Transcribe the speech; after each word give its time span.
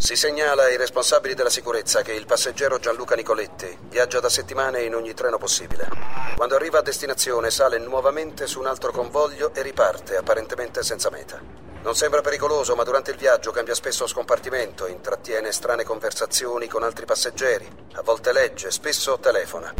Si 0.00 0.14
segnala 0.14 0.62
ai 0.62 0.76
responsabili 0.76 1.34
della 1.34 1.50
sicurezza 1.50 2.02
che 2.02 2.12
il 2.12 2.24
passeggero 2.24 2.78
Gianluca 2.78 3.16
Nicoletti 3.16 3.76
viaggia 3.88 4.20
da 4.20 4.28
settimane 4.28 4.82
in 4.82 4.94
ogni 4.94 5.12
treno 5.12 5.38
possibile. 5.38 5.88
Quando 6.36 6.54
arriva 6.54 6.78
a 6.78 6.82
destinazione 6.82 7.50
sale 7.50 7.78
nuovamente 7.78 8.46
su 8.46 8.60
un 8.60 8.66
altro 8.66 8.92
convoglio 8.92 9.52
e 9.52 9.60
riparte, 9.60 10.16
apparentemente 10.16 10.84
senza 10.84 11.10
meta. 11.10 11.40
Non 11.82 11.96
sembra 11.96 12.20
pericoloso, 12.20 12.76
ma 12.76 12.84
durante 12.84 13.10
il 13.10 13.16
viaggio 13.16 13.50
cambia 13.50 13.74
spesso 13.74 14.06
scompartimento, 14.06 14.86
intrattiene 14.86 15.50
strane 15.50 15.82
conversazioni 15.82 16.68
con 16.68 16.84
altri 16.84 17.04
passeggeri, 17.04 17.68
a 17.94 18.02
volte 18.02 18.32
legge, 18.32 18.70
spesso 18.70 19.18
telefona. 19.18 19.74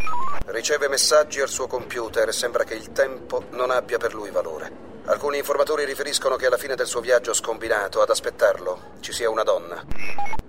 Riceve 0.47 0.89
messaggi 0.89 1.39
al 1.39 1.49
suo 1.49 1.67
computer 1.67 2.27
e 2.27 2.33
sembra 2.33 2.65
che 2.65 2.73
il 2.73 2.91
tempo 2.91 3.45
non 3.51 3.71
abbia 3.71 3.97
per 3.97 4.13
lui 4.13 4.31
valore. 4.31 4.98
Alcuni 5.09 5.39
informatori 5.39 5.85
riferiscono 5.85 6.35
che 6.35 6.45
alla 6.45 6.55
fine 6.57 6.75
del 6.75 6.85
suo 6.85 7.01
viaggio 7.01 7.33
scombinato 7.33 7.99
ad 7.99 8.11
aspettarlo 8.11 8.91
ci 8.99 9.11
sia 9.11 9.27
una 9.27 9.41
donna. 9.41 9.83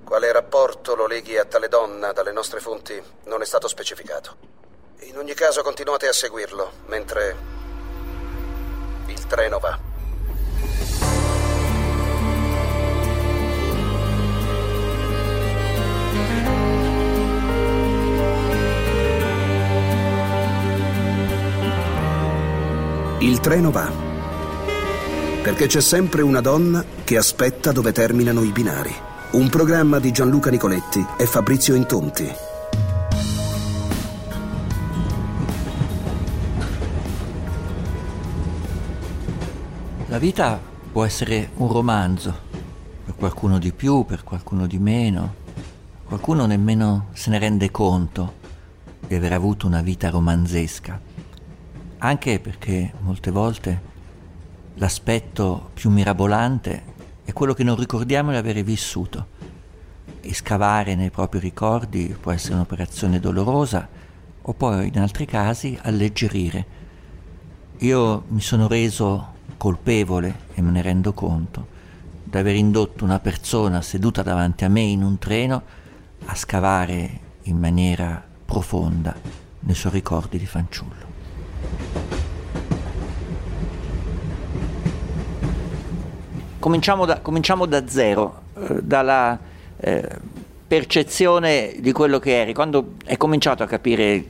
Quale 0.04 0.30
rapporto 0.32 0.94
lo 0.94 1.06
leghi 1.06 1.38
a 1.38 1.46
tale 1.46 1.66
donna 1.66 2.12
dalle 2.12 2.30
nostre 2.30 2.60
fonti 2.60 3.02
non 3.24 3.40
è 3.40 3.46
stato 3.46 3.68
specificato. 3.68 4.36
In 5.04 5.16
ogni 5.16 5.32
caso 5.32 5.62
continuate 5.62 6.08
a 6.08 6.12
seguirlo 6.12 6.72
mentre 6.88 7.36
il 9.06 9.26
treno 9.26 9.58
va. 9.58 9.78
Il 23.20 23.40
treno 23.40 23.70
va. 23.70 24.09
Perché 25.42 25.66
c'è 25.66 25.80
sempre 25.80 26.20
una 26.20 26.40
donna 26.40 26.84
che 27.02 27.16
aspetta 27.16 27.72
dove 27.72 27.92
terminano 27.92 28.42
i 28.42 28.50
binari. 28.50 28.92
Un 29.32 29.48
programma 29.48 29.98
di 29.98 30.12
Gianluca 30.12 30.50
Nicoletti 30.50 31.04
e 31.16 31.24
Fabrizio 31.24 31.74
Intonti. 31.74 32.30
La 40.08 40.18
vita 40.18 40.60
può 40.92 41.04
essere 41.04 41.50
un 41.56 41.72
romanzo, 41.72 42.38
per 43.04 43.14
qualcuno 43.14 43.58
di 43.58 43.72
più, 43.72 44.04
per 44.04 44.24
qualcuno 44.24 44.66
di 44.66 44.78
meno. 44.78 45.34
Qualcuno 46.04 46.44
nemmeno 46.44 47.08
se 47.14 47.30
ne 47.30 47.38
rende 47.38 47.70
conto 47.70 48.34
di 49.06 49.14
aver 49.14 49.32
avuto 49.32 49.66
una 49.66 49.80
vita 49.80 50.10
romanzesca 50.10 51.10
anche 52.02 52.40
perché 52.40 52.92
molte 53.00 53.30
volte 53.30 53.88
l'aspetto 54.74 55.70
più 55.74 55.90
mirabolante 55.90 56.82
è 57.24 57.32
quello 57.32 57.54
che 57.54 57.64
non 57.64 57.76
ricordiamo 57.76 58.30
di 58.30 58.36
avere 58.36 58.62
vissuto. 58.62 59.38
E 60.20 60.34
scavare 60.34 60.94
nei 60.94 61.10
propri 61.10 61.38
ricordi 61.38 62.14
può 62.20 62.32
essere 62.32 62.54
un'operazione 62.54 63.20
dolorosa 63.20 63.88
o 64.42 64.52
poi 64.52 64.88
in 64.88 64.98
altri 64.98 65.26
casi 65.26 65.78
alleggerire. 65.80 66.78
Io 67.78 68.24
mi 68.28 68.40
sono 68.40 68.66
reso 68.66 69.38
colpevole, 69.56 70.46
e 70.54 70.62
me 70.62 70.70
ne 70.70 70.82
rendo 70.82 71.12
conto, 71.12 71.66
di 72.24 72.36
aver 72.36 72.54
indotto 72.54 73.04
una 73.04 73.18
persona 73.18 73.82
seduta 73.82 74.22
davanti 74.22 74.64
a 74.64 74.68
me 74.68 74.80
in 74.80 75.02
un 75.02 75.18
treno 75.18 75.62
a 76.26 76.34
scavare 76.34 77.20
in 77.44 77.58
maniera 77.58 78.22
profonda 78.44 79.14
nei 79.60 79.74
suoi 79.74 79.92
ricordi 79.92 80.38
di 80.38 80.46
fanciullo. 80.46 81.08
Cominciamo 86.60 87.06
da, 87.06 87.20
cominciamo 87.20 87.64
da 87.64 87.88
zero, 87.88 88.42
eh, 88.56 88.82
dalla 88.82 89.38
eh, 89.80 90.08
percezione 90.68 91.74
di 91.78 91.90
quello 91.90 92.18
che 92.18 92.42
eri, 92.42 92.52
quando 92.52 92.96
hai 93.06 93.16
cominciato 93.16 93.62
a 93.62 93.66
capire 93.66 94.24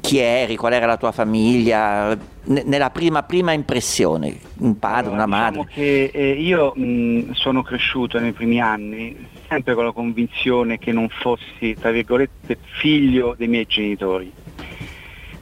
chi 0.00 0.18
eri, 0.18 0.56
qual 0.56 0.72
era 0.72 0.86
la 0.86 0.96
tua 0.96 1.12
famiglia, 1.12 2.16
nella 2.44 2.90
prima, 2.90 3.24
prima, 3.24 3.52
impressione, 3.52 4.38
un 4.58 4.78
padre, 4.78 5.10
allora, 5.10 5.24
una 5.24 5.36
diciamo 5.36 5.56
madre. 5.58 5.72
Che, 5.74 6.10
eh, 6.14 6.30
io 6.30 6.72
mh, 6.74 7.32
sono 7.32 7.62
cresciuto 7.62 8.18
nei 8.20 8.32
primi 8.32 8.60
anni 8.60 9.26
sempre 9.48 9.74
con 9.74 9.84
la 9.84 9.92
convinzione 9.92 10.78
che 10.78 10.92
non 10.92 11.08
fossi, 11.08 11.74
tra 11.78 11.90
virgolette, 11.90 12.58
figlio 12.78 13.34
dei 13.36 13.48
miei 13.48 13.66
genitori 13.66 14.32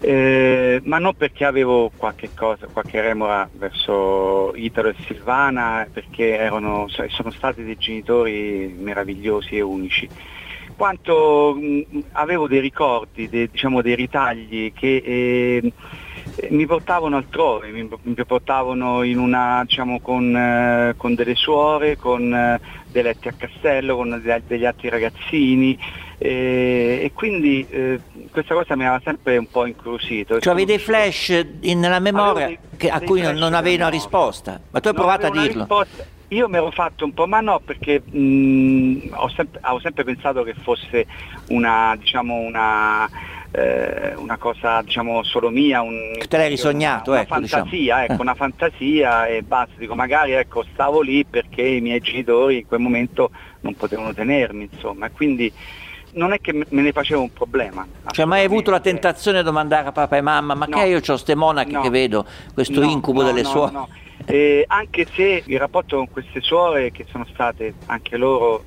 eh, 0.06 0.80
ma 0.84 0.98
non 0.98 1.14
perché 1.14 1.44
avevo 1.46 1.90
qualche 1.96 2.30
cosa, 2.34 2.68
qualche 2.68 3.00
remora 3.00 3.48
verso 3.52 4.54
Italo 4.54 4.88
e 4.90 4.96
Silvana, 5.06 5.88
perché 5.90 6.36
erano, 6.36 6.86
sono 6.88 7.30
stati 7.30 7.64
dei 7.64 7.76
genitori 7.76 8.74
meravigliosi 8.78 9.56
e 9.56 9.62
unici, 9.62 10.10
quanto 10.76 11.54
mh, 11.56 12.00
avevo 12.12 12.46
dei 12.48 12.60
ricordi, 12.60 13.28
dei, 13.28 13.48
diciamo, 13.50 13.80
dei 13.80 13.94
ritagli 13.94 14.72
che 14.74 14.96
eh, 15.04 15.72
mi 16.50 16.66
portavano 16.66 17.16
altrove, 17.16 17.70
mi, 17.70 17.88
mi 18.02 18.24
portavano 18.26 18.98
una, 18.98 19.62
diciamo, 19.64 20.00
con, 20.00 20.36
eh, 20.36 20.94
con, 20.96 21.14
delle 21.14 21.34
suore, 21.34 21.96
con 21.96 22.34
eh, 22.34 22.60
dei 22.90 23.02
letti 23.02 23.28
a 23.28 23.34
castello, 23.36 23.96
con 23.96 24.20
degli 24.44 24.64
altri 24.66 24.88
ragazzini 24.90 25.78
e, 26.18 27.00
e 27.02 27.10
quindi 27.12 27.66
eh, 27.68 28.00
questa 28.30 28.54
cosa 28.54 28.76
mi 28.76 28.84
aveva 28.84 29.00
sempre 29.04 29.36
un 29.36 29.48
po' 29.48 29.66
incuriosito. 29.66 30.40
Cioè 30.40 30.52
avevi 30.52 30.66
dei 30.66 30.78
flash 30.78 31.44
in, 31.60 31.80
nella 31.80 31.98
memoria 31.98 32.46
dei, 32.46 32.58
che, 32.76 32.90
a 32.90 33.00
cui 33.00 33.20
non, 33.20 33.36
non 33.36 33.54
avevi 33.54 33.76
una 33.76 33.88
risposta, 33.88 34.60
ma 34.70 34.80
tu 34.80 34.88
hai 34.88 34.94
provato 34.94 35.26
a 35.26 35.30
dirlo. 35.30 35.60
Risposta. 35.60 36.12
Io 36.28 36.48
mi 36.48 36.56
ero 36.56 36.70
fatto 36.70 37.04
un 37.04 37.12
po', 37.12 37.26
ma 37.26 37.40
no, 37.40 37.60
perché 37.60 38.00
mh, 38.00 39.10
ho, 39.12 39.28
sempre, 39.28 39.60
ho, 39.62 39.78
sempre, 39.78 40.04
pensato 40.04 40.42
che 40.42 40.54
fosse 40.54 41.06
una, 41.48 41.94
diciamo, 41.96 42.34
una, 42.34 43.08
eh, 43.52 44.14
una 44.16 44.36
cosa 44.36 44.82
diciamo, 44.82 45.22
solo 45.22 45.50
mia, 45.50 45.82
un, 45.82 46.16
te 46.26 46.36
l'hai 46.36 46.48
risognato, 46.48 47.12
una, 47.12 47.20
ecco, 47.20 47.36
una 47.36 47.46
fantasia, 47.46 47.70
diciamo. 47.70 48.02
ecco, 48.02 48.22
una 48.22 48.34
fantasia 48.34 49.26
e 49.26 49.42
basta, 49.42 49.74
dico 49.76 49.94
magari 49.94 50.32
ecco, 50.32 50.64
stavo 50.72 51.02
lì 51.02 51.24
perché 51.24 51.62
i 51.62 51.80
miei 51.80 52.00
genitori 52.00 52.58
in 52.58 52.66
quel 52.66 52.80
momento 52.80 53.30
non 53.60 53.76
potevano 53.76 54.12
tenermi, 54.12 54.68
insomma, 54.72 55.08
quindi 55.10 55.52
non 56.14 56.32
è 56.32 56.40
che 56.40 56.52
me 56.52 56.64
ne 56.68 56.92
facevo 56.92 57.22
un 57.22 57.32
problema. 57.32 57.86
Cioè 58.10 58.24
mai 58.24 58.44
avuto 58.44 58.70
la 58.70 58.80
tentazione 58.80 59.38
di 59.38 59.44
domandare 59.44 59.88
a 59.88 59.92
papà 59.92 60.16
e 60.16 60.20
mamma, 60.20 60.54
ma 60.54 60.66
no. 60.66 60.76
che 60.76 60.86
io 60.86 60.98
ho 60.98 61.02
queste 61.02 61.34
monache 61.34 61.72
no. 61.72 61.80
che 61.82 61.90
vedo, 61.90 62.26
questo 62.52 62.80
no, 62.80 62.90
incubo 62.90 63.22
delle 63.22 63.44
suore? 63.44 64.02
Eh, 64.26 64.64
anche 64.66 65.06
se 65.12 65.42
il 65.44 65.58
rapporto 65.58 65.96
con 65.96 66.10
queste 66.10 66.40
suore, 66.40 66.90
che 66.90 67.04
sono 67.10 67.26
state 67.32 67.74
anche 67.86 68.16
loro, 68.16 68.64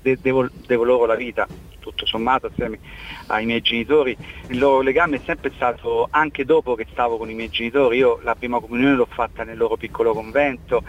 devo, 0.00 0.48
devo 0.66 0.84
loro 0.84 1.06
la 1.06 1.16
vita, 1.16 1.46
tutto 1.80 2.06
sommato 2.06 2.46
assieme 2.46 2.78
ai 3.26 3.44
miei 3.46 3.60
genitori, 3.60 4.16
il 4.48 4.58
loro 4.58 4.80
legame 4.80 5.16
è 5.16 5.20
sempre 5.24 5.50
stato, 5.54 6.06
anche 6.10 6.44
dopo 6.44 6.74
che 6.74 6.86
stavo 6.92 7.18
con 7.18 7.28
i 7.28 7.34
miei 7.34 7.50
genitori, 7.50 7.98
io 7.98 8.20
la 8.22 8.34
prima 8.34 8.60
comunione 8.60 8.94
l'ho 8.94 9.08
fatta 9.10 9.42
nel 9.44 9.56
loro 9.56 9.76
piccolo 9.76 10.12
convento, 10.12 10.82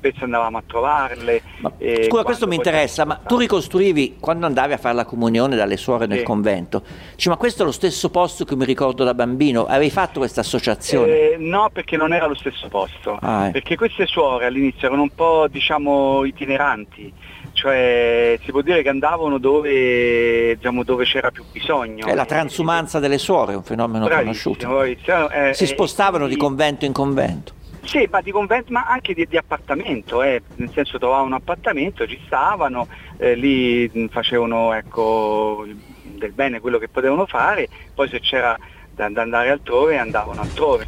spesso 0.00 0.24
andavamo 0.24 0.56
a 0.56 0.62
trovarle. 0.66 1.42
Ma, 1.60 1.70
scusa, 2.08 2.24
questo 2.24 2.46
mi 2.46 2.56
interessa, 2.56 3.04
ma 3.04 3.16
tu 3.16 3.36
ricostruivi 3.36 4.16
quando 4.18 4.46
andavi 4.46 4.72
a 4.72 4.78
fare 4.78 4.94
la 4.94 5.04
comunione 5.04 5.54
dalle 5.56 5.76
suore 5.76 6.06
nel 6.06 6.18
Sì. 6.18 6.24
convento, 6.24 6.82
dici, 7.14 7.28
ma 7.28 7.36
questo 7.36 7.62
è 7.62 7.66
lo 7.66 7.72
stesso 7.72 8.08
posto 8.10 8.44
che 8.44 8.56
mi 8.56 8.64
ricordo 8.64 9.04
da 9.04 9.12
bambino, 9.14 9.66
avevi 9.66 9.90
fatto 9.90 10.18
questa 10.20 10.40
associazione? 10.40 11.32
Eh, 11.32 11.36
no, 11.38 11.68
perché 11.70 11.96
non 11.98 12.12
era 12.14 12.26
lo 12.26 12.34
stesso 12.34 12.66
posto, 12.68 13.18
Ah, 13.20 13.48
eh. 13.48 13.50
perché 13.50 13.76
queste 13.76 14.06
suore 14.06 14.46
all'inizio 14.46 14.86
erano 14.88 15.02
un 15.02 15.10
po' 15.14 15.46
diciamo 15.50 16.24
itineranti, 16.24 17.12
cioè 17.52 18.38
si 18.42 18.50
può 18.50 18.62
dire 18.62 18.82
che 18.82 18.88
andavano 18.88 19.36
dove, 19.38 20.56
diciamo, 20.56 20.82
dove 20.82 21.04
c'era 21.04 21.30
più 21.30 21.44
bisogno. 21.52 22.06
È 22.06 22.14
la 22.14 22.24
transumanza 22.24 22.98
delle 23.00 23.18
suore, 23.18 23.52
è 23.52 23.56
un 23.56 23.62
fenomeno 23.64 24.06
Bravissimo, 24.06 24.54
conosciuto. 24.56 24.74
bravissimo. 24.74 25.30
Eh, 25.30 25.54
Si 25.54 25.64
eh, 25.64 25.66
spostavano 25.66 26.26
di 26.26 26.36
quindi- 26.36 26.44
convento 26.44 26.84
in 26.86 26.92
convento. 26.92 27.52
Sì, 27.82 28.06
ma 28.10 28.20
di 28.20 28.30
convento, 28.30 28.72
ma 28.72 28.84
anche 28.84 29.14
di, 29.14 29.26
di 29.26 29.36
appartamento, 29.36 30.22
eh, 30.22 30.42
nel 30.56 30.70
senso 30.72 30.98
trovavano 30.98 31.26
un 31.26 31.32
appartamento, 31.32 32.06
ci 32.06 32.20
stavano, 32.26 32.86
eh, 33.16 33.34
lì 33.34 34.08
facevano 34.10 34.72
ecco, 34.74 35.66
del 36.02 36.32
bene 36.32 36.60
quello 36.60 36.78
che 36.78 36.88
potevano 36.88 37.26
fare, 37.26 37.68
poi 37.94 38.08
se 38.08 38.20
c'era 38.20 38.56
da, 38.94 39.08
da 39.08 39.22
andare 39.22 39.50
altrove 39.50 39.98
andavano 39.98 40.40
altrove. 40.40 40.86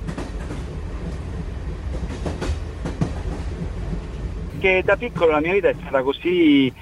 Che 4.61 4.83
da 4.85 4.97
piccolo 4.97 5.33
la 5.33 5.41
mia 5.41 5.55
vita 5.55 5.71
è 5.71 5.75
stata 5.81 6.03
così, 6.03 6.73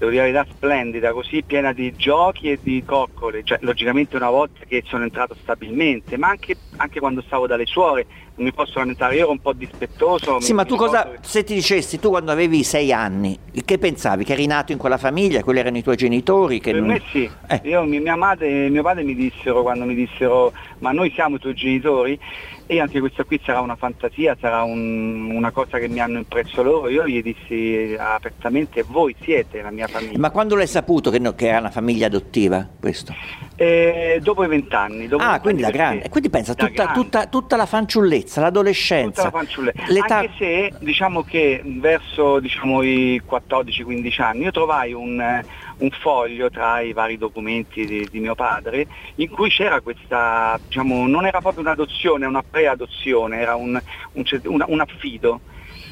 devo 0.00 0.10
dire 0.10 0.32
la 0.32 0.40
verità, 0.40 0.54
splendida, 0.56 1.12
così 1.12 1.42
piena 1.42 1.74
di 1.74 1.94
giochi 1.94 2.50
e 2.50 2.58
di 2.62 2.82
coccole, 2.84 3.42
cioè, 3.44 3.58
logicamente 3.60 4.16
una 4.16 4.30
volta 4.30 4.60
che 4.66 4.82
sono 4.86 5.02
entrato 5.04 5.36
stabilmente, 5.42 6.16
ma 6.16 6.28
anche, 6.28 6.56
anche 6.76 7.00
quando 7.00 7.20
stavo 7.20 7.46
dalle 7.46 7.66
suore, 7.66 8.06
mi 8.36 8.50
posso 8.50 8.78
lamentare, 8.78 9.16
io 9.16 9.24
ero 9.24 9.30
un 9.30 9.40
po' 9.40 9.52
dispettoso. 9.52 10.40
Sì, 10.40 10.52
mi, 10.52 10.56
ma 10.56 10.64
tu 10.64 10.76
cosa, 10.76 11.12
se 11.20 11.44
ti 11.44 11.52
dicessi, 11.52 11.98
tu 11.98 12.08
quando 12.08 12.32
avevi 12.32 12.64
sei 12.64 12.94
anni, 12.94 13.38
che 13.62 13.76
pensavi? 13.76 14.24
Che 14.24 14.32
eri 14.32 14.46
nato 14.46 14.72
in 14.72 14.78
quella 14.78 14.96
famiglia, 14.96 15.42
quelli 15.42 15.58
erano 15.58 15.76
i 15.76 15.82
tuoi 15.82 15.96
genitori? 15.96 16.60
Che 16.60 16.72
per 16.72 16.80
non... 16.80 16.92
me 16.92 17.02
sì, 17.10 17.30
eh. 17.48 17.60
io, 17.64 17.82
mia 17.82 18.16
madre 18.16 18.66
e 18.66 18.68
mio 18.70 18.82
padre 18.82 19.02
mi 19.02 19.14
dissero 19.14 19.60
quando 19.60 19.84
mi 19.84 19.94
dissero 19.94 20.52
ma 20.78 20.92
noi 20.92 21.10
siamo 21.12 21.36
i 21.36 21.38
tuoi 21.38 21.52
genitori 21.54 22.18
e 22.70 22.78
anche 22.78 23.00
questa 23.00 23.24
qui 23.24 23.40
sarà 23.44 23.60
una 23.60 23.74
fantasia, 23.74 24.36
sarà 24.40 24.62
un, 24.62 25.32
una 25.34 25.50
cosa 25.50 25.78
che 25.78 25.88
mi 25.88 25.98
hanno 25.98 26.18
impresso 26.18 26.62
loro, 26.62 26.88
io 26.88 27.04
gli 27.04 27.20
dissi 27.20 27.96
apertamente 27.98 28.84
voi 28.86 29.12
siete 29.22 29.60
la 29.60 29.72
mia 29.72 29.88
famiglia. 29.88 30.20
Ma 30.20 30.30
quando 30.30 30.54
l'hai 30.54 30.68
saputo 30.68 31.10
che, 31.10 31.18
no, 31.18 31.34
che 31.34 31.48
era 31.48 31.58
una 31.58 31.72
famiglia 31.72 32.06
adottiva 32.06 32.64
questo? 32.78 33.12
Eh, 33.56 34.20
dopo 34.22 34.44
i 34.44 34.46
vent'anni. 34.46 35.08
Ah, 35.18 35.40
quindi 35.40 35.62
da 35.62 35.70
grande. 35.70 36.08
Quindi 36.08 36.30
pensa, 36.30 36.54
tutta, 36.54 36.92
tutta, 36.92 37.26
tutta, 37.26 37.56
la 37.56 37.66
fanciullezza, 37.66 38.40
l'adolescenza. 38.40 39.24
Tutta 39.24 39.36
la 39.36 39.44
fanciullezza. 39.44 39.82
L'età... 39.88 40.18
Anche 40.18 40.32
se 40.38 40.72
diciamo 40.78 41.24
che 41.24 41.60
verso 41.64 42.38
diciamo, 42.38 42.82
i 42.82 43.20
14-15 43.28 44.22
anni 44.22 44.44
io 44.44 44.52
trovai 44.52 44.92
un, 44.92 45.42
un, 45.80 45.90
foglio 45.90 46.50
tra 46.50 46.80
i 46.80 46.92
vari 46.92 47.18
documenti 47.18 47.86
di, 47.86 48.08
di 48.10 48.20
mio 48.20 48.34
padre 48.34 48.86
in 49.16 49.28
cui 49.28 49.50
c'era 49.50 49.80
questa, 49.80 50.58
diciamo, 50.64 51.06
non 51.06 51.26
era 51.26 51.40
proprio 51.40 51.62
un'adozione, 51.62 52.26
una 52.26 52.42
preadozione, 52.48 53.38
era 53.38 53.54
un, 53.56 53.80
un, 54.12 54.24
un, 54.44 54.64
un 54.66 54.80
affido, 54.80 55.40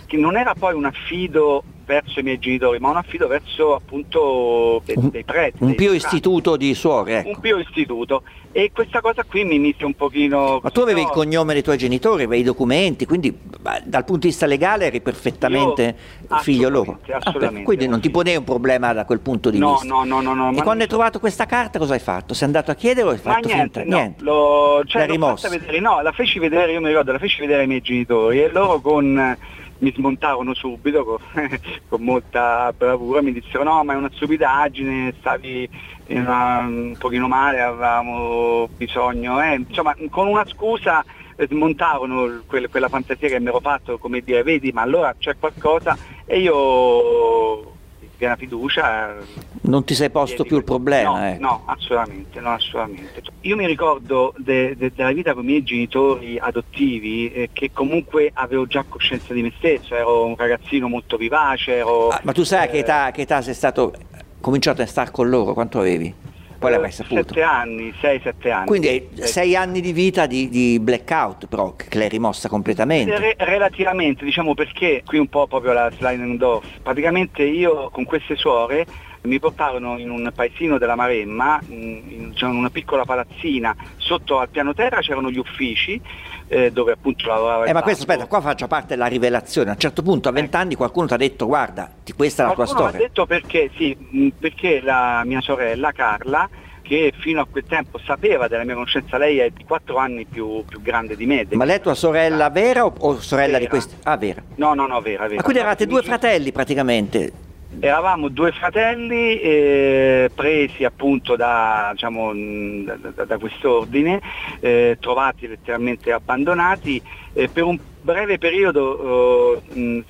che 0.08 0.16
non 0.16 0.37
era 0.37 0.55
poi 0.55 0.75
un 0.75 0.87
affido 0.87 1.62
verso 1.84 2.20
i 2.20 2.22
miei 2.22 2.38
genitori, 2.38 2.78
ma 2.78 2.90
un 2.90 2.96
affido 2.96 3.26
verso 3.28 3.75
appunto 3.75 4.82
dei, 4.84 4.96
dei 5.10 5.25
preti. 5.25 5.62
Un 5.62 5.75
pio 5.75 5.93
istituto 5.93 6.56
di 6.56 6.75
suore, 6.75 7.20
ecco. 7.20 7.28
Un 7.28 7.40
pio 7.40 7.58
istituto. 7.58 8.22
E 8.52 8.72
questa 8.72 9.00
cosa 9.00 9.25
qui 9.25 9.44
mi 9.44 9.58
mise 9.58 9.84
un 9.84 9.94
pochino... 9.94 10.60
Ma 10.62 10.70
tu 10.70 10.81
avevi 10.81 11.00
il 11.00 11.08
cognome 11.08 11.55
dei 11.55 11.62
tuoi 11.62 11.78
genitori, 11.78 12.25
avevi 12.25 12.43
i 12.43 12.44
documenti, 12.44 13.06
quindi 13.06 13.37
dal 13.84 14.05
punto 14.05 14.22
di 14.22 14.28
vista 14.28 14.44
legale 14.44 14.87
eri 14.87 15.00
perfettamente 15.00 15.96
Io, 16.28 16.37
figlio 16.38 16.69
loro. 16.69 16.99
Assolutamente. 17.10 17.60
Ah, 17.60 17.64
quindi 17.64 17.87
non 17.87 18.00
ti 18.00 18.10
ponevi 18.10 18.37
un 18.37 18.44
problema 18.44 18.93
da 18.93 19.05
quel 19.05 19.20
punto 19.20 19.49
di 19.49 19.58
no, 19.58 19.72
vista. 19.72 19.87
No, 19.87 20.05
no, 20.05 20.20
no, 20.20 20.34
no. 20.34 20.58
E 20.58 20.62
quando 20.62 20.82
hai 20.82 20.88
trovato 20.88 21.20
questa 21.20 21.46
carta 21.46 21.78
cosa 21.78 21.94
hai 21.94 22.00
fatto? 22.00 22.34
Sei 22.34 22.46
andato 22.46 22.70
a 22.70 22.75
chiedere 22.75 23.06
o 23.06 23.10
hai 23.10 23.19
fatto 23.19 23.49
ma 23.49 23.55
niente? 23.55 23.84
No, 23.84 23.96
niente. 23.96 24.25
Lo, 24.25 24.82
cioè, 24.84 25.02
L'hai 25.02 25.10
rimossa? 25.12 25.49
Vedere, 25.49 25.81
no, 25.81 26.02
la 26.02 26.12
feci 26.12 26.38
vedere, 26.38 26.72
io 26.72 26.81
mi 26.81 26.88
ricordo, 26.88 27.12
la 27.12 27.19
feci 27.19 27.40
vedere 27.40 27.62
ai 27.62 27.66
miei 27.66 27.81
genitori 27.81 28.43
e 28.43 28.50
loro 28.50 28.81
con 28.81 29.37
mi 29.78 29.92
smontavano 29.92 30.54
subito 30.54 31.04
con, 31.04 31.19
con, 31.88 32.02
molta 32.02 32.72
bravura, 32.76 33.22
mi 33.22 33.32
dissero 33.32 33.64
no 33.64 33.84
ma 33.84 33.92
è 33.92 33.96
una 33.96 34.10
stupidaggine, 34.12 35.14
stavi 35.19 35.69
una, 36.08 36.58
un 36.60 36.96
pochino 36.98 37.28
male, 37.28 37.60
avevamo 37.60 38.69
bisogno, 38.76 39.42
eh. 39.42 39.54
insomma 39.54 39.94
con 40.10 40.28
una 40.28 40.46
scusa 40.46 41.04
smontavano 41.46 42.42
quel, 42.46 42.69
quella 42.69 42.88
fantasia 42.88 43.28
che 43.28 43.40
mi 43.40 43.48
ero 43.48 43.60
fatto, 43.60 43.98
come 43.98 44.20
dire 44.20 44.42
vedi 44.42 44.72
ma 44.72 44.82
allora 44.82 45.14
c'è 45.16 45.36
qualcosa 45.38 45.96
e 46.24 46.40
io 46.40 47.76
piena 48.19 48.37
fiducia. 48.37 49.17
Non 49.62 49.85
ti 49.85 49.94
sei 49.94 50.11
posto 50.11 50.43
più 50.43 50.56
il 50.56 50.65
problema? 50.65 51.19
No, 51.19 51.26
ecco. 51.26 51.41
no 51.41 51.62
assolutamente, 51.67 52.41
no, 52.41 52.53
assolutamente. 52.53 53.23
Io 53.43 53.56
mi 53.56 53.67
ricordo 53.67 54.35
de, 54.37 54.76
de, 54.76 54.93
della 54.94 55.12
vita 55.12 55.32
con 55.32 55.44
i 55.44 55.47
miei 55.47 55.62
genitori 55.62 56.37
adottivi 56.38 57.32
eh, 57.32 57.50
che 57.53 57.70
comunque 57.73 58.31
avevo 58.35 58.67
già 58.67 58.85
coscienza 58.87 59.32
di 59.32 59.43
me 59.43 59.53
stesso, 59.56 59.94
ero 59.94 60.26
un 60.26 60.35
ragazzino 60.37 60.88
molto 60.88 61.17
vivace. 61.17 61.76
Ero, 61.76 62.09
ah, 62.09 62.20
ma 62.25 62.32
tu 62.32 62.43
sai 62.43 62.67
eh, 62.67 62.70
che, 62.70 62.79
età, 62.79 63.11
che 63.12 63.23
età 63.23 63.41
sei 63.41 63.55
stato 63.55 63.94
cominciato 64.41 64.82
a 64.82 64.87
stare 64.87 65.11
con 65.12 65.29
loro? 65.29 65.55
Quanto 65.55 65.79
avevi? 65.79 66.12
Poi 66.58 66.70
l'avrai 66.72 66.90
saputo. 66.90 67.22
Sette 67.22 67.43
anni, 67.43 67.94
sei, 68.00 68.20
sette 68.20 68.50
anni. 68.50 68.66
Quindi 68.66 68.88
hai 68.88 69.08
sei 69.20 69.55
anni 69.55 69.81
di 69.81 69.93
vita 69.93 70.26
di, 70.26 70.49
di 70.49 70.81
blackout, 70.81 71.46
però 71.46 71.75
che 71.76 71.96
l'hai 71.96 72.08
rimossa 72.08 72.49
completamente. 72.49 73.16
Re, 73.16 73.37
relativamente, 73.38 74.25
diciamo 74.25 74.55
perché 74.55 75.02
qui 75.06 75.19
un 75.19 75.28
po' 75.28 75.46
proprio 75.46 75.72
la 75.72 75.90
sliding 75.96 76.37
door. 76.37 76.64
Praticamente 76.82 77.44
io 77.44 77.90
con 77.90 78.05
queste 78.05 78.34
suore 78.34 78.87
mi 79.22 79.38
portarono 79.38 79.99
in 79.99 80.10
un 80.10 80.31
paesino 80.34 80.78
della 80.78 80.96
Maremma, 80.96 81.60
in, 81.69 82.32
in 82.34 82.46
una 82.46 82.70
piccola 82.70 83.05
palazzina, 83.05 83.76
sotto 83.96 84.38
al 84.38 84.49
piano 84.49 84.75
terra 84.75 85.00
c'erano 85.00 85.31
gli 85.31 85.38
uffici 85.38 86.00
eh, 86.48 86.72
dove 86.72 86.92
appunto 86.92 87.28
lavorava 87.28 87.64
eh, 87.64 87.72
ma 87.72 87.82
questo 87.82 88.02
aspetta, 88.02 88.26
qua 88.26 88.40
faccio 88.40 88.66
parte 88.66 88.88
della 88.88 89.06
rivelazione. 89.06 89.70
A 89.70 89.72
un 89.74 89.78
certo 89.78 90.02
punto 90.02 90.28
a 90.28 90.32
vent'anni 90.32 90.74
qualcuno 90.74 91.06
ti 91.06 91.14
ha 91.14 91.16
detto 91.16 91.46
guarda, 91.46 91.90
questa 92.16 92.44
è 92.44 92.46
la 92.46 92.52
qualcuno 92.54 92.78
tua 92.78 92.88
storia. 92.88 93.04
Ha 93.04 93.08
detto 93.08 93.26
perché, 93.26 93.70
sì, 93.76 94.32
perché 94.38 94.80
la 94.80 95.22
mia 95.24 95.40
sorella 95.40 95.92
Carla 95.92 96.48
che 96.88 97.12
fino 97.18 97.42
a 97.42 97.46
quel 97.48 97.64
tempo 97.68 97.98
sapeva 97.98 98.48
della 98.48 98.64
mia 98.64 98.72
conoscenza, 98.72 99.18
lei 99.18 99.38
è 99.38 99.50
di 99.50 99.62
quattro 99.64 99.98
anni 99.98 100.24
più, 100.24 100.64
più 100.64 100.80
grande 100.80 101.16
di 101.16 101.26
me. 101.26 101.46
Ma 101.50 101.64
lei 101.64 101.76
è 101.76 101.80
tua 101.80 101.94
sorella 101.94 102.48
vera 102.48 102.86
o, 102.86 102.94
o 102.98 103.20
sorella 103.20 103.58
vera. 103.58 103.64
di 103.64 103.68
questi? 103.68 103.94
Ah, 104.04 104.16
vera. 104.16 104.42
No, 104.54 104.72
no, 104.72 104.86
no, 104.86 105.00
vera, 105.02 105.24
vera. 105.24 105.36
Ma 105.36 105.42
quindi 105.42 105.60
eravate 105.60 105.86
due 105.86 106.02
fratelli 106.02 106.50
praticamente? 106.50 107.46
Eravamo 107.81 108.29
due 108.29 108.50
fratelli 108.53 109.41
eh, 109.41 110.31
presi 110.35 110.85
appunto 110.85 111.37
da, 111.37 111.91
diciamo, 111.93 112.32
da, 112.35 113.25
da, 113.25 113.38
quest'ordine, 113.38 114.20
eh, 114.61 114.97
trovati 114.99 115.47
letteralmente 115.47 116.11
abbandonati, 116.11 117.00
eh, 117.35 117.49
per 117.49 117.65
un 117.65 117.79
breve 118.00 118.38
periodo 118.38 119.62
mh, 119.73 120.00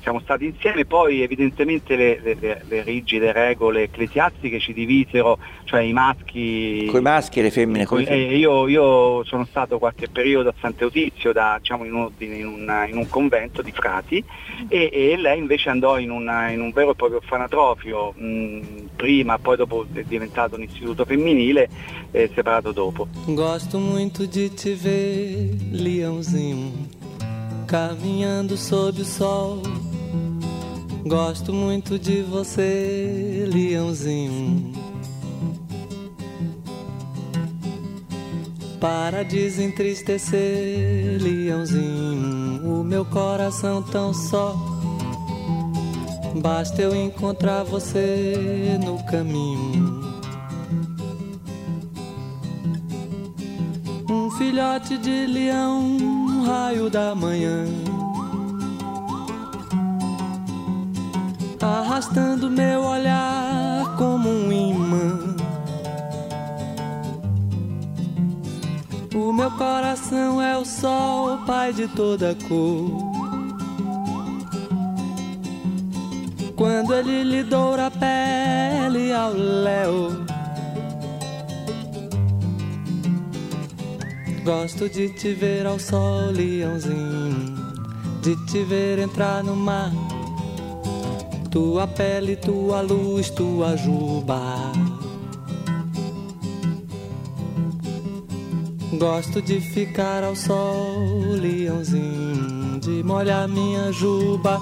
siamo 0.00 0.20
stati 0.20 0.46
insieme, 0.46 0.84
poi 0.84 1.22
evidentemente 1.22 1.96
le, 1.96 2.20
le, 2.22 2.62
le, 2.66 2.82
rigide 2.82 3.32
regole 3.32 3.84
ecclesiastiche 3.84 4.58
ci 4.58 4.72
divisero, 4.72 5.38
cioè 5.64 5.80
i 5.80 5.92
maschi... 5.92 6.86
Con 6.90 7.00
i 7.00 7.02
maschi 7.02 7.40
e 7.40 7.42
le 7.42 7.50
femmine. 7.50 7.84
Con 7.84 8.04
eh, 8.06 8.36
io, 8.36 8.68
io, 8.68 9.24
sono 9.24 9.44
stato 9.46 9.78
qualche 9.78 10.08
periodo 10.08 10.50
a 10.50 10.54
Sant'Eutizio 10.60 11.32
da, 11.32 11.56
diciamo, 11.58 11.84
in, 11.84 11.94
un, 11.94 12.10
in, 12.18 12.46
un, 12.46 12.86
in, 12.88 12.96
un, 12.96 13.08
convento 13.08 13.62
di 13.62 13.72
frati 13.72 14.22
e, 14.68 14.90
e 14.92 15.16
lei 15.16 15.38
invece 15.38 15.70
andò 15.70 15.98
in, 15.98 16.10
una, 16.10 16.50
in, 16.50 16.60
un 16.60 16.70
vero 16.72 16.92
e 16.92 16.94
proprio 16.94 17.18
orfanatrofio, 17.18 18.12
mh, 18.12 18.60
prima, 18.96 19.38
poi 19.38 19.56
dopo 19.56 19.86
è 19.92 20.02
diventato 20.02 20.56
un 20.56 20.62
istituto 20.62 21.04
femminile, 21.04 21.68
eh, 22.10 22.30
separato 22.34 22.72
dopo. 22.72 23.08
Gosto 23.26 23.78
muito 23.78 24.26
di 24.26 24.52
te 24.52 24.74
ver, 24.74 25.54
leãozinho. 25.70 26.97
Caminhando 27.68 28.56
sob 28.56 29.02
o 29.02 29.04
sol. 29.04 29.62
Gosto 31.06 31.52
muito 31.52 31.98
de 31.98 32.22
você, 32.22 33.46
leãozinho. 33.46 34.72
Para 38.80 39.22
desentristecer, 39.22 41.20
leãozinho, 41.20 42.80
o 42.80 42.82
meu 42.82 43.04
coração 43.04 43.82
tão 43.82 44.14
só. 44.14 44.56
Basta 46.36 46.80
eu 46.80 46.94
encontrar 46.94 47.64
você 47.64 48.78
no 48.82 49.04
caminho. 49.04 49.98
Um 54.08 54.30
filhote 54.32 54.96
de 54.96 55.26
leão, 55.26 56.27
um 56.38 56.44
raio 56.44 56.88
da 56.88 57.14
manhã. 57.14 57.64
Arrastando 61.60 62.48
meu 62.48 62.82
olhar 62.82 63.96
como 63.96 64.28
um 64.28 64.52
imã. 64.52 65.36
O 69.14 69.32
meu 69.32 69.50
coração 69.52 70.40
é 70.40 70.56
o 70.56 70.64
sol, 70.64 71.38
pai 71.38 71.72
de 71.72 71.88
toda 71.88 72.36
cor. 72.48 73.08
Quando 76.54 76.94
ele 76.94 77.24
lhe 77.24 77.42
doura 77.42 77.86
a 77.86 77.90
pele 77.90 79.12
ao 79.12 79.32
léu. 79.32 80.37
Gosto 84.48 84.88
de 84.88 85.10
te 85.10 85.34
ver 85.34 85.66
ao 85.66 85.78
sol, 85.78 86.30
leãozinho, 86.32 87.54
de 88.22 88.34
te 88.46 88.64
ver 88.64 88.98
entrar 88.98 89.44
no 89.44 89.54
mar. 89.54 89.92
Tua 91.50 91.86
pele, 91.86 92.34
tua 92.34 92.80
luz, 92.80 93.28
tua 93.28 93.76
juba. 93.76 94.72
Gosto 98.98 99.42
de 99.42 99.60
ficar 99.60 100.24
ao 100.24 100.34
sol, 100.34 100.96
leãozinho, 101.38 102.80
de 102.80 103.02
molhar 103.02 103.46
minha 103.46 103.92
juba. 103.92 104.58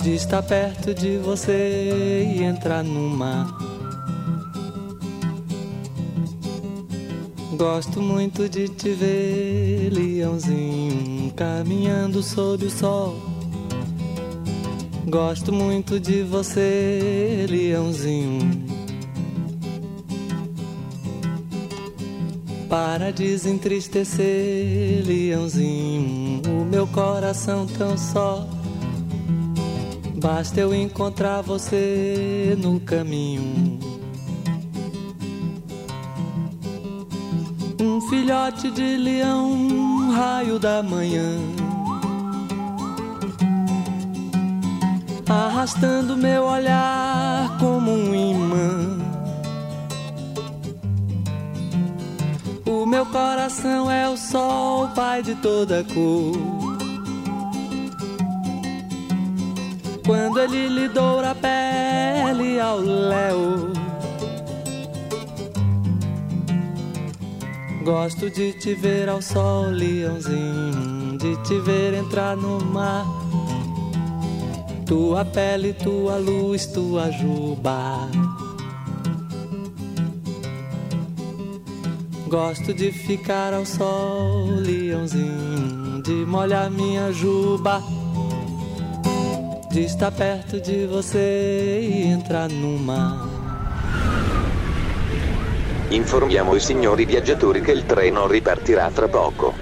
De 0.00 0.14
estar 0.14 0.44
perto 0.44 0.94
de 0.94 1.18
você 1.18 2.32
e 2.32 2.44
entrar 2.44 2.84
no 2.84 3.10
mar. 3.10 3.67
Gosto 7.58 8.00
muito 8.00 8.48
de 8.48 8.68
te 8.68 8.90
ver, 8.90 9.90
leãozinho, 9.92 11.32
caminhando 11.32 12.22
sob 12.22 12.66
o 12.66 12.70
sol. 12.70 13.16
Gosto 15.08 15.52
muito 15.52 15.98
de 15.98 16.22
você, 16.22 17.46
leãozinho. 17.50 18.68
para 22.68 23.10
desentristecer, 23.10 25.02
leãozinho, 25.06 26.42
o 26.46 26.64
meu 26.66 26.86
coração 26.86 27.66
tão 27.66 27.96
só. 27.96 28.46
Basta 30.16 30.60
eu 30.60 30.74
encontrar 30.74 31.40
você 31.40 32.56
no 32.60 32.78
caminho. 32.78 33.67
Filhote 38.08 38.70
de 38.70 38.96
leão, 38.96 40.10
raio 40.10 40.58
da 40.58 40.82
manhã. 40.82 41.36
Arrastando 45.28 46.16
meu 46.16 46.44
olhar 46.44 47.56
como 47.58 47.90
um 47.90 48.14
imã. 48.14 48.98
O 52.66 52.86
meu 52.86 53.04
coração 53.06 53.90
é 53.90 54.08
o 54.08 54.16
sol, 54.16 54.88
pai 54.88 55.22
de 55.22 55.34
toda 55.36 55.84
cor. 55.84 56.32
Quando 60.06 60.40
ele 60.40 60.68
lhe 60.68 60.88
doura 60.88 61.32
a 61.32 61.34
pele 61.34 62.58
ao 62.58 62.78
léu. 62.78 63.87
Gosto 67.88 68.28
de 68.28 68.52
te 68.52 68.74
ver 68.74 69.08
ao 69.08 69.22
sol, 69.22 69.70
leãozinho, 69.70 71.16
de 71.16 71.34
te 71.38 71.58
ver 71.58 71.94
entrar 71.94 72.36
no 72.36 72.62
mar. 72.62 73.06
Tua 74.84 75.24
pele, 75.24 75.72
tua 75.72 76.18
luz, 76.18 76.66
tua 76.66 77.10
juba. 77.10 78.10
Gosto 82.28 82.74
de 82.74 82.92
ficar 82.92 83.54
ao 83.54 83.64
sol, 83.64 84.44
leãozinho, 84.60 86.02
de 86.02 86.26
molhar 86.26 86.70
minha 86.70 87.10
juba, 87.10 87.82
de 89.72 89.80
estar 89.80 90.12
perto 90.12 90.60
de 90.60 90.86
você 90.86 91.80
e 91.90 92.02
entrar 92.08 92.50
no 92.50 92.78
mar. 92.78 93.37
Informiamo 95.90 96.54
i 96.54 96.60
signori 96.60 97.06
viaggiatori 97.06 97.62
che 97.62 97.72
il 97.72 97.86
treno 97.86 98.26
ripartirà 98.26 98.90
tra 98.90 99.08
poco. 99.08 99.54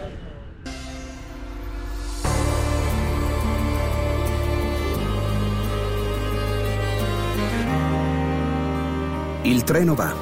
Il 9.42 9.62
treno 9.62 9.94
va. 9.94 10.12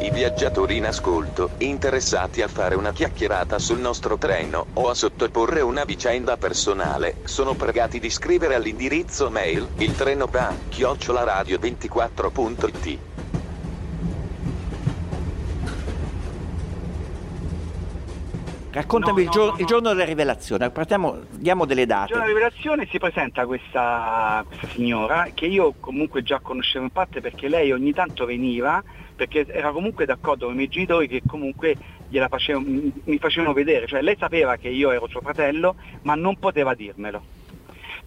I 0.00 0.10
viaggiatori 0.10 0.78
in 0.78 0.86
ascolto, 0.86 1.50
interessati 1.58 2.40
a 2.40 2.48
fare 2.48 2.76
una 2.76 2.92
chiacchierata 2.92 3.58
sul 3.58 3.78
nostro 3.78 4.16
treno 4.16 4.68
o 4.72 4.88
a 4.88 4.94
sottoporre 4.94 5.60
una 5.60 5.84
vicenda 5.84 6.38
personale, 6.38 7.16
sono 7.24 7.52
pregati 7.52 8.00
di 8.00 8.08
scrivere 8.08 8.54
all'indirizzo 8.54 9.28
mail 9.28 9.68
il 9.76 9.94
treno 9.94 10.24
va 10.24 10.56
chiocciolaradio24.it. 10.70 13.09
Raccontami 18.72 19.16
No, 19.16 19.20
il, 19.20 19.26
no, 19.26 19.30
gior- 19.32 19.46
no, 19.46 19.52
no. 19.52 19.58
il 19.58 19.66
giorno 19.66 19.88
della 19.88 20.04
rivelazione, 20.04 20.70
partiamo, 20.70 21.24
diamo 21.30 21.64
delle 21.66 21.82
Il 21.82 21.88
giorno 21.88 22.06
della 22.06 22.20
date. 22.20 22.32
rivelazione 22.32 22.86
si 22.88 22.98
presenta 22.98 23.44
questa, 23.46 24.42
questa 24.46 24.68
signora 24.68 25.28
che 25.34 25.46
io 25.46 25.74
comunque 25.80 26.22
già 26.22 26.40
conoscevo 26.40 26.84
in 26.84 26.90
parte 26.90 27.20
perché 27.20 27.48
lei 27.48 27.72
ogni 27.72 27.92
tanto 27.92 28.24
veniva 28.26 28.80
perché 29.16 29.46
era 29.48 29.72
comunque 29.72 30.06
d'accordo 30.06 30.44
con 30.44 30.54
i 30.54 30.56
miei 30.56 30.68
genitori 30.68 31.08
che 31.08 31.22
comunque 31.26 31.76
gliela 32.06 32.28
facevo- 32.28 32.60
mi 33.04 33.18
facevano 33.18 33.52
vedere, 33.52 33.86
cioè 33.86 34.02
lei 34.02 34.16
sapeva 34.18 34.56
che 34.56 34.68
io 34.68 34.92
ero 34.92 35.06
suo 35.08 35.20
fratello 35.20 35.74
ma 36.02 36.14
non 36.14 36.36
poteva 36.38 36.74
dirmelo. 36.74 37.24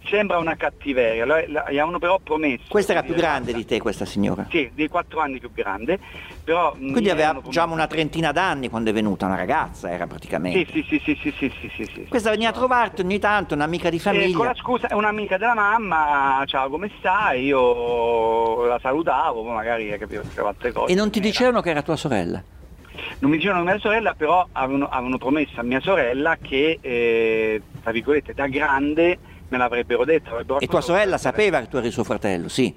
Sembra 0.06 0.38
una 0.38 0.56
cattiveria, 0.56 1.26
gli 1.70 1.78
hanno 1.78 1.98
però 1.98 2.20
promesso. 2.20 2.64
Questa 2.68 2.92
era 2.92 3.04
più 3.04 3.14
grande 3.14 3.54
di 3.54 3.66
te, 3.66 3.80
questa 3.80 4.06
signora? 4.06 4.48
Sì, 4.50 4.70
di 4.74 4.88
quattro 4.88 5.20
anni 5.22 5.40
più 5.40 5.52
grande. 5.52 5.98
però... 6.44 6.76
Mm, 6.78 6.92
Quindi 6.92 7.10
aveva 7.10 7.42
già 7.48 7.66
una 7.66 7.88
trentina 7.88 8.32
d'anni 8.32 8.70
quando 8.70 8.90
è 8.90 8.94
venuta, 8.94 9.26
una 9.26 9.36
ragazza 9.36 9.90
era 9.90 10.06
praticamente. 10.06 10.72
Sì, 10.72 10.86
sì, 10.88 11.00
sì, 11.04 11.16
sì, 11.16 11.34
sì, 11.38 11.52
sì, 11.60 11.72
sì, 11.76 11.90
sì 11.94 12.06
Questa 12.08 12.30
veniva 12.30 12.50
a 12.50 12.54
trovarti 12.54 13.02
ogni 13.02 13.20
tanto, 13.20 13.54
un'amica 13.54 13.90
di 13.90 13.96
eh, 13.96 14.00
famiglia. 14.00 14.28
E 14.28 14.34
con 14.34 14.46
la 14.46 14.56
scusa, 14.56 14.88
è 14.88 14.94
un'amica 14.94 15.38
della 15.38 15.56
mamma, 15.56 16.44
ciao 16.48 16.70
come 16.70 16.92
stai? 17.00 17.46
Io 17.46 18.66
la 18.66 18.80
salutavo, 18.80 19.42
poi 19.44 19.54
magari 19.54 19.98
capivo 19.98 20.22
che 20.34 20.42
altre 20.42 20.72
cose. 20.72 20.92
E 20.92 20.96
non 20.96 21.10
ti 21.10 21.20
dicevano 21.20 21.62
che 21.62 21.70
era 21.70 21.82
tua 21.82 21.96
sorella? 21.96 22.44
non 23.20 23.32
mi 23.32 23.38
dicevano 23.38 23.64
mia 23.64 23.80
sorella, 23.80 24.14
però 24.14 24.46
avevano, 24.52 24.88
avevano 24.90 25.18
promesso 25.18 25.60
a 25.60 25.64
mia 25.64 25.80
sorella 25.80 26.38
che, 26.42 26.78
eh, 26.82 27.62
tra 27.82 27.92
virgolette, 27.92 28.34
da 28.34 28.48
grande 28.48 29.18
me 29.54 29.58
l'avrebbero 29.60 30.04
detto. 30.04 30.32
avrebbero 30.32 30.60
E 30.60 30.68
tua 30.68 30.82
sorella 30.82 31.18
sapeva 31.18 31.60
che 31.62 31.68
tu 31.68 31.78
eri 31.78 31.92
suo 31.92 32.04
fratello, 32.04 32.48
sì. 32.50 32.74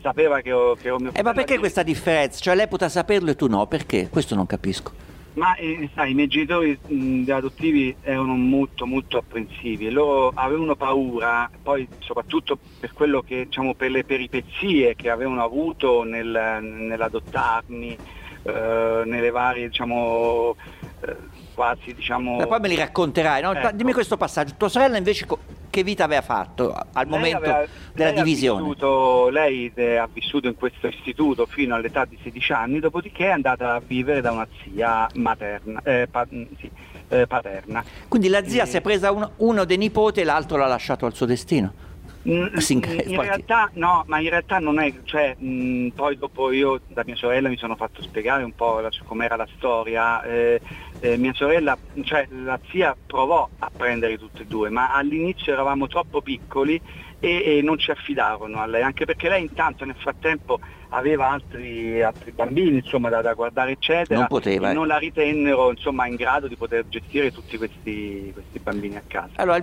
Sapeva 0.00 0.40
che 0.40 0.52
ho, 0.52 0.76
che 0.76 0.90
ho 0.90 0.98
mio 0.98 1.08
Eh 1.08 1.22
ma 1.22 1.32
fratello 1.32 1.34
perché 1.34 1.52
che- 1.54 1.58
questa 1.58 1.82
differenza? 1.82 2.38
Cioè 2.40 2.54
lei 2.54 2.68
poteva 2.68 2.90
saperlo 2.90 3.30
e 3.30 3.34
tu 3.36 3.46
no, 3.48 3.66
perché? 3.66 4.08
Questo 4.08 4.34
non 4.34 4.46
capisco. 4.46 4.92
Ma 5.34 5.54
eh, 5.56 5.90
sai, 5.94 6.12
i 6.12 6.14
miei 6.14 6.28
genitori 6.28 6.78
mh, 6.86 7.30
adottivi 7.30 7.94
erano 8.00 8.34
molto 8.36 8.86
molto 8.86 9.18
apprensivi 9.18 9.86
e 9.86 9.90
loro 9.90 10.30
avevano 10.34 10.76
paura, 10.76 11.50
poi 11.60 11.86
soprattutto 11.98 12.58
per 12.78 12.92
quello 12.94 13.20
che, 13.20 13.44
diciamo, 13.44 13.74
per 13.74 13.90
le 13.90 14.04
peripezie 14.04 14.94
che 14.94 15.10
avevano 15.10 15.42
avuto 15.42 16.04
nel- 16.04 16.58
nell'adottarmi, 16.62 17.98
eh, 18.44 19.02
nelle 19.04 19.30
varie, 19.30 19.66
diciamo, 19.68 20.54
eh, 21.00 21.16
quasi, 21.56 21.94
diciamo... 21.94 22.36
Ma 22.36 22.46
poi 22.46 22.60
me 22.60 22.68
li 22.68 22.76
racconterai, 22.76 23.40
no? 23.42 23.52
Ecco. 23.52 23.70
Dimmi 23.72 23.92
questo 23.94 24.16
passaggio. 24.18 24.54
Tua 24.58 24.68
sorella 24.68 24.98
invece 24.98 25.24
co- 25.26 25.38
che 25.70 25.82
vita 25.82 26.04
aveva 26.04 26.20
fatto 26.22 26.70
al 26.72 26.86
Lei 26.94 27.06
momento 27.08 27.36
aveva- 27.38 27.64
della 27.92 28.10
lei 28.10 28.18
ha 28.18 28.22
divisione? 28.22 28.62
vissuto- 28.62 29.28
lei 29.30 29.72
eh, 29.74 29.96
ha 29.96 30.08
vissuto 30.12 30.46
in 30.46 30.54
questo 30.54 30.86
istituto 30.86 31.46
fino 31.46 31.74
all'età 31.74 32.04
di 32.04 32.18
16 32.22 32.52
anni, 32.52 32.78
dopodiché 32.78 33.24
è 33.26 33.30
andata 33.30 33.74
a 33.74 33.82
vivere 33.84 34.20
da 34.20 34.32
una 34.32 34.46
zia 34.62 35.08
materna, 35.14 35.80
eh, 35.82 36.06
pa- 36.10 36.26
mm, 36.32 36.42
sì, 36.60 36.70
eh, 37.08 37.26
paterna. 37.26 37.82
Quindi 38.06 38.28
la 38.28 38.46
zia 38.46 38.64
Eh, 38.64 38.66
si 38.66 38.76
è 38.76 38.80
presa 38.82 39.10
uno, 39.10 39.32
uno 39.36 39.64
dei 39.64 39.78
nipoti 39.78 40.20
e 40.20 40.24
l'altro 40.24 40.56
l'ha 40.58 40.66
lasciato 40.66 41.06
al 41.06 41.14
suo 41.14 41.26
destino. 41.26 41.72
Sì, 42.60 42.72
in 42.72 42.82
infatti. 43.10 43.20
realtà 43.20 43.70
no, 43.74 44.02
ma 44.06 44.18
in 44.18 44.28
realtà 44.30 44.58
non 44.58 44.80
è, 44.80 44.92
cioè 45.04 45.34
mh, 45.38 45.88
poi 45.94 46.16
dopo 46.18 46.50
io 46.50 46.82
da 46.86 47.02
mia 47.04 47.14
sorella 47.14 47.48
mi 47.48 47.56
sono 47.56 47.76
fatto 47.76 48.02
spiegare 48.02 48.42
un 48.42 48.52
po' 48.52 48.80
la- 48.80 48.90
com'era 49.04 49.36
la 49.36 49.46
storia, 49.54 50.22
eh, 50.24 50.60
eh, 50.98 51.16
mia 51.18 51.32
sorella, 51.34 51.78
cioè 52.02 52.26
la 52.30 52.58
zia 52.68 52.98
provò 53.06 53.48
a 53.58 53.72
prendere 53.74 54.18
tutte 54.18 54.42
e 54.42 54.46
due, 54.46 54.70
ma 54.70 54.92
all'inizio 54.92 55.52
eravamo 55.52 55.86
troppo 55.86 56.20
piccoli 56.20 56.80
e, 57.20 57.58
e 57.58 57.62
non 57.62 57.78
ci 57.78 57.92
affidarono 57.92 58.60
a 58.60 58.66
lei, 58.66 58.82
anche 58.82 59.04
perché 59.04 59.28
lei 59.28 59.42
intanto 59.42 59.84
nel 59.84 59.96
frattempo 59.96 60.58
aveva 60.90 61.30
altri, 61.30 62.02
altri 62.02 62.32
bambini 62.32 62.76
insomma, 62.76 63.08
da, 63.08 63.20
da 63.22 63.34
guardare 63.34 63.72
eccetera 63.72 64.18
Non 64.20 64.28
poteva, 64.28 64.70
e 64.70 64.72
non 64.72 64.86
la 64.86 64.98
ritennero 64.98 65.70
insomma, 65.70 66.06
in 66.06 66.14
grado 66.14 66.48
di 66.48 66.56
poter 66.56 66.86
gestire 66.88 67.30
tutti 67.30 67.56
questi, 67.56 68.30
questi 68.32 68.58
bambini 68.60 68.96
a 68.96 69.02
casa. 69.06 69.30
Allora, 69.36 69.60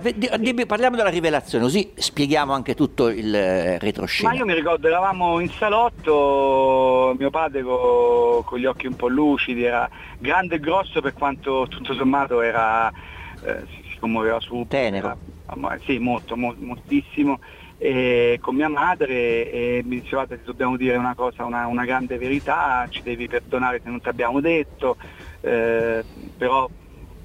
parliamo 0.66 0.96
della 0.96 1.08
rivelazione, 1.08 1.64
così 1.64 1.92
spieghiamo 1.96 2.52
anche 2.52 2.74
tutto 2.74 3.08
il 3.08 3.34
eh, 3.34 3.78
retroscena. 3.78 4.30
Ma 4.30 4.34
io 4.36 4.44
mi 4.44 4.54
ricordo, 4.54 4.86
eravamo 4.86 5.40
in 5.40 5.48
salotto, 5.50 7.14
mio 7.18 7.30
padre 7.30 7.62
co- 7.62 8.42
con 8.44 8.58
gli 8.58 8.66
occhi 8.66 8.86
un 8.86 8.94
po' 8.94 9.08
lucidi, 9.08 9.64
era 9.64 9.88
grande 10.18 10.56
e 10.56 10.60
grosso 10.60 11.00
per 11.00 11.12
quanto 11.12 11.66
tutto 11.68 11.94
sommato 11.94 12.40
era, 12.40 12.88
eh, 12.88 13.66
si, 13.74 13.82
si 13.90 13.98
commuoveva 13.98 14.40
su. 14.40 14.64
Tenero. 14.68 15.06
era- 15.06 15.78
sì, 15.84 15.98
molto, 15.98 16.36
mo- 16.36 16.54
moltissimo. 16.58 17.38
E 17.84 18.38
con 18.40 18.54
mia 18.54 18.70
madre 18.70 19.50
e 19.50 19.82
mi 19.84 20.00
diceva 20.00 20.26
ti 20.26 20.38
dobbiamo 20.42 20.74
dire 20.78 20.96
una 20.96 21.14
cosa, 21.14 21.44
una, 21.44 21.66
una 21.66 21.84
grande 21.84 22.16
verità, 22.16 22.86
ci 22.88 23.02
devi 23.02 23.28
perdonare 23.28 23.82
se 23.84 23.90
non 23.90 24.00
ti 24.00 24.08
abbiamo 24.08 24.40
detto, 24.40 24.96
eh, 25.42 26.02
però 26.34 26.66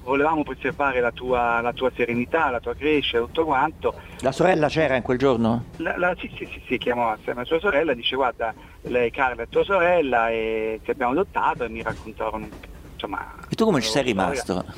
volevamo 0.02 0.42
preservare 0.42 1.00
la 1.00 1.12
tua, 1.12 1.62
la 1.62 1.72
tua 1.72 1.90
serenità, 1.96 2.50
la 2.50 2.60
tua 2.60 2.74
crescita, 2.74 3.20
tutto 3.20 3.46
quanto. 3.46 3.94
La 4.18 4.32
sorella 4.32 4.68
c'era 4.68 4.96
in 4.96 5.02
quel 5.02 5.16
giorno? 5.16 5.64
La, 5.78 5.96
la- 5.96 6.14
sì, 6.18 6.30
sì, 6.36 6.46
sì, 6.52 6.62
sì, 6.66 6.76
chiamò 6.76 7.08
assieme 7.12 7.40
a 7.40 7.44
sua 7.46 7.58
sorella, 7.58 7.94
dice 7.94 8.14
guarda, 8.16 8.52
lei 8.82 9.10
Carla 9.10 9.44
è 9.44 9.48
tua 9.48 9.64
sorella 9.64 10.28
e 10.28 10.80
ti 10.84 10.90
abbiamo 10.90 11.12
adottato 11.12 11.64
e 11.64 11.70
mi 11.70 11.80
raccontarono 11.80 12.46
insomma... 12.92 13.34
E 13.48 13.54
tu 13.54 13.64
come 13.64 13.80
ci 13.80 13.88
sei 13.88 14.12
la 14.12 14.34
storia. 14.34 14.74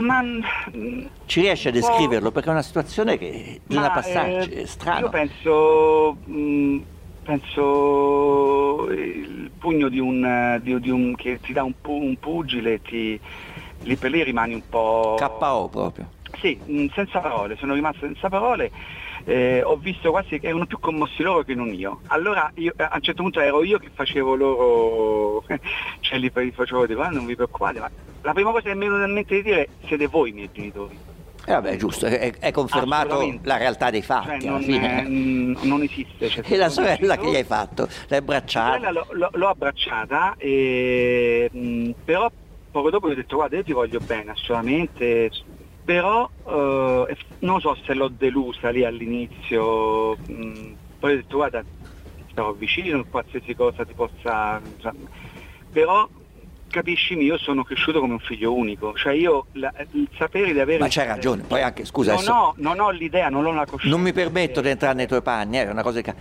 Ma, 0.00 0.22
Ci 1.26 1.40
riesci 1.40 1.68
a 1.68 1.70
descriverlo? 1.70 2.30
Perché 2.30 2.48
è 2.48 2.52
una 2.52 2.62
situazione 2.62 3.18
che 3.18 3.60
bisogna 3.64 3.88
ma, 3.88 3.94
passarci, 3.94 4.50
eh, 4.50 4.62
è 4.62 4.66
strano. 4.66 5.00
Io 5.00 5.10
penso, 5.10 6.16
penso 7.22 8.90
il 8.90 9.50
pugno 9.58 9.88
di 9.88 9.98
un, 9.98 10.60
di, 10.62 10.78
di 10.80 10.90
un 10.90 11.14
che 11.14 11.40
ti 11.40 11.52
dà 11.52 11.62
un, 11.62 11.74
un 11.82 12.16
pugile, 12.18 12.82
ti, 12.82 13.18
lì 13.82 13.96
per 13.96 14.10
lì 14.10 14.22
rimani 14.22 14.54
un 14.54 14.62
po'... 14.68 15.16
KO 15.18 15.68
proprio. 15.68 16.10
Sì, 16.40 16.58
senza 16.92 17.20
parole, 17.20 17.56
sono 17.56 17.74
rimasto 17.74 18.00
senza 18.06 18.28
parole 18.28 18.70
eh, 19.24 19.62
ho 19.62 19.76
visto 19.76 20.10
quasi 20.10 20.38
che 20.38 20.48
erano 20.48 20.66
più 20.66 20.78
commossi 20.78 21.22
loro 21.22 21.42
che 21.42 21.54
non 21.54 21.72
io. 21.72 22.00
Allora 22.08 22.50
io, 22.56 22.72
a 22.76 22.90
un 22.94 23.02
certo 23.02 23.22
punto 23.22 23.40
ero 23.40 23.64
io 23.64 23.78
che 23.78 23.90
facevo 23.92 24.34
loro, 24.34 25.44
cioè 26.00 26.18
li, 26.18 26.30
facevo 26.30 26.86
dire, 26.86 27.02
ah, 27.02 27.08
non 27.08 27.26
vi 27.26 27.34
preoccupate, 27.34 27.80
ma 27.80 27.90
la 28.22 28.32
prima 28.32 28.50
cosa 28.50 28.68
che 28.68 28.74
mi 28.74 28.86
è 28.86 28.88
venuta 28.88 29.06
in 29.06 29.12
mente 29.12 29.34
di 29.36 29.42
dire 29.42 29.68
siete 29.86 30.06
voi 30.06 30.30
i 30.30 30.32
miei 30.32 30.50
genitori. 30.52 31.12
Eh 31.46 31.52
vabbè, 31.52 31.76
giusto, 31.76 32.06
è, 32.06 32.32
è 32.38 32.50
confermato 32.52 33.38
la 33.42 33.58
realtà 33.58 33.90
dei 33.90 34.00
fatti. 34.00 34.40
Cioè, 34.40 34.48
non, 34.48 34.62
è, 34.62 35.02
non, 35.66 35.82
esiste. 35.82 36.28
Cioè, 36.30 36.42
e 36.46 36.56
la 36.56 36.70
sorella 36.70 37.18
che 37.18 37.30
gli 37.30 37.36
hai 37.36 37.44
fatto? 37.44 37.86
L'hai 38.08 38.20
abbracciata? 38.20 38.78
Sorella 38.78 38.90
l'ho, 38.90 39.30
l'ho 39.30 39.48
abbracciata, 39.48 40.36
e, 40.38 41.50
mh, 41.52 41.90
però 42.02 42.30
poco 42.70 42.90
dopo 42.90 43.08
gli 43.08 43.12
ho 43.12 43.16
detto 43.16 43.36
guarda 43.36 43.56
io 43.56 43.62
ti 43.62 43.72
voglio 43.72 44.00
bene 44.00 44.32
assolutamente, 44.32 45.30
però 45.84 46.28
eh, 46.46 47.16
non 47.40 47.60
so 47.60 47.76
se 47.84 47.94
l'ho 47.94 48.08
delusa 48.08 48.70
lì 48.70 48.84
all'inizio, 48.84 50.16
mh, 50.16 50.74
poi 50.98 51.12
ho 51.12 51.16
detto 51.16 51.36
guarda 51.36 51.62
stavo 52.30 52.52
vicino, 52.52 53.04
qualsiasi 53.04 53.54
cosa 53.54 53.84
ti 53.84 53.92
possa... 53.94 54.60
però 55.70 56.08
capiscimi, 56.68 57.22
io 57.24 57.38
sono 57.38 57.62
cresciuto 57.62 58.00
come 58.00 58.14
un 58.14 58.18
figlio 58.18 58.52
unico, 58.52 58.94
cioè 58.94 59.12
io 59.12 59.46
la, 59.52 59.72
il 59.92 60.08
sapere 60.18 60.52
di 60.52 60.58
avere... 60.58 60.80
Ma 60.80 60.88
c'hai 60.88 61.06
ragione, 61.06 61.44
poi 61.44 61.62
anche, 61.62 61.84
scusa... 61.84 62.14
Non, 62.14 62.22
adesso... 62.22 62.34
ho, 62.34 62.54
non 62.56 62.80
ho 62.80 62.90
l'idea, 62.90 63.28
non 63.28 63.46
ho 63.46 63.52
la 63.52 63.64
coscienza. 63.64 63.94
Non 63.94 64.04
mi 64.04 64.12
permetto 64.12 64.60
di 64.60 64.70
entrare 64.70 64.94
nei 64.94 65.06
tuoi 65.06 65.22
panni, 65.22 65.58
è 65.58 65.70
una 65.70 65.84
cosa 65.84 66.00
che... 66.00 66.14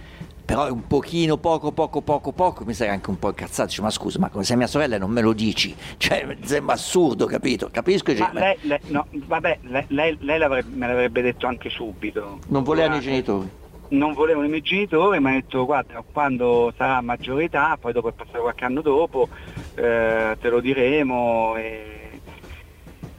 Però 0.46 0.72
un 0.72 0.86
pochino, 0.88 1.38
poco, 1.38 1.72
poco, 1.72 2.02
poco, 2.02 2.34
poco, 2.34 2.66
mi 2.66 2.74
sarei 2.74 2.94
anche 2.94 3.10
un 3.10 3.18
po' 3.18 3.30
incazzato, 3.30 3.70
dice, 3.70 3.82
ma 3.82 3.90
scusa, 3.90 4.20
ma 4.20 4.30
come 4.30 4.44
sei 4.44 4.58
mia 4.58 4.68
sorella 4.68 4.98
non 4.98 5.10
me 5.10 5.22
lo 5.22 5.34
dici? 5.34 5.74
Cioè, 5.98 6.38
sembra 6.42 6.74
assurdo, 6.74 7.26
capito? 7.26 7.70
Capisco? 7.72 8.14
Ma 8.14 8.30
lei, 8.34 8.58
lei, 8.62 8.80
no, 8.88 9.08
vabbè, 9.12 9.60
lei, 9.62 9.86
lei, 9.88 10.18
lei 10.20 10.64
me 10.66 10.88
l'avrebbe 10.88 11.22
detto 11.22 11.48
anche 11.48 11.70
subito. 11.70 12.40
Non 12.48 12.64
volevano 12.64 12.98
i 12.98 13.00
genitori? 13.00 13.50
non 13.94 14.14
volevano 14.14 14.46
i 14.46 14.50
miei 14.50 14.62
genitori, 14.62 15.20
mi 15.20 15.28
hanno 15.28 15.36
detto 15.36 15.66
guarda 15.66 16.04
quando 16.12 16.74
sarà 16.76 17.02
maggiore 17.02 17.46
età, 17.46 17.78
poi 17.80 17.94
dopo 17.94 18.10
è 18.10 18.14
passato 18.14 18.42
qualche 18.42 18.66
anno 18.66 18.82
dopo, 18.82 19.30
eh, 19.76 20.36
te 20.40 20.50
lo 20.50 20.60
diremo 20.60 21.56
e 21.58 22.22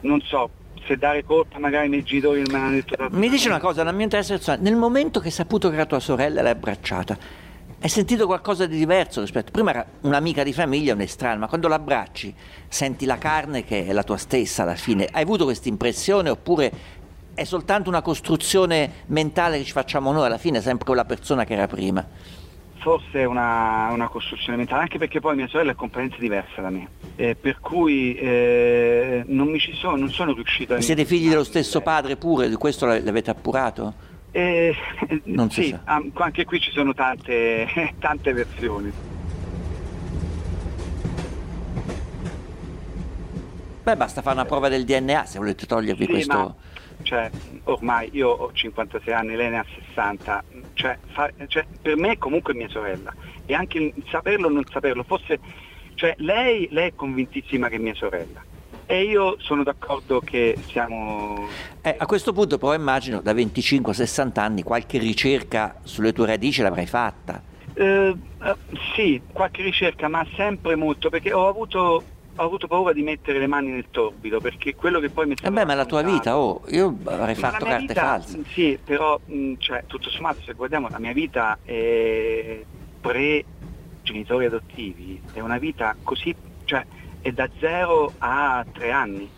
non 0.01 0.19
so 0.21 0.49
se 0.85 0.97
dare 0.97 1.23
colpa 1.23 1.59
magari 1.59 1.89
miei 1.89 2.03
genitori 2.03 2.41
me 2.41 2.51
l'hanno 2.51 2.71
detto 2.71 2.95
tanto. 2.95 3.17
Mi 3.17 3.29
dice 3.29 3.47
una 3.47 3.59
cosa, 3.59 3.83
la 3.83 3.91
mia 3.91 4.03
interesse 4.03 4.57
nel 4.59 4.75
momento 4.75 5.19
che 5.19 5.27
hai 5.27 5.33
saputo 5.33 5.69
che 5.69 5.75
era 5.75 5.85
tua 5.85 5.99
sorella 5.99 6.41
l'hai 6.41 6.51
abbracciata, 6.51 7.17
hai 7.79 7.89
sentito 7.89 8.25
qualcosa 8.25 8.65
di 8.65 8.77
diverso 8.77 9.21
rispetto 9.21 9.51
prima 9.51 9.71
era 9.71 9.85
un'amica 10.01 10.43
di 10.43 10.53
famiglia, 10.53 10.93
un'estranea, 10.93 11.37
ma 11.37 11.47
quando 11.47 11.67
l'abbracci 11.67 12.33
senti 12.67 13.05
la 13.05 13.17
carne 13.17 13.63
che 13.63 13.85
è 13.85 13.91
la 13.91 14.03
tua 14.03 14.17
stessa 14.17 14.63
alla 14.63 14.75
fine. 14.75 15.07
Hai 15.11 15.23
avuto 15.23 15.43
questa 15.43 15.69
impressione 15.69 16.29
oppure 16.29 16.71
è 17.33 17.43
soltanto 17.43 17.89
una 17.89 18.01
costruzione 18.01 19.03
mentale 19.07 19.57
che 19.57 19.65
ci 19.65 19.71
facciamo 19.73 20.11
noi, 20.11 20.25
alla 20.25 20.37
fine 20.37 20.61
sempre 20.61 20.85
quella 20.85 21.05
persona 21.05 21.43
che 21.43 21.53
era 21.53 21.67
prima. 21.67 22.07
Forse 22.85 23.21
è 23.21 23.25
una, 23.25 23.89
una, 23.93 24.07
costruzione 24.07 24.57
mentale, 24.59 24.83
anche 24.83 24.99
perché 24.99 25.19
poi 25.19 25.35
mia 25.35 25.47
sorella 25.47 25.71
è 25.71 25.75
completamente 25.75 26.19
diversa 26.21 26.61
da 26.61 26.69
me, 26.69 26.87
eh, 27.15 27.33
per 27.35 27.59
cui 27.59 28.13
eh, 28.13 29.23
non, 29.25 29.47
mi 29.47 29.57
ci 29.57 29.73
sono, 29.73 29.95
non 29.95 30.11
sono 30.11 30.33
riuscito 30.33 30.75
a... 30.75 30.81
Siete 30.81 31.03
figli 31.03 31.27
dello 31.27 31.43
stesso 31.43 31.81
padre 31.81 32.15
pure, 32.15 32.55
questo 32.57 32.85
l'avete 32.85 33.31
appurato? 33.31 33.91
Eh, 34.29 34.75
non 35.25 35.49
sì, 35.49 35.69
sa. 35.69 35.99
anche 36.13 36.45
qui 36.45 36.59
ci 36.59 36.69
sono 36.69 36.93
tante, 36.93 37.67
tante 37.97 38.33
versioni. 38.33 38.91
Beh, 43.81 43.95
basta 43.95 44.21
fare 44.21 44.35
una 44.35 44.45
prova 44.45 44.69
del 44.69 44.85
DNA 44.85 45.25
se 45.25 45.39
volete 45.39 45.65
togliervi 45.65 46.05
sì, 46.05 46.11
questo... 46.11 46.37
Ma 46.37 46.55
cioè, 47.05 47.29
ormai 47.65 48.09
io 48.13 48.29
ho 48.29 48.51
56 48.51 49.13
anni, 49.13 49.35
lei 49.35 49.49
ne 49.51 49.59
ha 49.59 49.65
60, 49.87 50.43
cioè, 50.73 50.97
fa, 51.13 51.31
cioè, 51.47 51.65
per 51.81 51.95
me 51.97 52.13
è 52.13 52.17
comunque 52.17 52.55
mia 52.55 52.67
sorella 52.67 53.13
e 53.45 53.53
anche 53.53 53.77
il 53.77 54.03
saperlo 54.09 54.47
o 54.47 54.49
non 54.49 54.65
saperlo, 54.69 55.03
forse, 55.03 55.39
cioè, 55.93 56.15
lei, 56.17 56.67
lei, 56.71 56.89
è 56.89 56.95
convintissima 56.95 57.69
che 57.69 57.75
è 57.75 57.79
mia 57.79 57.93
sorella 57.93 58.43
e 58.87 59.03
io 59.03 59.35
sono 59.39 59.63
d'accordo 59.63 60.19
che 60.19 60.57
siamo... 60.67 61.47
Eh, 61.81 61.95
a 61.97 62.05
questo 62.05 62.33
punto 62.33 62.57
però 62.57 62.73
immagino 62.73 63.21
da 63.21 63.33
25 63.33 63.91
a 63.91 63.95
60 63.95 64.41
anni 64.41 64.63
qualche 64.63 64.97
ricerca 64.97 65.79
sulle 65.83 66.11
tue 66.11 66.25
radici 66.25 66.61
l'avrai 66.61 66.87
fatta. 66.87 67.41
Eh, 67.73 68.15
eh, 68.43 68.55
sì, 68.95 69.21
qualche 69.31 69.61
ricerca, 69.61 70.07
ma 70.07 70.25
sempre 70.35 70.75
molto, 70.75 71.09
perché 71.09 71.33
ho 71.33 71.47
avuto 71.47 72.03
ho 72.37 72.43
avuto 72.43 72.67
paura 72.67 72.91
di 72.91 73.01
mettere 73.01 73.39
le 73.39 73.47
mani 73.47 73.71
nel 73.71 73.85
torbido 73.91 74.41
perché 74.41 74.75
quello 74.75 74.99
che 74.99 75.09
poi 75.09 75.27
mi 75.27 75.35
Eh 75.41 75.51
beh, 75.51 75.65
ma 75.65 75.73
la 75.73 75.85
tua 75.85 76.01
vita, 76.01 76.37
oh, 76.37 76.63
io 76.69 76.95
avrei 77.05 77.35
fatto 77.35 77.65
carte 77.65 77.85
vita, 77.85 78.01
false. 78.01 78.43
Sì, 78.51 78.77
però 78.83 79.19
mh, 79.23 79.53
cioè, 79.57 79.83
tutto 79.87 80.09
sommato 80.09 80.41
se 80.41 80.53
guardiamo 80.53 80.89
la 80.89 80.99
mia 80.99 81.13
vita 81.13 81.57
è 81.63 82.61
pre 82.99 83.45
genitori 84.01 84.45
adottivi, 84.45 85.21
è 85.33 85.39
una 85.39 85.57
vita 85.57 85.95
così, 86.03 86.35
cioè 86.65 86.85
è 87.21 87.31
da 87.31 87.49
0 87.59 88.13
a 88.17 88.65
3 88.71 88.91
anni, 88.91 89.29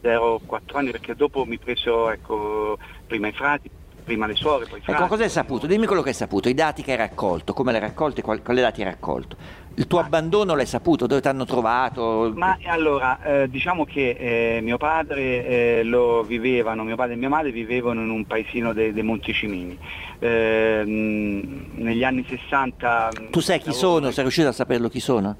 0 0.00 0.34
a 0.34 0.40
4 0.44 0.78
anni 0.78 0.90
perché 0.90 1.14
dopo 1.14 1.44
mi 1.44 1.58
preso 1.58 2.10
ecco, 2.10 2.76
prima 3.06 3.28
i 3.28 3.32
frati, 3.32 3.70
prima 4.04 4.26
le 4.26 4.34
suore, 4.34 4.66
poi 4.66 4.78
i 4.78 4.82
frati. 4.82 5.00
Ecco, 5.00 5.08
cosa 5.08 5.22
hai 5.24 5.30
saputo? 5.30 5.66
Dimmi 5.66 5.86
quello 5.86 6.02
che 6.02 6.10
hai 6.10 6.14
saputo, 6.14 6.48
i 6.48 6.54
dati 6.54 6.82
che 6.82 6.92
hai 6.92 6.98
raccolto, 6.98 7.52
come 7.54 7.70
li 7.72 7.78
hai 7.78 7.84
raccolti, 7.84 8.20
quali 8.20 8.60
dati 8.60 8.82
hai 8.82 8.90
raccolto. 8.90 9.36
Il 9.74 9.86
tuo 9.86 10.00
abbandono 10.00 10.54
l'hai 10.54 10.66
saputo? 10.66 11.06
Dove 11.06 11.20
ti 11.20 11.28
hanno 11.28 11.44
trovato? 11.44 12.32
Ma 12.34 12.58
allora, 12.66 13.22
eh, 13.22 13.48
diciamo 13.48 13.84
che 13.84 14.56
eh, 14.56 14.60
mio 14.60 14.76
padre 14.76 15.46
eh, 15.46 15.82
lo 15.84 16.22
vivevano, 16.22 16.84
mio 16.84 16.96
padre 16.96 17.14
e 17.14 17.16
mia 17.16 17.28
madre 17.28 17.52
vivevano 17.52 18.02
in 18.02 18.10
un 18.10 18.26
paesino 18.26 18.72
dei 18.72 18.92
de 18.92 19.02
Monticimini. 19.02 19.78
Ehm, 20.18 21.66
negli 21.74 22.04
anni 22.04 22.24
60... 22.28 23.08
Tu 23.30 23.40
sai 23.40 23.60
chi 23.60 23.72
sono? 23.72 24.10
Sei 24.10 24.22
riuscito 24.22 24.48
a 24.48 24.52
saperlo 24.52 24.88
chi 24.88 25.00
sono? 25.00 25.36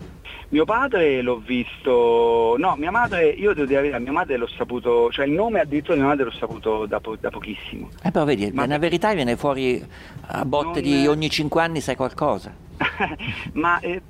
Mio 0.53 0.67
padre 0.67 1.23
l'ho 1.23 1.39
visto, 1.39 2.57
no, 2.59 2.75
mia 2.77 2.91
madre, 2.91 3.29
io 3.29 3.55
devo 3.55 3.67
dire 3.67 3.99
mia 3.99 4.13
madre 4.13 4.37
l'ho 4.37 4.49
saputo, 4.49 5.11
cioè 5.11 5.25
il 5.25 5.33
nome 5.33 5.61
addirittura 5.61 5.95
di 5.95 6.01
mia 6.01 6.11
madre 6.11 6.25
l'ho 6.25 6.33
saputo 6.33 6.85
da, 6.85 7.01
po- 7.01 7.17
da 7.19 7.31
pochissimo. 7.31 7.89
Eh 8.03 8.11
però 8.11 8.27
vedi, 8.27 8.51
Ma 8.53 8.67
la 8.67 8.79
verità 8.79 9.15
viene 9.15 9.37
fuori 9.37 9.83
a 10.27 10.45
botte 10.45 10.83
non... 10.83 10.91
di 10.91 11.07
ogni 11.07 11.31
cinque 11.31 11.63
anni 11.63 11.81
sai 11.81 11.97
qualcosa. 11.97 12.53
Ma 13.55 13.81
eh, 13.81 14.03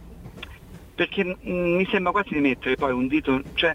perché 0.94 1.24
mh, 1.24 1.36
mm, 1.46 1.76
mi 1.76 1.86
sembra 1.90 2.12
quasi 2.12 2.34
di 2.34 2.40
mettere 2.40 2.76
poi 2.76 2.92
un 2.92 3.06
dito, 3.06 3.42
cioè 3.54 3.74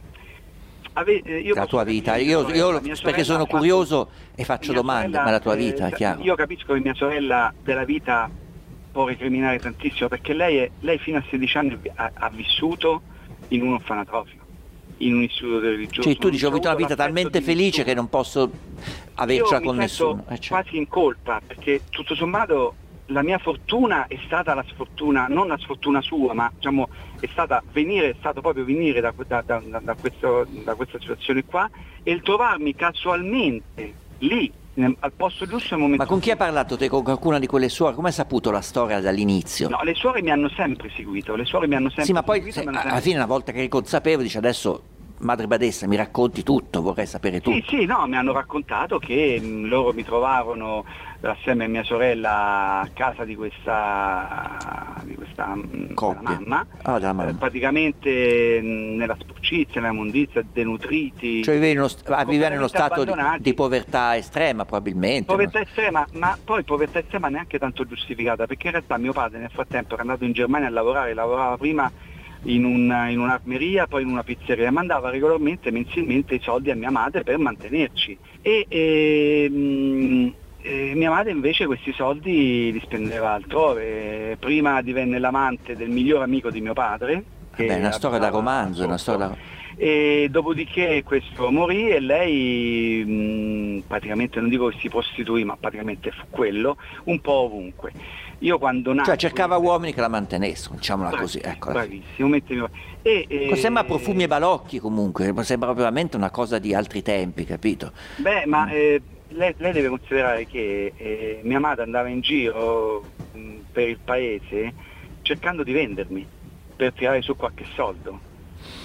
ave, 0.93 1.21
eh, 1.21 1.39
io 1.39 1.53
la 1.53 1.65
tua 1.65 1.83
vita, 1.83 2.15
io, 2.15 2.47
io 2.49 2.81
perché 3.01 3.23
sono 3.23 3.45
curioso 3.45 4.09
e 4.35 4.43
faccio 4.43 4.73
domande, 4.73 5.11
sorella, 5.11 5.23
ma 5.23 5.31
la 5.31 5.39
tua 5.39 5.53
eh, 5.53 5.57
vita, 5.57 5.89
chiaro. 5.89 6.21
Io 6.21 6.35
capisco 6.35 6.73
che 6.73 6.79
mia 6.79 6.93
sorella 6.93 7.53
della 7.63 7.85
vita 7.85 8.29
può 8.91 9.05
recriminare 9.05 9.59
tantissimo 9.59 10.07
perché 10.07 10.33
lei, 10.33 10.57
è, 10.57 10.71
lei 10.79 10.97
fino 10.97 11.17
a 11.17 11.23
16 11.29 11.57
anni 11.57 11.79
ha, 11.95 12.11
ha, 12.13 12.29
vissuto 12.29 13.01
in 13.49 13.61
un 13.61 13.73
orfanatrofio, 13.73 14.41
in 14.97 15.15
un 15.15 15.23
istituto 15.23 15.59
religioso. 15.59 16.01
Cioè 16.01 16.17
tu 16.17 16.29
dici 16.29 16.45
ho 16.45 16.49
avuto 16.49 16.67
una 16.67 16.77
vita 16.77 16.95
talmente 16.95 17.41
felice 17.41 17.83
che 17.83 17.93
non 17.93 18.09
posso 18.09 18.49
avercela 19.15 19.61
con 19.61 19.75
nessuno. 19.75 20.25
Eh, 20.29 20.39
cioè. 20.39 20.61
quasi 20.61 20.77
in 20.77 20.87
colpa 20.87 21.41
perché 21.45 21.81
tutto 21.89 22.15
sommato 22.15 22.73
la 23.07 23.23
mia 23.23 23.37
fortuna 23.37 24.07
è 24.07 24.17
stata 24.25 24.53
la 24.53 24.65
sfortuna, 24.67 25.27
non 25.27 25.47
la 25.47 25.57
sfortuna 25.57 26.01
sua, 26.01 26.33
ma 26.33 26.51
diciamo, 26.53 26.89
è, 27.19 27.27
stata 27.31 27.63
venire, 27.71 28.09
è 28.09 28.15
stato 28.19 28.41
proprio 28.41 28.65
venire 28.65 28.99
da, 28.99 29.13
da, 29.25 29.41
da, 29.43 29.95
questo, 29.95 30.45
da 30.63 30.75
questa 30.75 30.99
situazione 30.99 31.45
qua 31.45 31.69
e 32.03 32.11
il 32.11 32.21
trovarmi 32.21 32.75
casualmente 32.75 33.93
lì 34.19 34.51
al 34.99 35.11
posto 35.13 35.47
giusto 35.47 35.73
al 35.73 35.79
momento 35.79 36.03
Ma 36.03 36.09
con 36.09 36.19
chi 36.19 36.29
hai 36.29 36.37
parlato 36.37 36.77
te? 36.77 36.87
Con 36.87 37.01
qualcuna 37.01 37.39
di 37.39 37.47
quelle 37.47 37.67
suore? 37.67 37.95
Come 37.95 38.09
hai 38.09 38.13
saputo 38.13 38.51
la 38.51 38.61
storia 38.61 38.99
dall'inizio? 38.99 39.69
No, 39.69 39.79
le 39.81 39.95
suore 39.95 40.21
mi 40.21 40.29
hanno 40.29 40.49
sempre 40.49 40.91
seguito, 40.95 41.35
le 41.35 41.45
suore 41.45 41.67
mi 41.67 41.75
hanno 41.75 41.87
sempre 41.87 42.05
Sì, 42.05 42.13
ma 42.13 42.21
poi 42.21 42.41
seguito, 42.41 42.61
se, 42.61 42.87
alla 42.87 42.99
fine 42.99 43.15
una 43.15 43.25
volta 43.25 43.51
che 43.51 43.59
eri 43.59 43.69
consapevole 43.69 44.23
dici 44.23 44.37
adesso 44.37 44.83
madre 45.19 45.47
badessa 45.47 45.87
mi 45.87 45.95
racconti 45.95 46.43
tutto, 46.43 46.81
vorrei 46.81 47.05
sapere 47.05 47.41
tutto. 47.41 47.57
Sì, 47.67 47.77
sì, 47.79 47.85
no, 47.85 48.05
mi 48.07 48.15
hanno 48.15 48.33
raccontato 48.33 48.99
che 48.99 49.39
mh, 49.41 49.67
loro 49.67 49.93
mi 49.93 50.03
trovarono 50.03 50.85
assieme 51.21 51.65
a 51.65 51.67
mia 51.67 51.83
sorella 51.83 52.81
a 52.81 52.89
casa 52.93 53.23
di 53.23 53.35
questa, 53.35 55.01
di 55.03 55.15
questa 55.15 55.55
mm, 55.55 55.93
mamma, 56.21 56.65
ah, 56.83 56.99
mamma. 56.99 57.27
Eh, 57.29 57.33
praticamente 57.33 58.61
mh, 58.61 58.95
nella 58.95 59.15
sporcizia, 59.19 59.81
nella 59.81 59.93
mondizia, 59.93 60.43
denutriti. 60.51 61.43
Cioè 61.43 61.55
uno, 61.75 61.87
st- 61.87 62.07
in 62.27 62.53
uno 62.55 62.67
stato 62.67 63.03
di, 63.03 63.13
di, 63.39 63.53
povertà 63.53 64.15
estrema 64.15 64.65
probabilmente. 64.65 65.25
Povertà 65.25 65.59
no? 65.59 65.65
estrema, 65.65 66.05
ma 66.13 66.37
poi 66.43 66.63
povertà 66.63 66.99
estrema 66.99 67.29
neanche 67.29 67.57
tanto 67.57 67.85
giustificata, 67.85 68.45
perché 68.45 68.67
in 68.67 68.73
realtà 68.73 68.97
mio 68.97 69.13
padre 69.13 69.39
nel 69.39 69.51
frattempo 69.51 69.93
era 69.93 70.03
andato 70.03 70.23
in 70.23 70.33
Germania 70.33 70.67
a 70.67 70.71
lavorare, 70.71 71.13
lavorava 71.13 71.57
prima 71.57 71.91
in, 72.43 72.65
una, 72.65 73.09
in 73.09 73.19
un'armeria, 73.19 73.87
poi 73.87 74.03
in 74.03 74.09
una 74.09 74.23
pizzeria, 74.23 74.71
mandava 74.71 75.09
regolarmente, 75.09 75.71
mensilmente 75.71 76.35
i 76.35 76.41
soldi 76.41 76.71
a 76.71 76.75
mia 76.75 76.91
madre 76.91 77.23
per 77.23 77.37
mantenerci. 77.37 78.17
E, 78.41 78.65
e 78.67 79.49
mh, 79.49 80.33
e 80.67 80.93
mia 80.95 81.09
madre 81.09 81.31
invece 81.31 81.65
questi 81.65 81.93
soldi 81.93 82.71
li 82.73 82.81
spendeva 82.83 83.31
altrove, 83.31 84.35
prima 84.37 84.81
divenne 84.81 85.17
l'amante 85.17 85.77
del 85.77 85.89
miglior 85.89 86.21
amico 86.21 86.49
di 86.49 86.59
mio 86.59 86.73
padre. 86.73 87.23
Beh, 87.55 87.67
è 87.67 87.77
una 87.77 87.91
storia 87.91 88.17
da 88.19 88.29
romanzo, 88.29 88.83
una 88.83 88.97
storia 88.97 89.27
da... 89.27 89.35
E 89.79 90.27
dopodiché 90.31 91.03
questo 91.05 91.51
morì 91.51 91.89
e 91.89 91.99
lei 91.99 93.03
mh, 93.05 93.83
praticamente 93.87 94.39
non 94.39 94.49
dico 94.49 94.67
che 94.67 94.77
si 94.79 94.89
prostituì, 94.89 95.43
ma 95.43 95.55
praticamente 95.55 96.11
fu 96.11 96.25
quello, 96.31 96.77
un 97.05 97.21
po' 97.21 97.31
ovunque. 97.31 97.93
Io 98.39 98.57
quando 98.59 98.93
nacqui, 98.93 99.09
Cioè 99.09 99.17
cercava 99.17 99.57
uomini 99.57 99.93
che 99.93 100.01
la 100.01 100.07
mantenessero, 100.07 100.75
diciamola 100.75 101.09
Bravissimo, 101.09 101.41
così. 101.41 101.55
Ecco. 101.55 101.71
Bravissimo, 101.71 102.27
mettimi- 102.27 102.65
e, 103.01 103.25
e- 103.27 103.55
Sembra 103.55 103.83
profumi 103.83 104.23
e 104.23 104.27
balocchi 104.27 104.79
comunque, 104.79 105.33
sembra 105.43 105.73
veramente 105.73 106.15
una 106.17 106.29
cosa 106.29 106.59
di 106.59 106.73
altri 106.73 107.01
tempi, 107.01 107.45
capito? 107.45 107.91
Beh, 108.17 108.45
ma 108.45 108.69
eh, 108.69 109.01
lei, 109.29 109.55
lei 109.57 109.71
deve 109.73 109.89
considerare 109.89 110.45
che 110.45 110.93
eh, 110.95 111.41
mia 111.43 111.59
madre 111.59 111.83
andava 111.83 112.09
in 112.09 112.21
giro 112.21 113.03
mh, 113.31 113.59
per 113.71 113.89
il 113.89 113.99
paese 114.03 114.73
cercando 115.21 115.63
di 115.63 115.71
vendermi 115.71 116.25
per 116.75 116.93
tirare 116.93 117.21
su 117.21 117.35
qualche 117.35 117.65
soldo. 117.75 118.21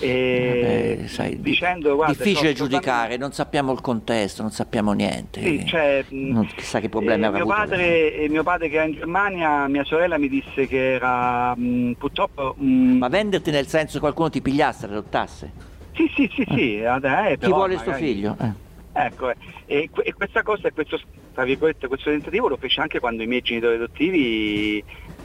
E 0.04 0.94
Vabbè, 0.98 1.06
sai, 1.08 1.36
di- 1.36 1.42
dicendo, 1.50 1.94
guarda, 1.94 2.12
difficile 2.14 2.52
giudicare, 2.54 3.16
non 3.16 3.32
sappiamo 3.32 3.72
il 3.72 3.80
contesto, 3.80 4.42
non 4.42 4.50
sappiamo 4.50 4.92
niente. 4.92 5.40
Sì, 5.40 5.64
cioè, 5.64 6.04
Non- 6.08 6.46
chissà 6.56 6.80
che 6.80 6.88
problemi 6.88 7.22
eh, 7.22 7.26
avrà 7.26 7.44
mio 7.44 7.52
avuto. 7.52 7.68
padre, 7.70 8.14
eh, 8.16 8.28
mio 8.28 8.42
padre 8.42 8.68
che 8.68 8.74
era 8.76 8.84
in 8.86 8.94
Germania, 8.94 9.68
mia 9.68 9.84
sorella 9.84 10.18
mi 10.18 10.28
disse 10.28 10.66
che 10.66 10.94
era 10.94 11.54
mh, 11.54 11.92
purtroppo... 11.98 12.54
mh, 12.58 12.96
Ma 12.98 13.06
venderti 13.08 13.50
nel 13.52 13.68
senso 13.68 13.94
che 13.94 14.00
qualcuno 14.00 14.28
ti 14.28 14.42
pigliasse, 14.42 14.86
adottasse? 14.86 15.52
Sì, 15.94 16.10
sì, 16.16 16.28
sì, 16.34 16.44
sì. 16.48 16.80
eh, 16.80 16.98
Chi 17.32 17.36
però 17.38 17.54
vuole 17.54 17.74
il 17.74 17.80
suo 17.80 17.90
magari- 17.92 18.12
figlio? 18.12 18.36
Eh. 18.40 18.50
Ecco, 18.94 19.30
eh, 19.30 19.36
e, 19.66 19.88
e 20.02 20.12
questa 20.14 20.42
cosa 20.42 20.68
e 20.68 20.72
questo, 20.72 21.00
tra 21.32 21.44
virgolette, 21.44 21.86
questo 21.86 22.10
tentativo 22.10 22.48
lo 22.48 22.56
fece 22.56 22.80
anche 22.80 22.98
quando 22.98 23.22
i 23.22 23.26
miei 23.26 23.40
genitori 23.40 23.76
adottivi 23.76 24.82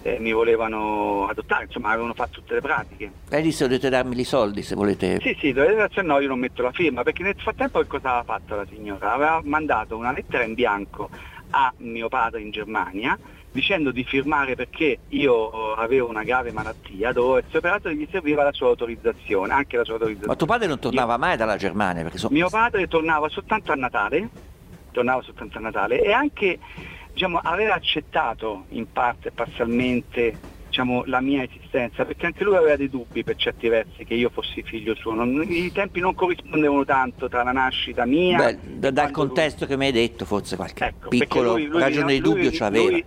eh, 0.08 0.20
mi 0.20 0.32
volevano 0.32 1.28
adottare, 1.28 1.66
insomma 1.66 1.90
avevano 1.90 2.14
fatto 2.14 2.40
tutte 2.40 2.54
le 2.54 2.62
pratiche. 2.62 3.12
Lei 3.28 3.42
disse 3.42 3.66
dovete 3.66 3.90
darmi 3.90 4.18
i 4.18 4.24
soldi 4.24 4.64
se 4.64 4.74
volete. 4.76 5.20
Sì, 5.22 5.36
sì, 5.38 5.52
dovete 5.52 5.76
darsi 5.76 6.02
no, 6.02 6.20
io 6.20 6.30
non 6.30 6.40
metto 6.40 6.62
la 6.62 6.72
firma, 6.72 7.04
perché 7.04 7.24
nel 7.24 7.36
frattempo 7.38 7.80
che 7.82 7.88
cosa 7.88 8.10
aveva 8.10 8.24
fatto 8.24 8.56
la 8.56 8.66
signora? 8.70 9.14
Aveva 9.14 9.42
mandato 9.44 9.98
una 9.98 10.14
lettera 10.14 10.44
in 10.44 10.54
bianco 10.54 11.10
a 11.50 11.74
mio 11.78 12.08
padre 12.08 12.42
in 12.42 12.52
Germania 12.52 13.18
dicendo 13.52 13.92
di 13.92 14.04
firmare 14.04 14.56
perché 14.56 15.00
io 15.10 15.74
avevo 15.74 16.10
una 16.10 16.24
grave 16.24 16.52
malattia, 16.52 17.12
dovevo 17.12 17.38
essere 17.38 17.58
operato 17.58 17.90
e 17.90 17.96
gli 17.96 18.08
serviva 18.10 18.44
la 18.44 18.54
sua 18.54 18.68
autorizzazione, 18.68 19.52
anche 19.52 19.78
la 19.78 19.84
sua 19.84 19.94
autorizzazione. 19.94 20.32
Ma 20.32 20.38
tuo 20.38 20.48
padre 20.48 20.68
non 20.68 20.80
tornava 20.80 21.18
mai 21.18 21.36
dalla 21.38 21.58
Germania? 21.58 22.04
Perché 22.04 22.18
so- 22.18 22.30
Mio 22.30 22.50
padre 22.50 22.88
tornava 22.88 23.28
soltanto 23.30 23.72
a 23.72 23.76
Natale, 23.76 24.30
tornava 24.92 25.22
soltanto 25.22 25.58
a 25.58 25.62
Natale 25.62 26.02
e 26.02 26.12
anche 26.12 26.60
diciamo, 27.18 27.40
aveva 27.42 27.74
accettato 27.74 28.66
in 28.70 28.92
parte, 28.92 29.32
parzialmente, 29.32 30.38
diciamo, 30.68 31.02
la 31.08 31.20
mia 31.20 31.42
esistenza, 31.42 32.06
perché 32.06 32.28
anche 32.28 32.44
lui 32.44 32.56
aveva 32.56 32.76
dei 32.76 32.92
dubbi 32.92 33.24
per 33.24 33.36
certi 33.38 33.68
versi 33.70 34.06
che 34.06 34.14
io 34.14 34.30
fossi 34.30 34.62
figlio 34.62 34.94
suo. 34.94 35.14
Non- 35.16 35.42
I 35.42 35.72
tempi 35.72 36.00
non 36.00 36.14
corrispondevano 36.14 36.86
tanto 36.86 37.28
tra 37.28 37.42
la 37.42 37.52
nascita 37.52 38.06
mia. 38.06 38.38
Beh, 38.38 38.58
da- 38.62 38.92
dal 38.92 39.12
quando 39.12 39.18
lui- 39.18 39.28
contesto 39.28 39.66
che 39.66 39.78
mi 39.78 39.86
hai 39.88 39.92
detto, 39.92 40.26
forse 40.26 40.56
qualche 40.56 40.86
Ecco, 40.86 41.08
piccolo 41.10 41.54
lui- 41.54 41.66
lui 41.66 41.80
ragione 41.82 42.14
di 42.14 42.22
dubbio 42.22 42.52
ce 42.52 42.60
l'aveva. 42.60 42.98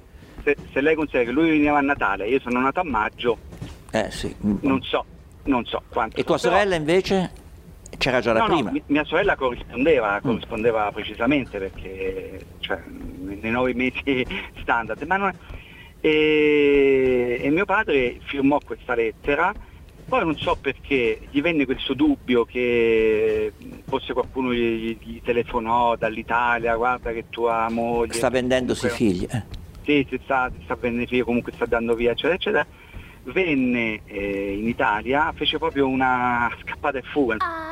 se, 0.42 0.56
se 0.72 0.80
lei 0.80 0.96
considera 0.96 1.24
che 1.24 1.30
lui 1.30 1.50
veniva 1.50 1.78
a 1.78 1.80
Natale, 1.80 2.26
io 2.28 2.40
sono 2.40 2.58
nato 2.60 2.80
a 2.80 2.84
maggio, 2.84 3.38
Eh, 3.92 4.10
sì. 4.10 4.34
non 4.40 4.82
so, 4.82 5.04
non 5.44 5.64
so 5.66 5.80
quanto. 5.88 6.16
E 6.16 6.24
tua 6.24 6.36
Però- 6.36 6.52
sorella 6.52 6.74
invece 6.74 7.30
c'era 7.98 8.20
già 8.20 8.32
da 8.32 8.40
No, 8.40 8.46
no, 8.46 8.54
prima? 8.54 8.70
mi- 8.70 8.82
mia 8.86 9.04
sorella 9.04 9.36
corrispondeva, 9.36 10.16
Mm. 10.16 10.22
corrispondeva 10.28 10.90
precisamente 10.92 11.58
perché 11.58 12.40
cioè, 12.60 12.78
nei 12.86 13.50
nove 13.50 13.74
mesi 13.74 14.24
standard. 14.60 15.02
Ma 15.02 15.16
non- 15.16 15.32
e, 16.00 17.40
e 17.42 17.50
mio 17.50 17.64
padre 17.64 18.18
firmò 18.22 18.58
questa 18.64 18.94
lettera, 18.94 19.52
poi 20.08 20.24
non 20.24 20.36
so 20.36 20.56
perché 20.60 21.20
gli 21.30 21.40
venne 21.40 21.64
questo 21.66 21.94
dubbio 21.94 22.44
che 22.44 23.52
forse 23.86 24.12
qualcuno 24.12 24.52
gli, 24.52 24.96
gli 25.00 25.20
telefonò 25.22 25.96
dall'Italia, 25.96 26.74
guarda 26.76 27.12
che 27.12 27.26
tua 27.30 27.68
moglie... 27.70 28.14
Sta 28.14 28.30
vendendosi 28.30 28.86
i 28.86 28.90
figli. 28.90 29.26
eh. 29.30 29.42
sì, 29.84 30.06
si 30.08 30.18
sta, 30.24 30.50
si 30.56 30.62
sta 30.64 30.74
vendendo 30.80 31.10
via, 31.10 31.22
comunque 31.24 31.52
sta 31.52 31.66
dando 31.66 31.94
via, 31.94 32.10
eccetera, 32.12 32.34
eccetera. 32.34 32.66
Venne 33.22 34.00
eh, 34.06 34.56
in 34.58 34.66
Italia, 34.66 35.30
fece 35.36 35.58
proprio 35.58 35.86
una 35.86 36.50
scappata 36.62 36.96
e 36.98 37.02
fuga. 37.02 37.36
Allez, 37.38 37.69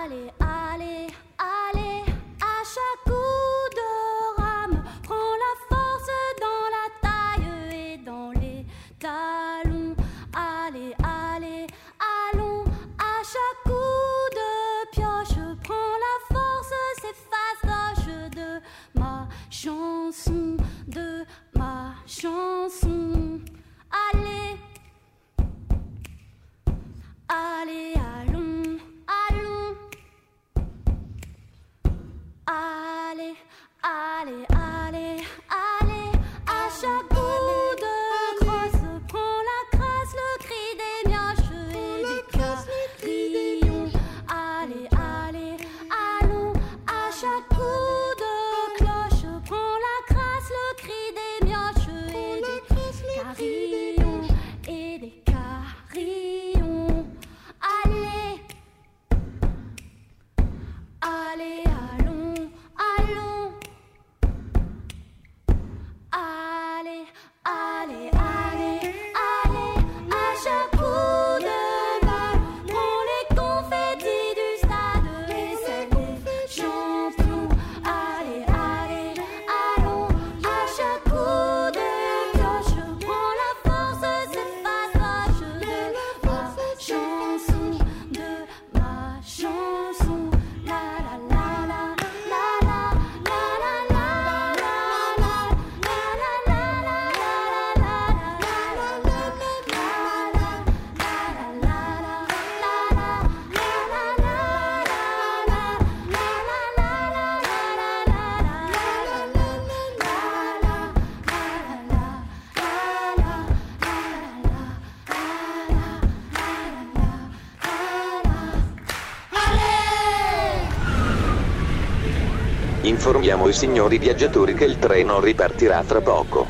Informiamo 123.08 123.48
i 123.48 123.54
signori 123.54 123.96
viaggiatori 123.96 124.52
che 124.52 124.66
il 124.66 124.78
treno 124.78 125.18
ripartirà 125.18 125.82
tra 125.82 126.02
poco. 126.02 126.46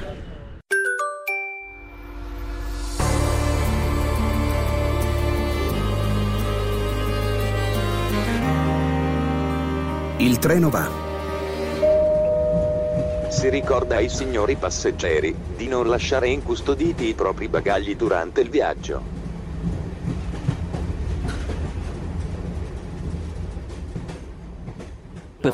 Il 10.16 10.38
treno 10.40 10.68
va. 10.68 10.90
Si 13.29 13.49
ricorda 13.49 13.99
ai 13.99 14.09
signori 14.09 14.57
passeggeri 14.57 15.33
di 15.55 15.68
non 15.68 15.88
lasciare 15.88 16.27
incustoditi 16.29 17.07
i 17.07 17.14
propri 17.14 17.47
bagagli 17.47 17.94
durante 17.94 18.40
il 18.40 18.51
viaggio. 18.51 19.17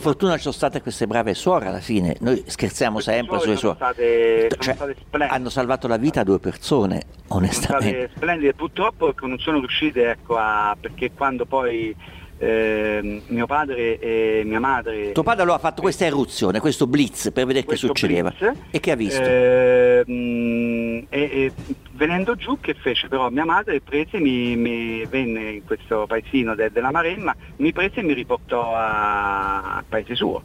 Fortuna 0.04 0.34
ci 0.36 0.42
sono 0.42 0.52
state 0.54 0.82
queste 0.82 1.06
brave 1.06 1.34
suore 1.34 1.66
alla 1.66 1.80
fine. 1.80 2.16
Noi 2.20 2.44
scherziamo 2.46 2.94
Queste 2.94 3.12
sempre 3.12 3.38
sulle 3.40 3.56
sono 3.56 3.76
suore. 3.78 3.92
state- 3.94 4.48
sono 4.60 4.94
Cioè, 5.10 5.26
hanno 5.28 5.48
salvato 5.48 5.88
la 5.88 5.96
vita 5.96 6.20
a 6.20 6.24
due 6.24 6.38
persone, 6.38 7.04
sono 7.26 7.38
onestamente. 7.40 7.88
state 7.88 8.10
splendide, 8.16 8.54
purtroppo 8.54 9.08
ecco, 9.08 9.26
non 9.26 9.38
sono 9.38 9.58
riuscite 9.58 10.10
ecco, 10.10 10.36
a, 10.36 10.76
perché 10.78 11.10
quando 11.12 11.46
poi 11.46 11.94
ehm, 12.38 13.22
mio 13.28 13.46
padre 13.46 13.98
e 13.98 14.42
mia 14.44 14.60
madre... 14.60 15.12
Tuo 15.12 15.22
padre 15.22 15.42
allora 15.42 15.56
ha 15.56 15.60
fatto 15.60 15.80
questa 15.82 16.04
eruzione, 16.04 16.60
questo 16.60 16.86
blitz 16.86 17.30
per 17.32 17.46
vedere 17.46 17.64
che 17.66 17.76
succedeva. 17.76 18.32
blitz, 18.36 18.58
E 18.70 18.80
che 18.80 18.90
ha 18.90 18.96
visto? 18.96 19.22
ehm, 19.22 21.06
e, 21.08 21.20
e 21.20 21.52
venendo 21.94 22.34
giù 22.34 22.58
che 22.60 22.74
fece 22.74 23.08
però 23.08 23.30
mia 23.30 23.44
madre 23.44 23.80
prese 23.80 24.18
mi, 24.18 24.56
mi 24.56 25.06
venne 25.06 25.50
in 25.52 25.64
questo 25.64 26.06
paesino 26.06 26.54
de- 26.54 26.70
della 26.70 26.90
Maremma 26.90 27.34
mi 27.56 27.72
prese 27.72 28.00
e 28.00 28.02
mi 28.02 28.12
riportò 28.12 28.74
a, 28.74 29.76
a 29.76 29.84
paese 29.88 30.14
suo. 30.14 30.44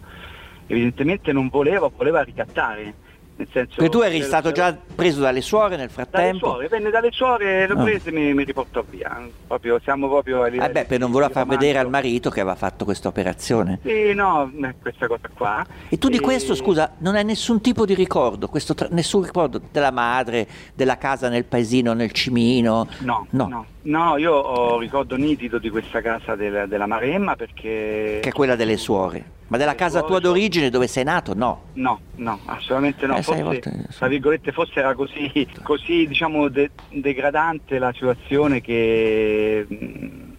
Evidentemente 0.67 1.31
non 1.31 1.49
voleva 1.49 1.91
voleva 1.95 2.21
ricattare 2.21 2.95
nel 3.39 3.47
senso 3.53 3.75
Perché 3.77 3.89
tu 3.89 4.01
eri 4.01 4.21
stato 4.21 4.51
già 4.51 4.75
preso 4.95 5.21
dalle 5.21 5.39
suore 5.39 5.77
nel 5.77 5.87
dalle 5.87 5.91
frattempo? 5.93 6.47
suore 6.47 6.67
venne 6.67 6.89
dalle 6.89 7.09
suore 7.11 7.67
lo 7.67 7.79
Ah. 7.79 7.83
prese 7.83 8.09
e 8.09 8.11
mi, 8.11 8.33
mi 8.33 8.43
riportò 8.43 8.83
via 8.89 9.25
proprio 9.47 9.79
siamo 9.81 10.09
proprio 10.09 10.41
a 10.41 10.47
livelli 10.47 10.73
Vabbè, 10.73 10.85
per 10.85 10.99
non 10.99 11.09
voleva 11.09 11.27
di 11.29 11.33
far 11.33 11.47
vedere 11.47 11.77
al 11.79 11.89
marito 11.89 12.29
che 12.29 12.41
aveva 12.41 12.55
fatto 12.55 12.83
questa 12.83 13.07
operazione. 13.07 13.79
sì 13.81 14.13
no 14.13 14.51
eh, 14.61 14.75
questa 14.81 15.07
cosa 15.07 15.29
qua 15.33 15.65
E 15.87 15.97
tu 15.97 16.09
di 16.09 16.17
E- 16.17 16.21
questo, 16.21 16.53
scusa, 16.53 16.95
non 16.97 17.15
hai 17.15 17.23
nessun 17.23 17.61
tipo 17.61 17.85
di 17.85 17.93
ricordo, 17.93 18.47
questo 18.49 18.73
tra- 18.73 18.89
nessun 18.91 19.23
ricordo 19.23 19.61
della 19.71 19.91
madre, 19.91 20.45
della 20.73 20.97
casa 20.97 21.29
nel 21.29 21.45
paesino, 21.45 21.93
nel 21.93 22.11
cimino? 22.11 22.87
No, 22.99 23.25
No. 23.29 23.47
no, 23.47 23.65
no, 23.83 24.17
io 24.17 24.33
ho 24.33 24.77
ricordo 24.79 25.15
nitido 25.15 25.57
di 25.59 25.69
questa 25.69 26.01
casa 26.01 26.35
del- 26.35 26.65
della 26.67 26.87
Maremma 26.87 27.35
perché... 27.37 28.19
Che 28.21 28.29
è 28.29 28.31
quella 28.33 28.55
delle 28.57 28.75
suore. 28.77 29.37
Ma 29.49 29.57
della 29.57 29.73
casa 29.75 30.03
tua 30.03 30.19
d'origine 30.19 30.69
dove 30.69 30.87
sei 30.87 31.03
nato? 31.03 31.33
No. 31.33 31.65
No, 31.73 31.99
no, 32.17 32.39
assolutamente 32.45 33.05
no. 33.07 33.17
Eh, 33.17 33.23
forse, 33.23 33.41
volte- 33.43 33.85
tra 33.97 34.07
virgolette, 34.07 34.51
forse 34.51 34.79
era 34.79 34.93
così, 34.93 35.47
così 35.63 36.05
diciamo, 36.07 36.47
de- 36.49 36.69
degradante 36.89 37.79
la 37.79 37.91
situazione 37.91 38.61
che 38.61 39.65
mh, 39.67 40.33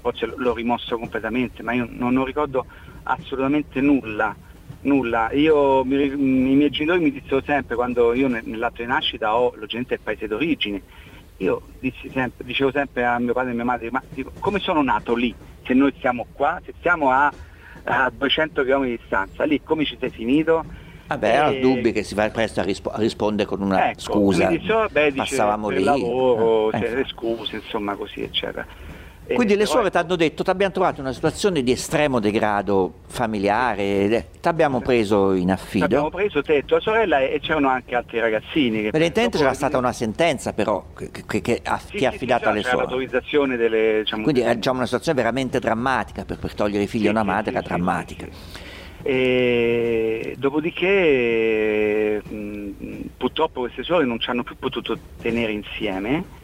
forse 0.00 0.32
l'ho 0.34 0.54
rimosso 0.54 0.96
completamente, 0.98 1.62
ma 1.62 1.72
io 1.72 1.86
non, 1.90 2.12
non 2.14 2.24
ricordo 2.24 2.66
assolutamente 3.04 3.80
nulla. 3.80 4.34
Nulla, 4.80 5.30
io 5.32 5.82
mi 5.84 5.96
mh, 6.08 6.46
i 6.46 6.54
miei 6.56 6.70
genitori 6.70 7.00
mi 7.02 7.10
dissero 7.12 7.42
sempre 7.44 7.74
quando 7.74 8.12
io 8.14 8.28
ne- 8.28 8.42
nell'atto 8.44 8.80
di 8.82 8.88
nascita 8.88 9.34
ho 9.36 9.52
logicamente 9.56 9.94
il 9.94 10.00
paese 10.02 10.26
d'origine, 10.26 10.82
io 11.38 11.62
sempre- 12.12 12.44
dicevo 12.44 12.70
sempre 12.70 13.04
a 13.04 13.18
mio 13.18 13.32
padre 13.34 13.50
e 13.50 13.52
a 13.52 13.56
mia 13.56 13.64
madre, 13.64 13.90
ma 13.90 14.02
dico, 14.12 14.32
come 14.38 14.58
sono 14.58 14.82
nato 14.82 15.14
lì? 15.14 15.34
Se 15.64 15.72
noi 15.74 15.94
siamo 16.00 16.26
qua, 16.32 16.60
se 16.64 16.74
siamo 16.82 17.10
a, 17.10 17.32
a 17.84 18.10
200 18.14 18.62
km 18.64 18.82
di 18.84 18.96
distanza, 18.98 19.44
lì 19.44 19.60
come 19.62 19.84
ci 19.84 19.96
sei 19.98 20.10
finito? 20.10 20.64
Vabbè, 21.06 21.28
erano 21.28 21.52
E- 21.56 21.60
dubbi 21.60 21.92
che 21.92 22.02
si 22.02 22.14
va 22.14 22.28
presto 22.30 22.60
a, 22.60 22.62
rispo- 22.64 22.90
a 22.90 22.96
rispondere 22.98 23.46
con 23.48 23.60
una 23.60 23.90
Ecco, 23.90 24.00
scusa. 24.00 24.48
mi 24.48 24.58
diceva, 24.58 24.88
beh, 24.88 25.04
dice, 25.12 25.16
Passavamo 25.18 25.68
lì. 25.68 25.82
lavoro, 25.82 26.72
Eh, 26.72 26.78
cioè, 26.78 26.90
eh. 26.90 26.94
le 26.96 27.04
scuse, 27.06 27.56
insomma, 27.56 27.94
così, 27.94 28.22
eccetera. 28.22 28.66
Quindi 29.26 29.56
le 29.56 29.64
suore 29.64 29.90
ti 29.90 29.96
hanno 29.96 30.16
detto 30.16 30.42
ti 30.44 30.50
abbiamo 30.50 30.72
trovato 30.72 31.00
una 31.00 31.12
situazione 31.12 31.62
di 31.62 31.72
estremo 31.72 32.20
degrado 32.20 32.92
familiare, 33.06 34.28
ti 34.40 34.48
abbiamo 34.48 34.80
preso 34.82 35.32
in 35.32 35.50
affido. 35.50 35.84
Abbiamo 35.86 36.10
preso 36.10 36.42
te 36.42 36.56
e 36.56 36.64
tua 36.66 36.78
sorella 36.80 37.20
e 37.20 37.40
c'erano 37.40 37.68
anche 37.68 37.94
altri 37.94 38.20
ragazzini. 38.20 38.86
Evidentemente 38.86 39.38
c'era 39.38 39.54
stata 39.54 39.78
una 39.78 39.92
sentenza 39.92 40.52
però 40.52 40.84
che, 40.94 41.10
che- 41.26 41.40
che 41.40 41.60
ha, 41.64 41.78
Sì, 41.78 41.92
che 41.96 41.98
sì, 42.18 42.24
ha 42.30 42.38
sì, 42.38 42.44
alle 42.44 42.60
suore. 42.62 42.76
l'autorizzazione 42.76 43.56
delle... 43.56 44.00
Diciamo, 44.00 44.22
Quindi 44.24 44.42
era 44.42 44.52
diciamo, 44.54 44.76
una 44.76 44.86
situazione 44.86 45.16
veramente 45.18 45.58
drammatica 45.58 46.24
per, 46.26 46.38
per 46.38 46.54
togliere 46.54 46.84
i 46.84 46.86
figli 46.86 47.02
Sì, 47.02 47.08
a 47.08 47.10
una 47.10 47.20
sì, 47.22 47.26
madre, 47.26 47.50
sì, 47.50 47.56
era 47.56 47.66
drammatica. 47.66 48.26
E 49.06 50.34
dopodiché 50.38 52.22
mh, 52.26 52.70
purtroppo 53.16 53.60
queste 53.60 53.82
suore 53.82 54.04
non 54.04 54.18
ci 54.18 54.28
hanno 54.30 54.42
più 54.42 54.56
potuto 54.58 54.98
tenere 55.20 55.52
insieme 55.52 56.42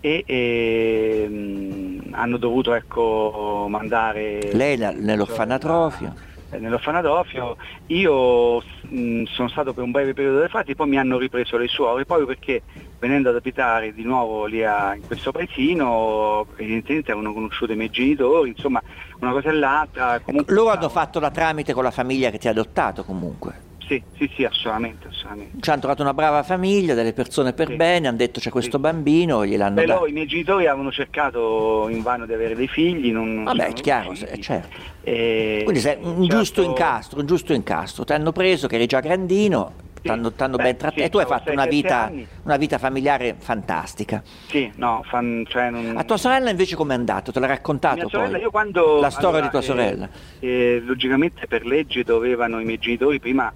e, 0.00 0.24
e, 0.26 1.28
mh, 1.28 2.14
hanno 2.14 2.36
dovuto 2.38 2.72
ecco, 2.74 3.66
mandare 3.68 4.50
Lei 4.52 4.76
la- 4.76 4.92
nell'orfanatrofio. 4.92 6.14
eh, 6.50 6.58
nell'orfanatrofio 6.58 7.56
io 7.86 8.58
mh, 8.58 9.24
sono 9.24 9.48
stato 9.48 9.72
per 9.72 9.84
un 9.84 9.90
breve 9.90 10.14
periodo 10.14 10.36
delle 10.38 10.48
frati 10.48 10.74
poi 10.74 10.88
mi 10.88 10.98
hanno 10.98 11.18
ripreso 11.18 11.56
le 11.56 11.68
suore 11.68 12.04
proprio 12.04 12.26
perché 12.26 12.62
venendo 12.98 13.28
ad 13.30 13.36
abitare 13.36 13.92
di 13.94 14.02
nuovo 14.02 14.46
lì 14.46 14.64
a- 14.64 14.94
in 14.94 15.04
questo 15.06 15.30
paesino 15.32 16.46
evidentemente 16.56 17.12
avevano 17.12 17.32
conosciuto 17.34 17.72
i 17.72 17.76
miei 17.76 17.90
genitori 17.90 18.50
insomma 18.50 18.82
una 19.20 19.30
cosa 19.32 19.50
e 19.50 19.52
l'altra 19.52 20.18
comunque 20.20 20.52
Loro 20.54 20.70
hanno 20.70 20.88
fatto 20.88 21.20
la 21.20 21.30
tramite 21.30 21.72
con 21.72 21.84
la 21.84 21.90
famiglia 21.90 22.30
che 22.30 22.38
ti 22.38 22.48
ha 22.48 22.50
adottato 22.50 23.04
comunque. 23.04 23.68
Sì 23.90 24.02
sì 24.16 24.30
sì 24.36 24.44
assolutamente 24.44 25.08
assolutamente 25.08 25.56
Ci 25.60 25.70
hanno 25.70 25.80
trovato 25.80 26.02
una 26.02 26.14
brava 26.14 26.42
famiglia, 26.44 26.94
delle 26.94 27.12
persone 27.12 27.52
per 27.52 27.68
Sì. 27.68 27.74
bene, 27.74 28.06
hanno 28.06 28.16
detto 28.16 28.38
c'è 28.38 28.50
questo 28.50 28.76
Sì. 28.76 28.82
bambino, 28.82 29.44
gliel'hanno 29.44 29.74
Beh, 29.74 29.86
dato. 29.86 30.06
i 30.06 30.12
miei 30.12 30.26
genitori 30.26 30.66
avevano 30.66 30.92
cercato 30.92 31.88
invano 31.88 32.24
di 32.26 32.32
avere 32.32 32.54
dei 32.54 32.68
figli 32.68 33.10
non, 33.12 33.42
Vabbè, 33.44 33.68
è 33.68 33.72
chiaro, 33.72 34.08
riusciti. 34.08 34.30
eh, 34.38 34.40
certo. 34.40 34.76
E- 35.02 35.60
Quindi 35.64 35.80
sei 35.80 35.96
un 36.00 36.20
certo- 36.22 36.26
giusto 36.36 36.62
incastro, 36.62 37.18
un 37.20 37.26
giusto 37.26 37.52
incastro. 37.52 38.04
Ti 38.04 38.12
hanno 38.12 38.30
preso 38.32 38.68
che 38.68 38.76
eri 38.76 38.86
già 38.86 39.00
grandino, 39.00 39.72
t'hanno, 40.02 40.32
t'hanno 40.32 40.56
Beh, 40.56 40.62
ben 40.62 40.76
trattato 40.76 41.00
sì, 41.00 41.06
e 41.06 41.10
tu 41.10 41.18
hai 41.18 41.26
fatto 41.26 41.50
una 41.50 41.64
6-7 41.64 41.68
vita, 41.68 42.12
una 42.44 42.56
vita 42.56 42.78
familiare 42.78 43.34
fantastica. 43.38 44.22
sì 44.48 44.70
no 44.76 45.02
fan- 45.04 45.44
cioè 45.48 45.70
non... 45.70 45.94
A 45.96 46.04
tua 46.04 46.16
sorella 46.16 46.50
invece 46.50 46.76
com'è 46.76 46.94
andato? 46.94 47.32
Te 47.32 47.40
l'ha 47.40 47.46
raccontato 47.46 47.96
Mia 47.96 48.08
sorella, 48.08 48.32
poi? 48.32 48.40
io 48.42 48.50
quando, 48.50 49.00
La 49.00 49.10
storia 49.10 49.28
allora, 49.40 49.44
di 49.44 49.50
tua 49.50 49.60
eh, 49.60 49.62
sorella. 49.62 50.08
eh, 50.40 50.82
logicamente 50.84 51.46
per 51.46 51.66
legge 51.66 52.02
dovevano 52.04 52.60
i 52.60 52.64
miei 52.64 52.78
genitori 52.78 53.18
prima 53.20 53.52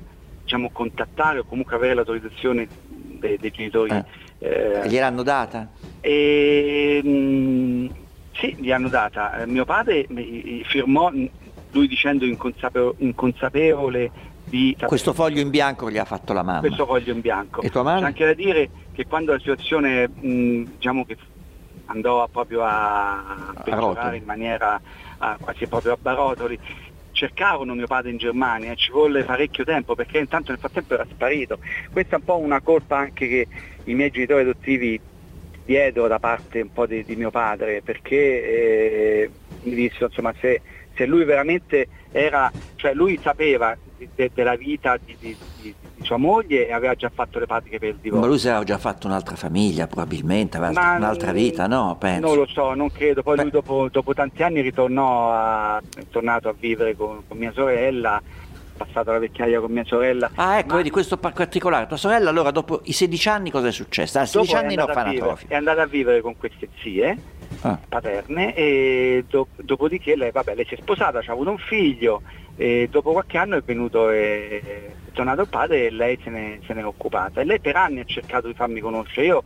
diciamo, 0.54 0.70
contattare 0.70 1.40
o 1.40 1.44
comunque 1.44 1.74
avere 1.76 1.94
l'autorizzazione 1.94 2.68
dei, 2.88 3.36
dei 3.38 3.50
genitori. 3.50 3.90
Eh. 3.90 4.04
eh, 4.38 4.88
Gliel'hanno 4.88 5.22
data? 5.22 5.68
e, 6.00 7.00
mm, 7.04 7.86
sì, 8.32 8.54
gli 8.60 8.70
hanno 8.70 8.88
data. 8.88 9.42
Eh, 9.42 9.46
Mio 9.46 9.64
padre 9.64 10.06
mi- 10.10 10.62
firmò, 10.66 11.10
lui 11.72 11.88
dicendo 11.88 12.24
inconsapevo- 12.24 12.94
inconsapevole 12.98 14.10
di 14.44 14.76
Questo 14.86 15.12
foglio 15.12 15.40
in 15.40 15.50
bianco 15.50 15.90
gli 15.90 15.98
ha 15.98 16.04
fatto 16.04 16.32
la 16.32 16.42
mamma. 16.42 16.60
questo 16.60 16.86
foglio 16.86 17.12
in 17.12 17.20
bianco. 17.20 17.62
E 17.62 17.70
tua 17.70 17.82
madre? 17.82 18.00
C'è 18.00 18.06
anche 18.06 18.24
da 18.26 18.34
dire 18.34 18.70
che 18.92 19.06
quando 19.06 19.32
la 19.32 19.38
situazione 19.38 20.06
mh, 20.08 20.62
diciamo 20.76 21.04
che 21.04 21.16
andò 21.86 22.22
a- 22.22 22.28
proprio 22.28 22.62
a 22.62 23.24
rotoli. 23.54 23.62
peggiorare 23.64 24.16
in 24.18 24.24
maniera 24.24 24.80
a- 25.18 25.36
quasi 25.40 25.66
proprio 25.66 25.92
a 25.94 25.98
barotoli, 26.00 26.58
cercarono 27.14 27.74
mio 27.74 27.86
padre 27.86 28.10
in 28.10 28.16
Germania 28.18 28.72
e 28.72 28.76
ci 28.76 28.90
volle 28.92 29.24
parecchio 29.24 29.64
tempo 29.64 29.94
perché 29.94 30.18
intanto 30.18 30.50
nel 30.50 30.60
frattempo 30.60 30.94
era 30.94 31.06
sparito. 31.10 31.58
Questa 31.90 32.12
è 32.12 32.16
un 32.16 32.22
po' 32.22 32.38
una 32.38 32.60
colpa 32.62 32.98
anche 32.98 33.28
che 33.28 33.48
i 33.84 33.94
miei 33.94 34.10
genitori 34.10 34.42
adottivi 34.42 35.00
diedero 35.64 36.08
da 36.08 36.18
parte 36.18 36.60
un 36.60 36.70
po' 36.70 36.86
di, 36.86 37.04
di 37.04 37.16
mio 37.16 37.30
padre 37.30 37.82
perché 37.82 38.16
eh, 39.24 39.32
mi 39.60 39.74
dissero 39.74 40.06
insomma 40.06 40.34
se, 40.38 40.62
se 40.94 41.06
lui 41.06 41.24
veramente 41.24 41.88
era, 42.10 42.52
cioè 42.74 42.92
lui 42.94 43.18
sapeva 43.22 43.76
di- 43.82 44.10
de- 44.14 44.30
della 44.34 44.56
vita 44.56 44.98
di- 45.02 45.16
di 45.18 45.38
sua 46.04 46.16
moglie 46.16 46.68
e 46.68 46.72
aveva 46.72 46.94
già 46.94 47.10
fatto 47.12 47.38
le 47.38 47.46
pratiche 47.46 47.78
per 47.78 47.88
il 47.88 47.94
Ma 47.96 48.00
divorzio. 48.02 48.28
lui 48.28 48.38
si 48.38 48.48
era 48.48 48.62
già 48.62 48.78
fatto 48.78 49.06
un'altra 49.06 49.34
famiglia 49.36 49.86
probabilmente, 49.86 50.56
aveva 50.56 50.72
Ma, 50.72 50.96
un'altra 50.96 51.32
vita, 51.32 51.66
no? 51.66 51.96
Penso. 51.98 52.26
Non 52.26 52.36
lo 52.36 52.46
so, 52.46 52.74
non 52.74 52.90
credo. 52.92 53.22
Poi 53.22 53.36
Beh. 53.36 53.42
lui 53.42 53.50
dopo, 53.50 53.88
dopo 53.90 54.14
tanti 54.14 54.42
anni 54.42 54.60
ritornò 54.60 55.32
a, 55.32 55.78
è 55.78 56.02
tornato 56.10 56.48
a 56.48 56.54
vivere 56.58 56.94
con, 56.96 57.22
con 57.26 57.36
mia 57.38 57.52
sorella, 57.52 58.20
passato 58.76 59.12
la 59.12 59.18
vecchiaia 59.18 59.60
con 59.60 59.70
mia 59.70 59.84
sorella. 59.84 60.30
Ah, 60.34 60.58
ecco, 60.58 60.68
Ma 60.70 60.76
vedi 60.76 60.90
questo 60.90 61.16
par- 61.16 61.32
particolare. 61.32 61.86
Tua 61.86 61.96
sorella 61.96 62.30
allora 62.30 62.50
dopo 62.50 62.80
i 62.84 62.92
16 62.92 63.28
anni 63.28 63.50
cosa 63.50 63.68
è 63.68 63.72
successo? 63.72 64.18
A 64.18 64.26
16 64.26 64.46
dopo 64.52 64.58
è 64.60 64.64
anni 64.64 64.74
in 64.74 64.80
andata 64.80 65.00
a 65.00 65.02
vivere- 65.04 65.20
orfanatrofio. 65.20 65.48
È 65.48 65.54
andata 65.58 65.82
a 65.82 65.86
vivere 65.86 66.20
con 66.20 66.36
queste 66.36 66.68
zie 66.82 67.18
Ah. 67.60 67.78
paterne 67.88 68.52
e 68.56 69.24
do- 69.28 69.46
dopodiché 69.56 70.16
lei, 70.16 70.32
vabbè, 70.32 70.54
lei 70.56 70.64
si 70.66 70.74
è 70.74 70.78
sposata, 70.80 71.20
ha 71.24 71.32
avuto 71.32 71.50
un 71.50 71.58
figlio 71.58 72.22
e 72.56 72.88
dopo 72.90 73.12
qualche 73.12 73.38
anno 73.38 73.56
è 73.56 73.62
venuto 73.62 74.10
e 74.10 74.60
è 74.64 74.90
tornato 75.12 75.42
il 75.42 75.48
padre 75.48 75.86
e 75.86 75.90
lei 75.90 76.18
se 76.22 76.30
ne, 76.30 76.60
se 76.66 76.72
ne 76.74 76.80
è 76.80 76.84
occupata. 76.86 77.40
E 77.40 77.44
lei 77.44 77.60
per 77.60 77.76
anni 77.76 78.00
ha 78.00 78.04
cercato 78.04 78.46
di 78.46 78.54
farmi 78.54 78.80
conoscere. 78.80 79.26
Io 79.26 79.44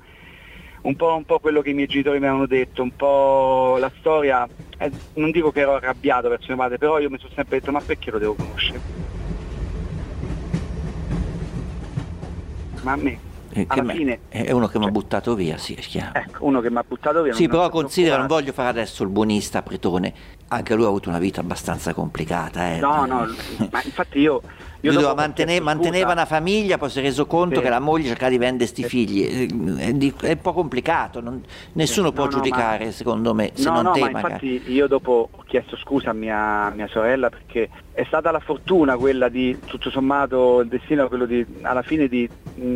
un 0.83 0.94
po', 0.94 1.14
un 1.14 1.25
po' 1.25 1.38
quello 1.40 1.61
che 1.61 1.71
i 1.71 1.75
miei 1.75 1.88
genitori 1.88 2.18
mi 2.18 2.27
avevano 2.27 2.47
detto 2.47 2.83
un 2.83 2.94
po' 2.94 3.77
la 3.79 3.90
storia 3.99 4.47
eh, 4.79 4.90
non 5.14 5.33
dico 5.33 5.51
che 5.51 5.61
ero 5.61 5.75
arrabbiato 5.75 6.29
verso 6.29 6.47
mio 6.49 6.57
padre 6.57 6.79
però 6.79 7.01
io 7.01 7.11
mi 7.11 7.18
sono 7.18 7.33
sempre 7.35 7.59
detto 7.59 7.73
ma 7.73 7.81
perché 7.81 8.12
lo 8.12 8.18
devo 8.18 8.35
conoscere? 8.35 8.81
Ma 12.83 12.92
a 12.92 12.97
me 12.97 13.18
Eh, 13.55 13.64
alla 13.66 13.92
fine 13.92 14.21
È 14.29 14.53
uno 14.53 14.68
che 14.68 14.79
mi 14.79 14.85
ha 14.85 14.87
cioè, 14.88 14.92
buttato 14.92 15.35
via, 15.35 15.59
sì, 15.59 15.75
è 15.75 15.81
chiaro. 15.81 16.18
ecco 16.18 16.44
uno 16.47 16.61
che 16.61 16.71
mi 16.71 16.77
ha 16.77 16.85
buttato 16.87 17.23
via 17.23 17.33
Sì, 17.33 17.49
però 17.49 17.68
considera, 17.71 18.18
non 18.18 18.27
voglio 18.29 18.53
fare 18.53 18.68
adesso 18.68 19.03
il 19.03 19.09
buonista 19.09 19.62
pretone, 19.62 20.14
anche 20.49 20.75
lui 20.75 20.85
ha 20.85 20.89
avuto 20.89 21.09
una 21.09 21.19
vita 21.19 21.41
abbastanza 21.41 21.93
complicata. 21.93 22.73
Eh. 22.73 22.79
No, 22.79 23.05
no, 23.05 23.27
ma 23.71 23.83
infatti 23.85 24.19
io... 24.19 24.41
io 24.81 24.93
Lui 24.93 25.03
mantene- 25.15 25.61
manteneva 25.61 26.13
una 26.13 26.25
famiglia, 26.25 26.79
poi 26.79 26.89
si 26.91 27.01
è 27.01 27.03
reso 27.03 27.27
conto 27.27 27.57
Sì. 27.57 27.63
che 27.63 27.69
la 27.69 27.81
moglie 27.81 28.09
cercava 28.09 28.31
di 28.31 28.39
vendere 28.39 28.67
sti 28.67 28.85
figli. 28.85 29.23
Eh, 29.25 29.89
È, 29.89 29.93
di- 29.93 30.15
è 30.23 30.31
un 30.33 30.41
po' 30.41 30.53
complicato, 30.55 31.21
non- 31.21 31.43
nessuno 31.73 32.09
Sì, 32.09 32.15
può 32.15 32.25
no, 32.25 32.31
no, 32.31 32.37
giudicare, 32.37 32.87
ma- 32.87 32.91
secondo 32.93 33.35
me, 33.35 33.51
se 33.55 33.65
no, 33.69 33.75
non 33.75 33.83
no, 33.85 33.93
te 33.93 34.01
ma 34.01 34.11
magari. 34.11 34.33
infatti 34.55 34.73
io 34.73 34.87
dopo 34.87 35.29
ho 35.31 35.43
chiesto 35.47 35.77
scusa 35.77 36.11
a 36.11 36.15
mia, 36.15 36.71
mia 36.71 36.89
sorella 36.89 37.29
perché 37.29 37.69
è 37.93 38.05
stata 38.05 38.31
la 38.31 38.41
fortuna 38.41 38.97
quella 38.97 39.29
di, 39.29 39.59
tutto 39.67 39.91
sommato, 39.91 40.61
il 40.61 40.69
destino 40.69 41.09
quello 41.09 41.27
di, 41.27 41.45
alla 41.63 41.83
fine 41.83 42.09
di, 42.09 42.29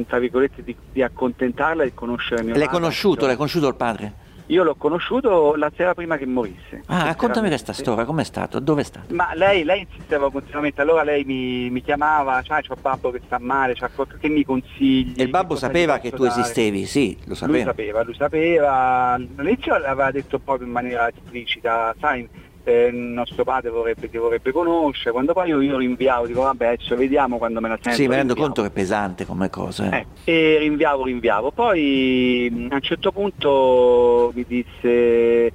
tra 0.07 0.19
virgolette, 0.19 0.63
di, 0.63 0.77
di 0.93 1.03
accontentarla 1.03 1.85
e 1.85 1.95
conoscere 1.95 2.43
mio 2.43 2.53
L'hai 2.55 2.65
padre. 2.65 2.79
conosciuto, 2.81 3.27
l'hai 3.27 3.37
conosciuto 3.37 3.69
il 3.69 3.77
padre? 3.77 4.13
Io 4.53 4.62
l'ho 4.65 4.75
conosciuto 4.75 5.55
la 5.55 5.73
sera 5.75 5.95
prima 5.95 6.19
che 6.19 6.27
morisse. 6.27 6.83
Ah, 6.87 7.05
raccontami 7.05 7.49
questa 7.49 7.73
storia, 7.73 8.05
com'è 8.05 8.23
stato? 8.23 8.61
Dove 8.61 8.83
è 8.83 8.85
stato? 8.85 9.15
Ma 9.15 9.33
lei, 9.33 9.65
lei 9.65 9.81
insisteva 9.81 10.31
continuamente, 10.31 10.83
allora 10.83 11.03
lei 11.03 11.25
mi, 11.25 11.71
mi 11.71 11.81
chiamava, 11.81 12.43
cioè 12.43 12.61
c'ho 12.61 12.77
babbo 12.79 13.11
che 13.11 13.23
sta 13.25 13.38
male, 13.38 13.73
c'ha 13.75 13.88
qualche- 13.88 14.19
che 14.19 14.29
mi 14.29 14.45
consigli. 14.45 15.15
E 15.19 15.23
il 15.23 15.31
babbo 15.31 15.57
sapeva 15.57 15.99
che 16.01 16.11
tu 16.11 16.25
dare? 16.27 16.38
esistevi, 16.38 16.85
sì, 16.85 17.15
lo 17.21 17.29
Lui 17.29 17.37
sapeva. 17.37 17.65
sapeva, 17.65 18.03
lui 18.03 18.15
sapeva, 18.15 19.12
all'inizio 19.15 19.79
l'aveva 19.79 20.11
detto 20.11 20.38
proprio 20.38 20.67
in 20.67 20.73
maniera 20.75 21.09
esplicita, 21.09 21.95
sai, 21.99 22.29
eh, 22.64 22.87
il 22.87 22.94
nostro 22.96 23.44
padre 23.44 23.70
vorrebbe, 23.70 24.09
ti 24.09 24.16
vorrebbe 24.16 24.53
conoscere, 24.53 25.11
quando 25.12 25.33
poi 25.33 25.48
io, 25.48 25.61
io 25.61 25.79
rinviavo, 25.79 26.27
dico 26.27 26.42
vabbè 26.42 26.66
adesso 26.66 26.94
vediamo 26.96 27.38
quando 27.38 27.61
me 27.61 27.68
la 27.68 27.79
sento. 27.81 27.98
Sì, 27.98 28.07
mi 28.07 28.14
rendo 28.14 28.35
rinviavo. 28.35 28.42
conto 28.55 28.62
che 28.62 28.68
è 28.68 28.70
pesante 28.72 29.25
come 29.27 29.51
cosa. 29.51 29.90
eh. 29.90 30.07
Eh, 30.25 30.33
e 30.33 30.59
rinviavo, 30.59 31.05
rinviavo. 31.05 31.51
Poi 31.51 32.68
a 32.70 32.75
un 32.75 32.81
certo 32.81 33.11
punto 33.12 34.33
mi 34.35 34.44
disse, 34.46 35.53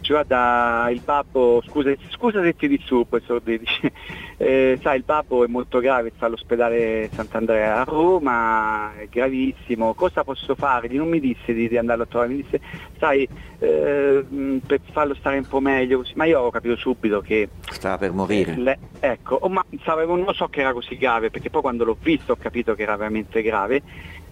cioè, 0.00 0.24
guarda 0.26 0.88
il 0.90 1.00
babbo, 1.04 1.62
scusa, 1.66 1.92
scusa 2.10 2.42
se 2.42 2.54
ti 2.56 2.68
disturbo, 2.68 3.16
esordi, 3.16 3.58
dice, 3.58 3.92
eh, 4.38 4.78
sai 4.82 4.96
il 4.98 5.04
babbo 5.04 5.44
è 5.44 5.46
molto 5.48 5.78
grave, 5.80 6.12
sta 6.16 6.26
all'ospedale 6.26 7.08
Sant'Andrea 7.12 7.80
a 7.80 7.84
Roma, 7.84 8.92
è 8.96 9.06
gravissimo, 9.08 9.94
cosa 9.94 10.24
posso 10.24 10.54
fare? 10.54 10.88
Non 10.88 11.08
mi 11.08 11.20
disse 11.20 11.52
di, 11.52 11.68
di 11.68 11.76
andarlo 11.76 12.02
a 12.04 12.06
trovare, 12.06 12.30
mi 12.32 12.42
disse, 12.42 12.60
sai, 12.98 13.28
eh, 13.58 14.24
mh, 14.28 14.56
per 14.66 14.80
farlo 14.92 15.14
stare 15.14 15.38
un 15.38 15.46
po' 15.46 15.60
meglio, 15.60 16.04
ma 16.14 16.24
io 16.24 16.36
avevo 16.36 16.50
capito 16.50 16.76
subito 16.76 17.20
che 17.20 17.48
Stava 17.70 17.98
per 17.98 18.12
morire. 18.12 18.56
le- 18.56 18.78
ecco, 19.00 19.36
oh, 19.40 19.48
ma 19.48 19.64
sapevo, 19.84 20.16
non 20.16 20.32
so 20.34 20.48
che 20.48 20.60
era 20.60 20.72
così 20.72 20.96
grave, 20.96 21.30
perché 21.30 21.50
poi 21.50 21.60
quando 21.62 21.84
l'ho 21.84 21.96
visto 22.00 22.32
ho 22.32 22.36
capito 22.36 22.74
che 22.74 22.82
era 22.82 22.96
veramente 22.96 23.42
grave, 23.42 23.82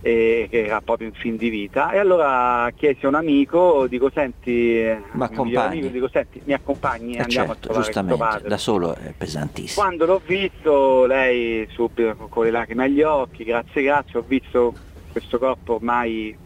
e 0.01 0.47
che 0.51 0.65
era 0.67 0.81
proprio 0.81 1.09
in 1.09 1.15
fin 1.15 1.37
di 1.37 1.49
vita. 1.49 1.91
E 1.91 1.99
allora 1.99 2.71
chiesi 2.77 3.05
a 3.05 3.09
un 3.09 3.15
amico, 3.15 3.87
dico 3.89 4.11
senti, 4.11 4.79
eh, 4.79 5.03
amico, 5.13 5.89
dico 5.89 6.09
senti, 6.09 6.41
mi 6.45 6.53
accompagni 6.53 7.15
Eh, 7.17 7.21
andiamo 7.21 7.49
certo, 7.55 7.69
a 7.73 7.83
trovare 7.83 8.17
padre. 8.17 8.49
da 8.49 8.57
solo 8.57 8.95
è 8.95 9.13
pesantissimo. 9.17 9.83
Quando 9.85 10.07
l'ho 10.07 10.21
visto, 10.25 11.07
lei 11.07 11.67
subito 11.71 12.29
con 12.29 12.45
le 12.45 12.51
lacrime 12.51 12.85
agli 12.85 13.03
occhi, 13.03 13.45
grazie 13.45 13.83
grazie, 13.83 14.19
ho 14.19 14.25
visto 14.27 14.75
questo 15.11 15.39
corpo 15.39 15.75
ormai 15.75 16.37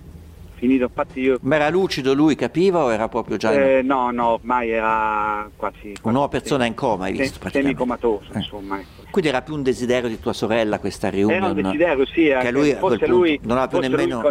finito, 0.62 0.84
infatti 0.84 1.20
io... 1.20 1.38
Ma 1.42 1.56
era 1.56 1.68
lucido 1.70 2.14
lui, 2.14 2.36
capiva 2.36 2.84
o 2.84 2.92
era 2.92 3.08
proprio 3.08 3.36
già... 3.36 3.50
eh, 3.52 3.82
no, 3.82 4.12
no, 4.12 4.28
ormai 4.34 4.70
era 4.70 5.50
quasi... 5.56 5.94
Una 6.02 6.12
nuova 6.12 6.28
persona 6.28 6.66
in 6.66 6.74
coma, 6.74 7.06
hai 7.06 7.12
visto 7.12 7.40
semicomatoso, 7.50 8.32
Eh. 8.32 8.36
insomma. 8.38 8.78
ecco. 8.78 9.10
Quindi 9.10 9.30
era 9.30 9.42
più 9.42 9.54
un 9.54 9.64
desiderio 9.64 10.08
di 10.08 10.20
tua 10.20 10.32
sorella 10.32 10.78
questa 10.78 11.08
Era 11.08 11.16
reunion. 11.16 11.56
un 11.56 11.62
desiderio, 11.62 12.06
sì, 12.06 12.32
che 12.40 12.50
lui 12.52 12.74
forse 12.74 12.98
punto 12.98 13.12
lui, 13.12 13.40
non 13.42 13.58
aveva 13.58 13.66
più 13.66 13.78
nemmeno 13.80 14.22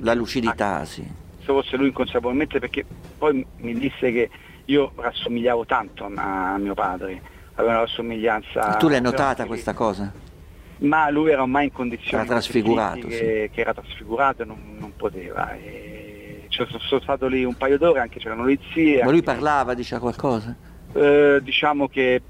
la 0.00 0.14
lucidità, 0.14 0.84
sì. 0.86 1.02
se 1.02 1.44
fosse 1.44 1.76
lui 1.76 1.88
inconsapevolmente 1.88 2.58
perché 2.58 2.84
poi 3.18 3.44
mi 3.58 3.74
disse 3.74 4.10
che 4.10 4.30
io 4.64 4.92
rassomigliavo 4.96 5.66
tanto 5.66 6.10
a, 6.16 6.56
mio 6.58 6.72
padre, 6.74 7.20
avevo 7.54 7.72
una 7.74 7.80
rassomiglianza. 7.82 8.76
tu 8.78 8.88
l'hai 8.88 9.02
notata 9.02 9.44
questa 9.44 9.74
cosa? 9.74 10.10
Ma 10.78 11.08
lui 11.10 11.30
era 11.30 11.42
ormai 11.42 11.64
in 11.64 11.72
condizioni 11.72 12.22
Era 12.22 12.24
trasfigurato, 12.24 13.00
critiche, 13.00 13.50
che 13.52 13.60
era 13.60 13.72
trasfigurato 13.72 14.42
e 14.42 14.44
non, 14.44 14.76
non 14.78 14.92
poteva. 14.96 15.52
E 15.54 16.46
cioè, 16.48 16.66
sono, 16.66 17.00
stato 17.00 17.26
lì 17.26 17.44
un 17.44 17.56
paio 17.56 17.78
d'ore, 17.78 18.00
anche 18.00 18.18
c'erano 18.18 18.44
le 18.44 18.58
zie. 18.72 19.02
Ma 19.02 19.10
lui 19.10 19.22
parlava, 19.22 19.74
diceva 19.74 20.00
qualcosa? 20.00 20.56
eh, 20.96 21.40
diciamo 21.42 21.88
che 21.88 22.22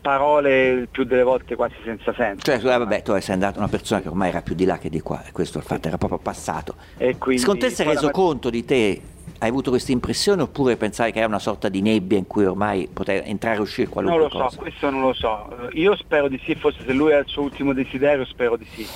parole 0.00 0.88
più 0.90 1.04
delle 1.04 1.22
volte 1.22 1.54
quasi 1.54 1.74
senza 1.84 2.14
senso. 2.14 2.42
Cioè, 2.44 2.56
eh, 2.56 2.78
vabbè, 2.78 3.02
tu 3.02 3.18
sei 3.20 3.34
andato 3.34 3.58
una 3.58 3.68
persona 3.68 4.00
che 4.00 4.08
ormai 4.08 4.30
era 4.30 4.40
più 4.40 4.54
di 4.54 4.64
là 4.64 4.78
che 4.78 4.88
di 4.88 5.00
qua, 5.00 5.24
e 5.24 5.32
questo 5.32 5.58
è 5.58 5.60
il 5.60 5.66
fatto, 5.66 5.88
era 5.88 5.98
proprio 5.98 6.18
passato. 6.18 6.76
E 6.96 7.18
quindi 7.18 7.42
Secondo 7.42 7.66
te 7.66 7.70
si 7.70 7.82
è 7.82 7.84
reso 7.84 8.06
mat- 8.06 8.14
conto 8.14 8.50
di 8.50 8.64
te? 8.64 9.02
Hai 9.38 9.48
avuto 9.50 9.70
questa 9.70 9.92
impressione 9.92 10.42
oppure 10.42 10.76
pensavi 10.76 11.12
che 11.12 11.18
era 11.18 11.26
una 11.28 11.38
sorta 11.38 11.68
di 11.68 11.82
nebbia 11.82 12.16
in 12.16 12.26
cui 12.26 12.46
ormai 12.46 12.88
poteva 12.90 13.24
entrare 13.26 13.56
e 13.58 13.60
uscire 13.60 13.88
qualunque 13.88 14.18
Non 14.22 14.28
lo 14.30 14.34
so, 14.38 14.44
cosa? 14.44 14.56
questo 14.58 14.90
non 14.90 15.00
lo 15.02 15.12
so. 15.12 15.68
Io 15.72 15.94
spero 15.96 16.28
di 16.28 16.40
sì, 16.44 16.54
forse 16.54 16.82
se 16.86 16.92
lui 16.94 17.10
è 17.12 17.18
il 17.18 17.26
suo 17.26 17.42
ultimo 17.42 17.74
desiderio 17.74 18.24
spero 18.24 18.56
di 18.56 18.66
sì. 18.74 18.86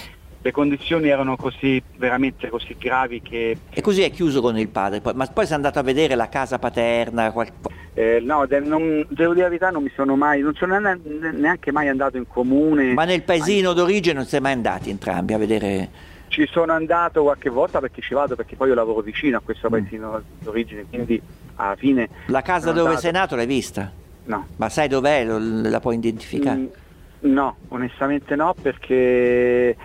Le 0.43 0.51
condizioni 0.53 1.09
erano 1.09 1.37
così, 1.37 1.83
veramente 1.99 2.49
così 2.49 2.75
gravi 2.79 3.21
che 3.21 3.59
E 3.69 3.81
così 3.83 4.01
è 4.01 4.11
chiuso 4.11 4.41
con 4.41 4.57
il 4.57 4.69
padre, 4.69 5.03
ma 5.15 5.27
poi 5.27 5.45
sei 5.45 5.57
andato 5.57 5.79
a 5.79 5.83
vedere 5.83 6.15
la 6.15 6.31
casa 6.31 6.59
paterna, 6.59 7.31
qual- 7.33 7.49
eh, 7.93 8.21
no, 8.25 8.47
de- 8.47 8.61
non- 8.61 9.05
devo 9.11 9.33
dire 9.35 9.43
la 9.45 9.49
verità, 9.51 9.69
non 9.69 9.83
mi 9.83 9.91
sono 9.95 10.17
mai, 10.17 10.41
non 10.41 10.55
sono 10.55 10.79
ne- 10.79 10.99
neanche 11.35 11.71
mai 11.71 11.89
andato 11.89 12.17
in 12.17 12.27
comune. 12.27 12.95
ma 12.95 13.05
nel 13.05 13.23
paesino 13.23 13.75
d'origine 13.75 14.15
non 14.15 14.25
siete 14.25 14.43
mai 14.43 14.55
andati 14.55 14.89
entrambi 14.89 15.35
a 15.35 15.39
vedere... 15.39 16.09
Ci 16.31 16.47
sono 16.49 16.73
andato 16.73 17.23
qualche 17.25 17.51
volta 17.51 17.81
perché 17.81 18.01
ci 18.01 18.15
vado, 18.15 18.37
perché 18.37 18.55
poi 18.55 18.69
io 18.69 18.75
lavoro 18.75 19.01
vicino 19.01 19.37
a 19.39 19.41
questo 19.45 19.67
Mm. 19.67 19.71
paesino 19.73 20.23
d'origine, 20.39 20.85
quindi 20.89 21.21
alla 21.57 21.75
fine 21.75 22.09
La 22.27 22.41
casa 22.41 22.69
dove 22.71 22.81
andato. 22.83 23.01
sei 23.01 23.11
nato 23.13 23.35
l'hai 23.35 23.47
vista? 23.47 23.91
no. 24.25 24.47
Ma 24.57 24.69
sai 24.69 24.87
dov'è? 24.87 25.25
La 25.25 25.81
puoi 25.81 25.97
identificare? 25.97 26.57
Mm, 26.59 27.33
no, 27.33 27.57
onestamente 27.69 28.37
no, 28.37 28.55
perché 28.63 29.77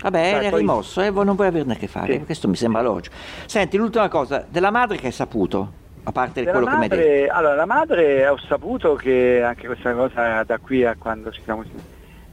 Vabbè, 0.00 0.30
Sai, 0.30 0.46
è 0.46 0.50
poi- 0.50 0.60
rimosso, 0.60 1.00
eh, 1.02 1.10
non 1.10 1.34
puoi 1.34 1.46
averne 1.48 1.72
a 1.72 1.76
che 1.76 1.86
fare, 1.86 2.14
Sì. 2.18 2.24
questo 2.24 2.48
mi 2.48 2.56
sembra 2.56 2.80
logico. 2.82 3.14
Senti, 3.46 3.76
l'ultima 3.76 4.08
cosa, 4.08 4.44
della 4.48 4.70
madre 4.70 4.96
che 4.98 5.06
hai 5.06 5.12
saputo, 5.12 5.72
a 6.04 6.12
parte 6.12 6.40
Della 6.44 6.52
quello 6.52 6.66
che 6.66 6.76
mi 6.76 6.82
hai 6.82 6.88
detto. 6.88 7.00
madre, 7.02 7.28
allora, 7.28 7.54
la 7.54 7.66
madre 7.66 8.28
ho 8.28 8.38
saputo 8.46 8.94
che 8.94 9.42
anche 9.42 9.66
questa 9.66 9.92
cosa 9.94 10.42
da 10.44 10.58
qui 10.58 10.84
a 10.84 10.94
quando 10.98 11.30
ci 11.30 11.40
siamo 11.44 11.62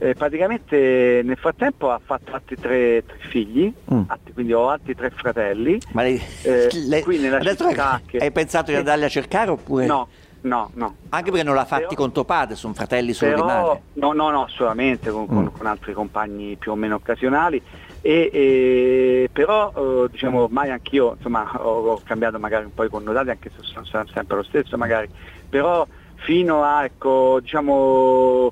eh, 0.04 0.16
praticamente 0.16 1.22
nel 1.24 1.38
frattempo 1.38 1.90
ha 1.90 2.00
fatto 2.04 2.34
altri 2.34 2.58
tre, 2.60 3.04
tre 3.06 3.18
figli, 3.30 3.74
Mm. 3.94 4.02
altri- 4.08 4.34
quindi 4.34 4.52
ho 4.54 4.68
altri 4.68 4.96
tre 4.96 5.10
fratelli. 5.12 5.80
Ma 5.94 6.02
lei- 6.02 6.22
Eh, 6.42 6.68
lei- 6.88 7.02
qui 7.04 7.20
nella 7.20 7.40
città 7.42 8.02
che- 8.06 8.18
hai 8.18 8.32
pensato 8.32 8.72
di 8.72 8.78
andarli 8.78 9.06
a 9.06 9.10
cercare 9.10 9.52
oppure? 9.52 9.86
No, 9.86 10.10
no, 10.42 10.70
no. 10.74 10.98
Anche 11.10 11.30
perché 11.32 11.46
non 11.46 11.56
l'ha 11.56 11.64
fatti 11.64 11.84
Però- 11.84 11.96
con 11.96 12.12
tuo 12.12 12.26
padre, 12.26 12.56
sono 12.56 12.74
fratelli 12.74 13.14
solo 13.14 13.32
di 13.34 13.42
Però, 13.42 13.48
madre. 13.48 13.82
no, 13.94 14.12
no, 14.12 14.30
no, 14.30 14.46
solamente 14.50 15.10
con, 15.10 15.26
Mm. 15.32 15.48
con 15.58 15.66
altri 15.68 15.94
compagni 15.94 16.58
più 16.58 16.72
o 16.72 16.76
meno 16.76 16.96
occasionali. 16.96 17.62
E, 18.02 18.30
e- 18.34 19.30
però 19.32 19.72
eh, 19.74 20.10
diciamo 20.12 20.42
ormai 20.44 20.70
anch'io 20.70 21.14
insomma 21.16 21.50
ho, 21.64 21.92
ho 21.92 22.02
cambiato 22.04 22.38
magari 22.38 22.66
un 22.66 22.74
po' 22.74 22.84
i 22.84 22.90
connotati 22.90 23.30
anche 23.30 23.50
se 23.56 23.62
sono, 23.64 23.86
sono 23.86 24.06
sempre 24.14 24.36
lo 24.36 24.44
stesso 24.44 24.76
magari 24.76 25.10
però 25.48 25.88
fino 26.16 26.64
a 26.66 26.84
ecco 26.84 27.40
diciamo 27.40 28.52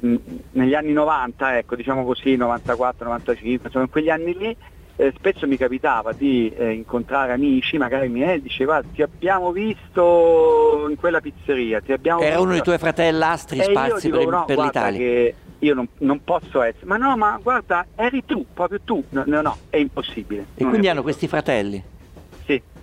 negli 0.00 0.74
anni 0.74 0.92
90 0.92 1.58
ecco 1.58 1.74
diciamo 1.76 2.04
così 2.04 2.36
94 2.36 3.06
95 3.06 3.66
insomma 3.66 3.84
in 3.84 3.90
quegli 3.90 4.10
anni 4.10 4.36
lì 4.36 4.56
eh, 4.96 5.12
spesso 5.16 5.46
mi 5.46 5.56
capitava 5.56 6.12
di 6.12 6.52
eh, 6.56 6.72
incontrare 6.72 7.32
amici 7.32 7.78
magari 7.78 8.08
miei 8.08 8.40
diceva 8.42 8.82
ti 8.82 9.02
abbiamo 9.02 9.52
visto 9.52 10.86
in 10.88 10.96
quella 10.96 11.20
pizzeria 11.20 11.80
ti 11.80 11.92
abbiamo 11.92 12.20
Era 12.20 12.40
uno 12.40 12.50
visto- 12.50 12.52
dei 12.52 12.62
tuoi 12.62 12.78
fratellastri 12.78 13.58
dico, 13.58 14.18
per, 14.18 14.26
no, 14.28 14.44
per 14.44 14.58
l'Italia. 14.58 14.98
che 14.98 15.34
io 15.60 15.74
non, 15.74 15.88
non 15.98 16.22
posso 16.22 16.62
essere, 16.62 16.86
ma 16.86 16.96
no, 16.96 17.16
ma 17.16 17.38
guarda, 17.42 17.84
eri 17.96 18.24
tu, 18.24 18.46
proprio 18.54 18.78
tu, 18.84 19.02
no, 19.08 19.24
no, 19.26 19.40
no, 19.40 19.56
è 19.70 19.76
impossibile. 19.76 20.46
E 20.54 20.64
quindi 20.64 20.88
hanno 20.88 21.02
questi 21.02 21.26
fratelli? 21.26 21.82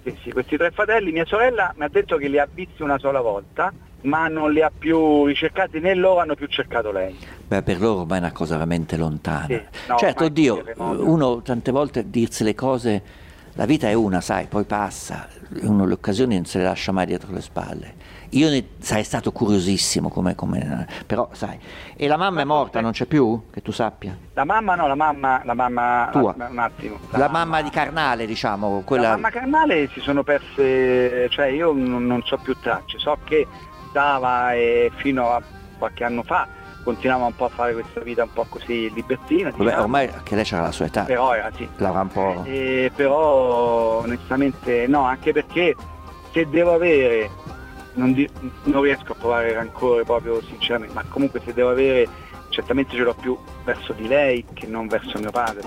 Sì, 0.06 0.16
sì, 0.22 0.32
questi 0.32 0.56
tre 0.56 0.70
fratelli, 0.70 1.12
mia 1.12 1.26
sorella 1.26 1.74
mi 1.78 1.84
ha 1.84 1.90
detto 1.90 2.18
che 2.18 2.28
li 2.28 2.38
ha 2.38 2.48
visti 2.52 2.84
una 2.84 3.00
sola 3.00 3.22
volta, 3.22 3.74
ma 4.02 4.28
non 4.28 4.52
li 4.52 4.62
ha 4.62 4.72
più 4.76 5.26
ricercati 5.26 5.80
né 5.80 5.96
loro 5.96 6.20
hanno 6.20 6.36
più 6.36 6.46
cercato 6.46 6.92
lei. 6.92 7.18
Beh, 7.48 7.64
per 7.64 7.80
loro 7.80 8.02
ormai 8.02 8.20
è 8.20 8.22
una 8.22 8.32
cosa 8.32 8.54
veramente 8.54 8.98
lontana. 8.98 9.48
Sì, 9.48 9.62
no, 9.88 9.98
certo, 9.98 10.26
oddio, 10.26 10.64
uno 10.78 11.42
tante 11.42 11.72
volte 11.72 12.08
dirsi 12.08 12.44
le 12.44 12.54
cose, 12.54 13.02
la 13.54 13.66
vita 13.66 13.90
è 13.90 13.94
una, 13.94 14.22
sai, 14.22 14.46
poi 14.46 14.66
passa, 14.66 15.28
uno 15.62 15.88
le 15.88 15.94
occasioni 15.94 16.36
non 16.36 16.46
se 16.46 16.60
le 16.60 16.66
lascia 16.66 16.92
mai 16.92 17.08
dietro 17.08 17.32
le 17.32 17.42
spalle. 17.42 17.94
Io 18.36 18.50
ne 18.50 18.66
sarei 18.80 19.04
stato 19.04 19.32
curiosissimo 19.32 20.10
come, 20.10 20.36
come- 20.36 20.88
però 21.06 21.30
sai. 21.32 21.58
E 21.96 22.08
la 22.08 22.18
mamma 22.18 22.42
è 22.42 22.44
morta, 22.44 22.82
non 22.82 22.92
c'è 22.92 23.06
più? 23.06 23.44
Che 23.52 23.62
tu 23.62 23.72
sappia? 23.72 24.18
La 24.34 24.44
mamma 24.44 24.76
no, 24.76 24.88
la 24.88 24.96
mamma, 24.96 25.42
la 25.46 25.54
mamma, 25.54 26.10
Tua. 26.12 26.34
la- 26.38 26.48
un 26.50 26.60
attimo. 26.60 26.98
La, 27.12 27.30
mamma 27.30 27.62
di 27.62 27.70
Carnale, 27.70 28.26
diciamo, 28.26 28.78
La 28.78 28.84
quella... 28.84 29.10
mamma 29.12 29.30
carnale 29.30 29.90
si 29.94 30.02
sono 30.02 30.24
perse, 30.24 31.30
cioè 31.30 31.48
io 31.48 31.72
non, 31.72 32.06
non 32.06 32.22
so 32.24 32.38
più 32.38 32.56
tracce, 32.60 33.00
so 33.00 33.18
che 33.24 33.48
stava 33.90 34.54
e 34.54 34.92
fino 34.96 35.30
a 35.30 35.42
qualche 35.78 36.04
anno 36.04 36.24
fa 36.24 36.48
continuava 36.84 37.26
un 37.26 37.36
po' 37.36 37.46
a 37.46 37.50
fare 37.50 37.74
questa 37.74 38.02
vita 38.02 38.24
un 38.24 38.32
po' 38.32 38.46
così 38.48 38.94
libertina. 38.94 39.50
Vabbè, 39.50 39.64
diciamo. 39.64 39.82
ormai 39.82 40.10
che 40.24 40.36
lei 40.36 40.44
c'era 40.44 40.62
la 40.62 40.72
sua 40.72 40.86
età, 40.86 41.04
però 41.04 41.34
era 41.34 41.50
sì. 41.56 41.68
l'avrà 41.78 42.02
un 42.02 42.08
po'... 42.10 42.44
Eh, 42.46 42.92
però 42.96 44.02
onestamente 44.04 44.86
no, 44.88 45.02
anche 45.02 45.34
perché 45.34 45.76
se 46.32 46.48
devo 46.48 46.74
avere, 46.74 47.30
non, 47.96 48.14
di- 48.14 48.30
non 48.64 48.82
riesco 48.82 49.12
a 49.12 49.16
provare 49.16 49.54
rancore 49.54 50.04
proprio 50.04 50.42
sinceramente, 50.44 50.94
ma 50.94 51.04
comunque 51.10 51.42
se 51.44 51.54
devo 51.54 51.70
avere, 51.70 52.08
certamente 52.50 52.96
ce 52.96 53.04
l'ho 53.04 53.14
più 53.14 53.38
verso 53.64 53.94
di 53.94 54.08
lei 54.08 54.46
che 54.54 54.68
non 54.68 54.88
verso 54.88 55.20
mio 55.20 55.32
padre. 55.32 55.64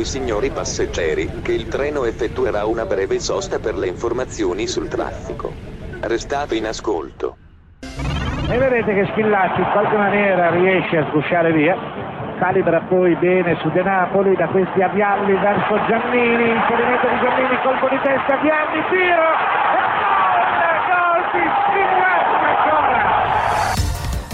I 0.00 0.04
signori 0.04 0.50
passeggeri 0.50 1.42
che 1.42 1.52
il 1.52 1.68
treno 1.68 2.04
effettuerà 2.04 2.64
una 2.64 2.86
breve 2.86 3.20
sosta 3.20 3.58
per 3.58 3.76
le 3.76 3.86
informazioni 3.86 4.66
sul 4.66 4.88
traffico. 4.88 5.52
Restate 6.00 6.56
in 6.56 6.66
ascolto. 6.66 7.36
E 7.80 8.58
vedete 8.58 8.94
che 8.94 9.06
Schillaci 9.12 9.60
in 9.60 9.70
qualche 9.70 9.96
maniera 9.96 10.50
riesce 10.50 10.96
a 10.96 11.06
sgusciare 11.10 11.52
via. 11.52 11.76
Calibra 12.38 12.80
poi 12.88 13.14
bene 13.16 13.56
su 13.60 13.70
De 13.70 13.82
Napoli 13.82 14.34
da 14.34 14.48
questi 14.48 14.80
avialli 14.80 15.34
verso 15.34 15.76
Giannini, 15.86 16.50
inserimento 16.50 17.06
di 17.06 17.18
Giannini, 17.20 17.62
colpo 17.62 17.88
di 17.90 18.00
testa, 18.02 18.40
Gianni, 18.40 18.82
tiro! 18.88 19.28
E 20.56 20.72
gol! 20.88 21.20
Gol 21.20 21.22
di 21.32 21.44
Schillaci 21.68 22.44
ancora! 22.48 22.98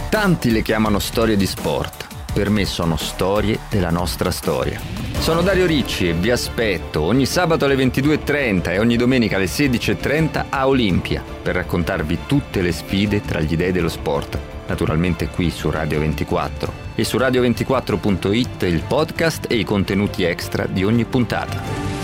Tanti 0.09 0.53
le 0.53 0.63
chiamano 0.63 1.01
storie 1.01 1.37
di 1.37 1.47
sport. 1.47 2.16
Per 2.37 2.51
me 2.51 2.67
sono 2.67 2.99
storie 2.99 3.61
della 3.71 3.89
nostra 3.89 4.31
storia. 4.31 4.79
Sono 5.21 5.41
Dario 5.41 5.65
Ricci 5.65 6.11
e 6.11 6.13
vi 6.13 6.31
aspetto 6.31 7.01
ogni 7.01 7.25
sabato 7.25 7.65
alle 7.65 7.77
22.30 7.77 8.73
e 8.73 8.79
ogni 8.79 8.99
domenica 8.99 9.37
alle 9.37 9.47
16.30 9.47 10.45
a 10.51 10.69
Olimpia 10.69 11.25
per 11.43 11.55
raccontarvi 11.55 12.19
tutte 12.27 12.61
le 12.61 12.73
sfide 12.73 13.23
tra 13.23 13.41
gli 13.41 13.57
dei 13.57 13.73
dello 13.73 13.89
sport. 13.89 14.39
Naturalmente 14.67 15.29
qui 15.29 15.49
su 15.49 15.71
Radio 15.71 15.99
24 16.01 16.73
e 16.95 17.05
su 17.05 17.17
radio24.it 17.17 18.63
il 18.65 18.83
podcast 18.87 19.47
e 19.49 19.55
i 19.55 19.65
contenuti 19.65 20.23
extra 20.23 20.67
di 20.67 20.85
ogni 20.85 21.07
puntata. 21.07 21.96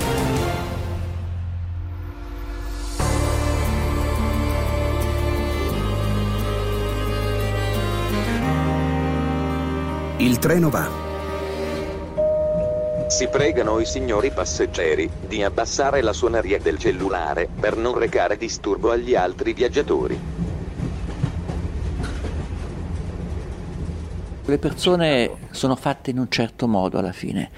Il 10.23 10.39
treno 10.39 10.71
va. 10.71 10.89
Si 13.09 13.27
pregano 13.27 13.81
i 13.81 13.85
signori 13.85 14.31
passeggeri 14.31 15.11
di 15.27 15.43
abbassare 15.43 16.01
la 16.01 16.13
suoneria 16.13 16.61
del 16.61 16.79
cellulare 16.79 17.49
per 17.49 17.77
non 17.77 17.99
recare 17.99 18.37
disturbo 18.37 18.93
agli 18.93 19.17
altri 19.17 19.53
viaggiatori. 19.53 20.17
Le 24.45 24.59
persone 24.59 25.31
sono 25.51 25.75
fatte 25.75 26.11
in 26.11 26.19
un 26.19 26.31
certo 26.31 26.69
modo 26.69 26.99
alla 26.99 27.11
fine. 27.11 27.51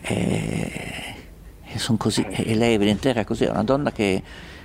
E, 0.00 1.16
e 1.64 1.78
son 1.80 1.96
così. 1.96 2.24
E 2.30 2.54
lei 2.54 2.74
evidentemente 2.74 3.08
era 3.08 3.24
così, 3.24 3.42
era 3.42 3.54
una 3.54 3.64
donna 3.64 3.90
che 3.90 4.22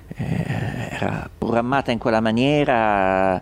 eh, 0.07 0.87
era 0.91 1.27
programmata 1.35 1.89
in 1.89 1.97
quella 1.97 2.21
maniera. 2.21 3.41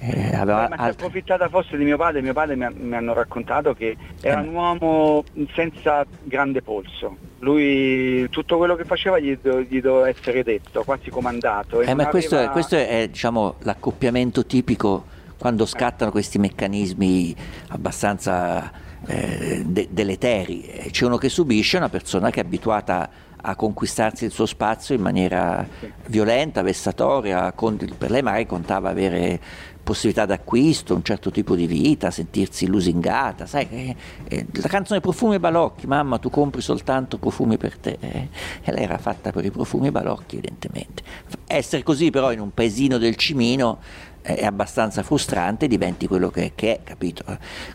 Eh, 0.00 0.30
Eh, 0.32 0.44
ma 0.44 0.44
si 0.44 0.48
è 0.48 0.52
altre- 0.52 0.88
approfittata 0.90 1.48
forse 1.48 1.76
di 1.76 1.84
mio 1.84 1.96
padre, 1.96 2.22
mio 2.22 2.32
padre 2.32 2.56
mi, 2.56 2.64
ha- 2.64 2.72
mi 2.74 2.94
hanno 2.94 3.12
raccontato 3.14 3.74
che 3.74 3.96
era 4.20 4.40
un 4.40 4.48
uomo 4.54 5.24
senza 5.54 6.04
grande 6.22 6.62
polso. 6.62 7.16
Lui 7.40 8.28
tutto 8.30 8.56
quello 8.56 8.74
che 8.76 8.84
faceva 8.84 9.18
gli, 9.18 9.36
do- 9.40 9.60
gli 9.60 9.80
doveva 9.80 10.08
essere 10.08 10.42
detto, 10.42 10.82
quasi 10.84 11.10
comandato. 11.10 11.80
Eh, 11.80 11.94
ma 11.94 12.06
questo, 12.08 12.38
è, 12.38 12.48
questo 12.50 12.76
è, 12.76 13.08
diciamo, 13.08 13.56
l'accoppiamento 13.60 14.46
tipico 14.46 15.04
quando 15.38 15.66
scattano 15.66 16.10
questi 16.10 16.38
meccanismi 16.38 17.34
abbastanza 17.68 18.70
eh, 19.06 19.62
de- 19.64 19.88
deleteri. 19.90 20.62
Eh, 20.64 20.90
C'è 20.90 21.04
uno 21.04 21.18
che 21.18 21.28
subisce, 21.28 21.76
una 21.76 21.88
persona 21.90 22.30
che 22.30 22.40
è 22.40 22.44
abituata 22.44 23.08
a 23.48 23.54
conquistarsi 23.54 24.24
il 24.24 24.32
suo 24.32 24.46
spazio 24.46 24.94
in 24.96 25.02
maniera 25.02 25.64
violenta, 26.06 26.62
vessatoria, 26.62 27.52
con- 27.52 27.76
per 27.96 28.10
lei 28.10 28.22
magari 28.22 28.46
contava 28.46 28.88
avere 28.88 29.38
possibilità 29.86 30.26
d'acquisto, 30.26 30.96
un 30.96 31.04
certo 31.04 31.30
tipo 31.30 31.54
di 31.54 31.68
vita, 31.68 32.10
sentirsi 32.10 32.66
lusingata, 32.66 33.46
sai, 33.46 33.68
eh, 33.70 33.96
eh, 34.26 34.46
la 34.50 34.66
canzone 34.66 34.98
Profumi 34.98 35.36
e 35.36 35.38
Balocchi, 35.38 35.86
mamma 35.86 36.18
tu 36.18 36.28
compri 36.28 36.60
soltanto 36.60 37.18
profumi 37.18 37.56
per 37.56 37.78
te, 37.78 37.96
eh, 38.00 38.28
e 38.64 38.72
lei 38.72 38.82
era 38.82 38.98
fatta 38.98 39.30
per 39.30 39.44
i 39.44 39.52
profumi 39.52 39.86
e 39.86 39.92
Balocchi 39.92 40.38
evidentemente. 40.38 41.04
Essere 41.46 41.84
così 41.84 42.10
però 42.10 42.32
in 42.32 42.40
un 42.40 42.52
paesino 42.52 42.98
del 42.98 43.14
Cimino 43.14 43.78
eh, 44.22 44.34
è 44.34 44.44
abbastanza 44.44 45.04
frustrante, 45.04 45.68
diventi 45.68 46.08
quello 46.08 46.30
che, 46.30 46.50
che 46.56 46.74
è, 46.74 46.80
capito? 46.82 47.22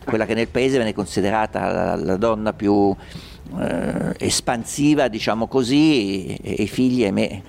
Quella 0.04 0.26
che 0.26 0.34
nel 0.34 0.48
paese 0.48 0.76
viene 0.76 0.92
considerata 0.92 1.72
la, 1.72 1.96
la 1.96 2.16
donna 2.18 2.52
più 2.52 2.94
eh, 3.58 4.14
espansiva, 4.18 5.08
diciamo 5.08 5.46
così, 5.46 6.26
e, 6.26 6.40
e 6.42 6.62
i 6.64 6.68
figli, 6.68 7.04
ahimè, 7.04 7.42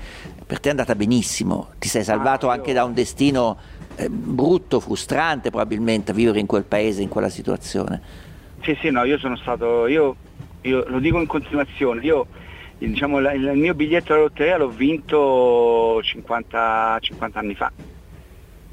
per 0.48 0.62
te 0.62 0.70
è 0.70 0.72
andata 0.72 0.96
benissimo, 0.96 1.72
ti 1.80 1.90
sei 1.90 2.06
salvato 2.06 2.46
io- 2.46 2.54
anche 2.54 2.72
da 2.72 2.86
un 2.86 2.94
destino 2.94 3.58
brutto, 4.10 4.80
frustrante 4.80 5.50
probabilmente 5.50 6.14
vivere 6.14 6.40
in 6.40 6.46
quel 6.46 6.64
paese, 6.66 7.02
in 7.02 7.10
quella 7.10 7.30
situazione. 7.30 8.02
Sì, 8.62 8.78
sì, 8.82 8.90
no, 8.90 9.04
io 9.04 9.18
sono 9.18 9.36
stato, 9.36 9.88
io, 9.88 10.16
io 10.62 10.86
lo 10.88 11.00
dico 11.00 11.20
in 11.20 11.28
continuazione, 11.28 12.02
io 12.02 12.28
diciamo, 12.78 13.20
la- 13.20 13.34
il 13.34 13.52
mio 13.56 13.74
biglietto 13.74 14.14
alla 14.14 14.24
lotteria 14.24 14.58
l'ho 14.58 14.70
vinto 14.70 16.02
50, 16.02 16.98
50 17.00 17.40
anni 17.40 17.56
fa. 17.56 17.72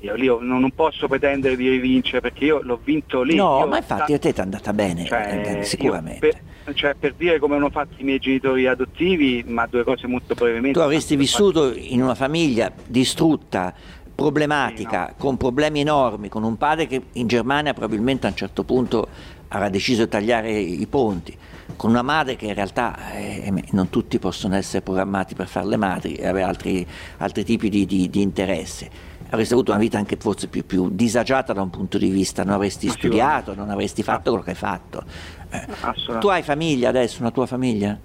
Io 0.02 0.14
lì 0.14 0.28
ho- 0.28 0.40
non, 0.40 0.70
posso 0.70 1.08
pretendere 1.08 1.56
di 1.56 1.68
rivincere 1.68 2.20
perché 2.20 2.44
io 2.46 2.60
l'ho 2.62 2.80
vinto 2.82 3.22
lì. 3.22 3.34
no, 3.34 3.58
Io 3.60 3.66
ma 3.66 3.76
infatti 3.76 4.12
a 4.14 4.18
te 4.18 4.32
ti 4.32 4.38
è 4.40 4.42
andata 4.42 4.72
bene, 4.72 5.04
cioè, 5.04 5.58
eh, 5.60 5.64
sicuramente. 5.64 6.26
io 6.26 6.32
per, 6.64 6.74
cioè, 6.74 6.94
per 6.94 7.14
dire 7.14 7.38
come 7.38 7.56
hanno 7.56 7.68
fatto 7.68 7.94
i 7.98 8.04
miei 8.04 8.18
genitori 8.18 8.66
adottivi, 8.66 9.44
ma 9.46 9.66
due 9.66 9.84
cose 9.84 10.06
molto 10.06 10.34
brevemente. 10.34 10.78
Tu 10.78 10.84
avresti 10.84 11.16
vissuto 11.16 11.74
in 11.74 12.00
una 12.00 12.14
famiglia 12.14 12.72
distrutta, 12.86 13.74
problematica, 14.20 15.14
con 15.16 15.38
problemi 15.38 15.80
enormi, 15.80 16.28
con 16.28 16.42
un 16.42 16.58
padre 16.58 16.86
che 16.86 17.02
in 17.12 17.26
Germania 17.26 17.72
probabilmente 17.72 18.26
a 18.26 18.30
un 18.30 18.36
certo 18.36 18.64
punto 18.64 19.08
avrà 19.48 19.70
deciso 19.70 20.04
di 20.04 20.10
tagliare 20.10 20.52
i 20.52 20.86
ponti, 20.86 21.34
con 21.74 21.88
una 21.88 22.02
madre 22.02 22.36
che 22.36 22.44
in 22.44 22.52
realtà 22.54 23.12
eh, 23.14 23.50
non 23.70 23.88
tutti 23.88 24.18
possono 24.18 24.56
essere 24.56 24.82
programmati 24.82 25.34
per 25.34 25.48
fare 25.48 25.66
le 25.66 25.78
madri 25.78 26.16
e 26.16 26.26
avere 26.26 26.44
altri, 26.44 26.86
altri 27.16 27.44
tipi 27.44 27.70
di, 27.70 27.86
di- 27.86 28.10
di 28.10 28.20
interesse. 28.20 29.08
Avresti 29.30 29.54
avuto 29.54 29.70
una 29.70 29.80
vita 29.80 29.96
anche 29.96 30.16
forse 30.20 30.48
più, 30.48 30.66
più 30.66 30.90
disagiata 30.90 31.54
da 31.54 31.62
un 31.62 31.70
punto 31.70 31.96
di 31.96 32.10
vista, 32.10 32.44
non 32.44 32.54
avresti 32.54 32.88
studiato, 32.88 33.54
non 33.54 33.70
avresti 33.70 34.02
fatto 34.02 34.30
quello 34.30 34.44
che 34.44 34.50
hai 34.50 34.56
fatto. 34.56 35.02
Eh, 35.48 35.66
tu 36.18 36.28
hai 36.28 36.42
famiglia 36.42 36.90
adesso, 36.90 37.20
una 37.20 37.30
tua 37.30 37.46
famiglia? 37.46 37.98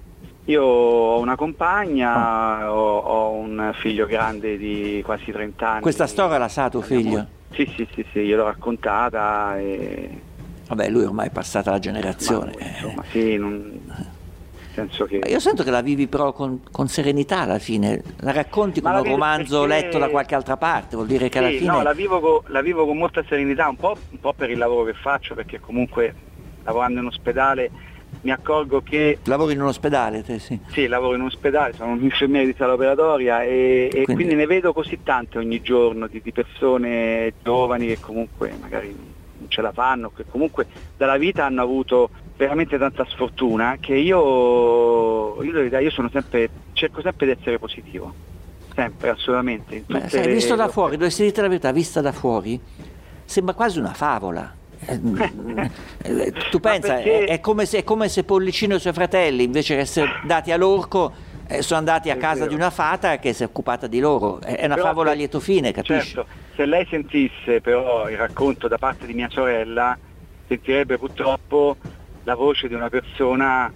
Io 0.48 0.62
ho 0.64 1.20
una 1.20 1.36
compagna, 1.36 2.72
ho, 2.72 2.98
ho 3.00 3.32
un 3.32 3.72
figlio 3.80 4.06
grande 4.06 4.58
di 4.58 5.02
quasi 5.04 5.32
30 5.32 5.68
anni. 5.70 5.82
Questa 5.82 6.06
storia 6.06 6.38
la 6.38 6.48
sa 6.48 6.70
tuo 6.70 6.82
figlio? 6.82 7.26
Sì, 7.52 7.66
sì, 7.76 7.88
sì, 7.94 8.06
sì, 8.12 8.20
gliel'ho 8.22 8.44
raccontata 8.46 9.58
e... 9.58 10.22
Vabbè, 10.68 10.90
lui 10.90 11.04
ormai 11.04 11.28
è 11.28 11.32
passata 11.32 11.70
la 11.72 11.78
ma, 11.78 11.82
generazione. 11.82 12.54
eh. 12.58 12.68
insomma, 12.68 13.04
sì, 13.10 13.38
non... 13.38 13.82
che... 15.08 15.20
Ma 15.20 15.28
Io 15.30 15.40
sento 15.40 15.64
che 15.64 15.72
la 15.72 15.82
vivi 15.82 16.06
però 16.08 16.32
con, 16.32 16.62
con 16.72 16.88
serenità 16.90 17.40
alla 17.42 17.60
fine, 17.60 18.04
la 18.20 18.32
racconti 18.32 18.82
Ma 18.82 18.92
come 18.92 19.02
la 19.02 19.08
un 19.10 19.16
romanzo 19.16 19.62
perché- 19.66 19.82
letto 19.86 19.98
da 19.98 20.10
qualche 20.10 20.36
altra 20.36 20.58
parte, 20.58 20.96
vuol 20.96 21.08
dire 21.08 21.28
che 21.30 21.40
alla 21.40 21.50
Sì, 21.50 21.58
fine... 21.60 21.72
no, 21.72 21.82
la 21.82 21.94
vivo, 21.94 22.20
co- 22.20 22.44
la 22.48 22.62
vivo 22.62 22.86
con 22.86 22.98
molta 22.98 23.24
serenità, 23.28 23.68
un 23.68 23.78
po', 23.78 23.98
un 24.12 24.20
po' 24.20 24.34
per 24.34 24.52
il 24.52 24.60
lavoro 24.60 24.84
che 24.84 24.94
faccio, 24.94 25.34
perché 25.34 25.60
comunque 25.60 26.14
lavorando 26.64 27.00
in 27.00 27.06
ospedale 27.08 27.72
mi 28.26 28.32
accorgo 28.32 28.82
che 28.82 29.20
Lavori 29.26 29.54
in 29.54 29.62
un 29.62 29.68
ospedale, 29.68 30.24
te 30.24 30.40
sì. 30.40 30.60
Sì, 30.70 30.88
lavoro 30.88 31.14
in 31.14 31.22
un 31.22 31.28
ospedale, 31.28 31.74
sono 31.74 31.92
un 31.92 32.02
infermiere 32.02 32.48
di 32.48 32.56
sala 32.58 32.74
operatoria 32.74 33.44
e, 33.44 33.84
e 33.86 34.04
Quindi- 34.04 34.14
quindi... 34.14 34.34
ne 34.36 34.48
vedo 34.48 34.74
così 34.74 35.00
tante 35.04 35.38
ogni 35.38 35.62
giorno 35.62 36.08
di, 36.08 36.20
di 36.24 36.32
persone 36.32 37.34
giovani 37.44 37.86
che 37.86 38.00
comunque 38.00 38.52
magari 38.60 38.88
non 39.38 39.48
ce 39.48 39.62
la 39.62 39.72
fanno, 39.72 40.10
che 40.10 40.26
comunque 40.28 40.66
dalla 40.98 41.18
vita 41.18 41.46
hanno 41.46 41.62
avuto 41.62 42.10
veramente 42.36 42.80
tanta 42.80 43.06
sfortuna 43.06 43.78
che 43.80 43.94
io, 43.94 45.44
io, 45.44 45.62
io 45.80 45.92
sono 45.92 46.10
sempre, 46.12 46.50
cerco 46.74 47.02
sempre 47.02 47.28
di 47.28 47.34
essere 47.40 47.60
positivo, 47.60 48.12
sempre, 48.74 49.10
assolutamente. 49.10 49.84
Beh, 49.86 50.10
sai, 50.10 50.26
le- 50.26 50.34
visto 50.34 50.56
da 50.56 50.68
fuori, 50.68 50.94
dovresti 50.98 51.22
dirti 51.22 51.42
la 51.42 51.48
verità, 51.48 51.72
vista 51.72 52.02
da 52.02 52.12
fuori, 52.12 52.60
sembra 53.24 53.54
quasi 53.54 53.78
una 53.78 53.94
favola. 53.94 54.64
Eh, 54.88 56.32
tu 56.52 56.60
pensa, 56.60 56.96
perché- 56.96 57.26
è, 57.26 57.30
è 57.34 57.40
come 57.40 57.66
se, 57.66 57.80
è 57.80 57.84
come 57.84 58.08
se 58.10 58.24
Pollicino 58.24 58.74
e 58.74 58.78
i 58.78 58.80
suoi 58.80 58.94
fratelli, 58.94 59.44
invece 59.44 59.76
che 59.76 59.82
essere 59.82 60.10
dati 60.26 60.52
all'orco, 60.52 61.12
eh, 61.48 61.62
sono 61.62 61.80
andati 61.80 62.10
a 62.10 62.18
casa 62.18 62.46
di 62.46 62.54
una 62.54 62.70
fata 62.70 63.18
che 63.18 63.34
si 63.34 63.44
è 63.44 63.46
occupata 63.46 63.88
di 63.88 64.00
loro. 64.00 64.40
È 64.42 64.66
una 64.66 64.76
Però 64.76 64.88
favola 64.88 65.12
a 65.12 65.14
lieto 65.14 65.40
fine, 65.40 65.72
capisci? 65.72 66.14
Certo, 66.14 66.28
se 66.56 66.66
lei 66.66 66.86
sentisse 66.90 67.62
però 67.62 68.10
il 68.10 68.18
racconto 68.18 68.68
da 68.68 68.78
parte 68.78 69.06
di 69.06 69.14
mia 69.14 69.30
sorella, 69.30 69.98
sentirebbe 70.48 70.98
purtroppo 70.98 71.78
la 72.24 72.36
voce 72.36 72.68
di 72.68 72.74
una 72.74 72.90
persona 72.90 73.72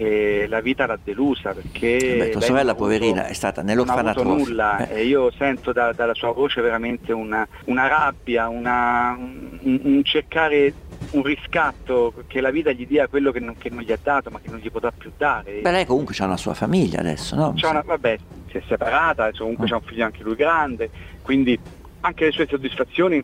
che 0.00 0.46
la 0.48 0.60
vita 0.60 0.86
l'ha 0.86 0.98
delusa 1.02 1.52
perché... 1.52 2.16
Beh, 2.18 2.30
tua 2.30 2.40
sorella 2.40 2.70
avuto- 2.70 2.84
poverina 2.86 3.26
è 3.26 3.34
stata 3.34 3.62
non 3.62 3.88
ha 3.90 4.12
nulla 4.22 4.88
Eh. 4.88 5.00
e 5.00 5.04
io 5.04 5.30
sento 5.36 5.72
da- 5.72 5.92
dalla 5.92 6.14
sua 6.14 6.32
voce 6.32 6.62
veramente 6.62 7.12
una, 7.12 7.46
una 7.66 7.86
rabbia, 7.86 8.48
una- 8.48 9.14
un, 9.18 9.80
un 9.82 10.00
cercare 10.02 10.72
un 11.10 11.22
riscatto 11.22 12.14
che 12.28 12.40
la 12.40 12.50
vita 12.50 12.70
gli 12.70 12.86
dia 12.86 13.08
quello 13.08 13.30
che 13.30 13.40
non, 13.40 13.56
che 13.58 13.68
non 13.68 13.82
gli 13.82 13.92
ha 13.92 13.98
dato 14.02 14.30
ma 14.30 14.38
che 14.40 14.48
non 14.48 14.58
gli 14.58 14.70
potrà 14.70 14.90
più 14.90 15.10
dare. 15.18 15.60
Beh, 15.60 15.70
lei 15.70 15.84
comunque 15.84 16.14
ha 16.18 16.24
una 16.24 16.36
sua 16.38 16.54
famiglia 16.54 17.00
adesso, 17.00 17.36
no? 17.36 17.52
C'ha 17.56 17.68
una- 17.68 17.82
vabbè, 17.84 18.16
si 18.50 18.56
è 18.56 18.62
separata, 18.66 19.24
adesso 19.24 19.40
comunque 19.42 19.66
Mm. 19.66 19.68
c'ha 19.68 19.76
un 19.76 19.82
figlio 19.82 20.04
anche 20.06 20.22
lui 20.22 20.34
grande, 20.34 20.88
quindi 21.20 21.58
anche 22.00 22.24
le 22.24 22.30
sue 22.32 22.46
soddisfazioni 22.48 23.22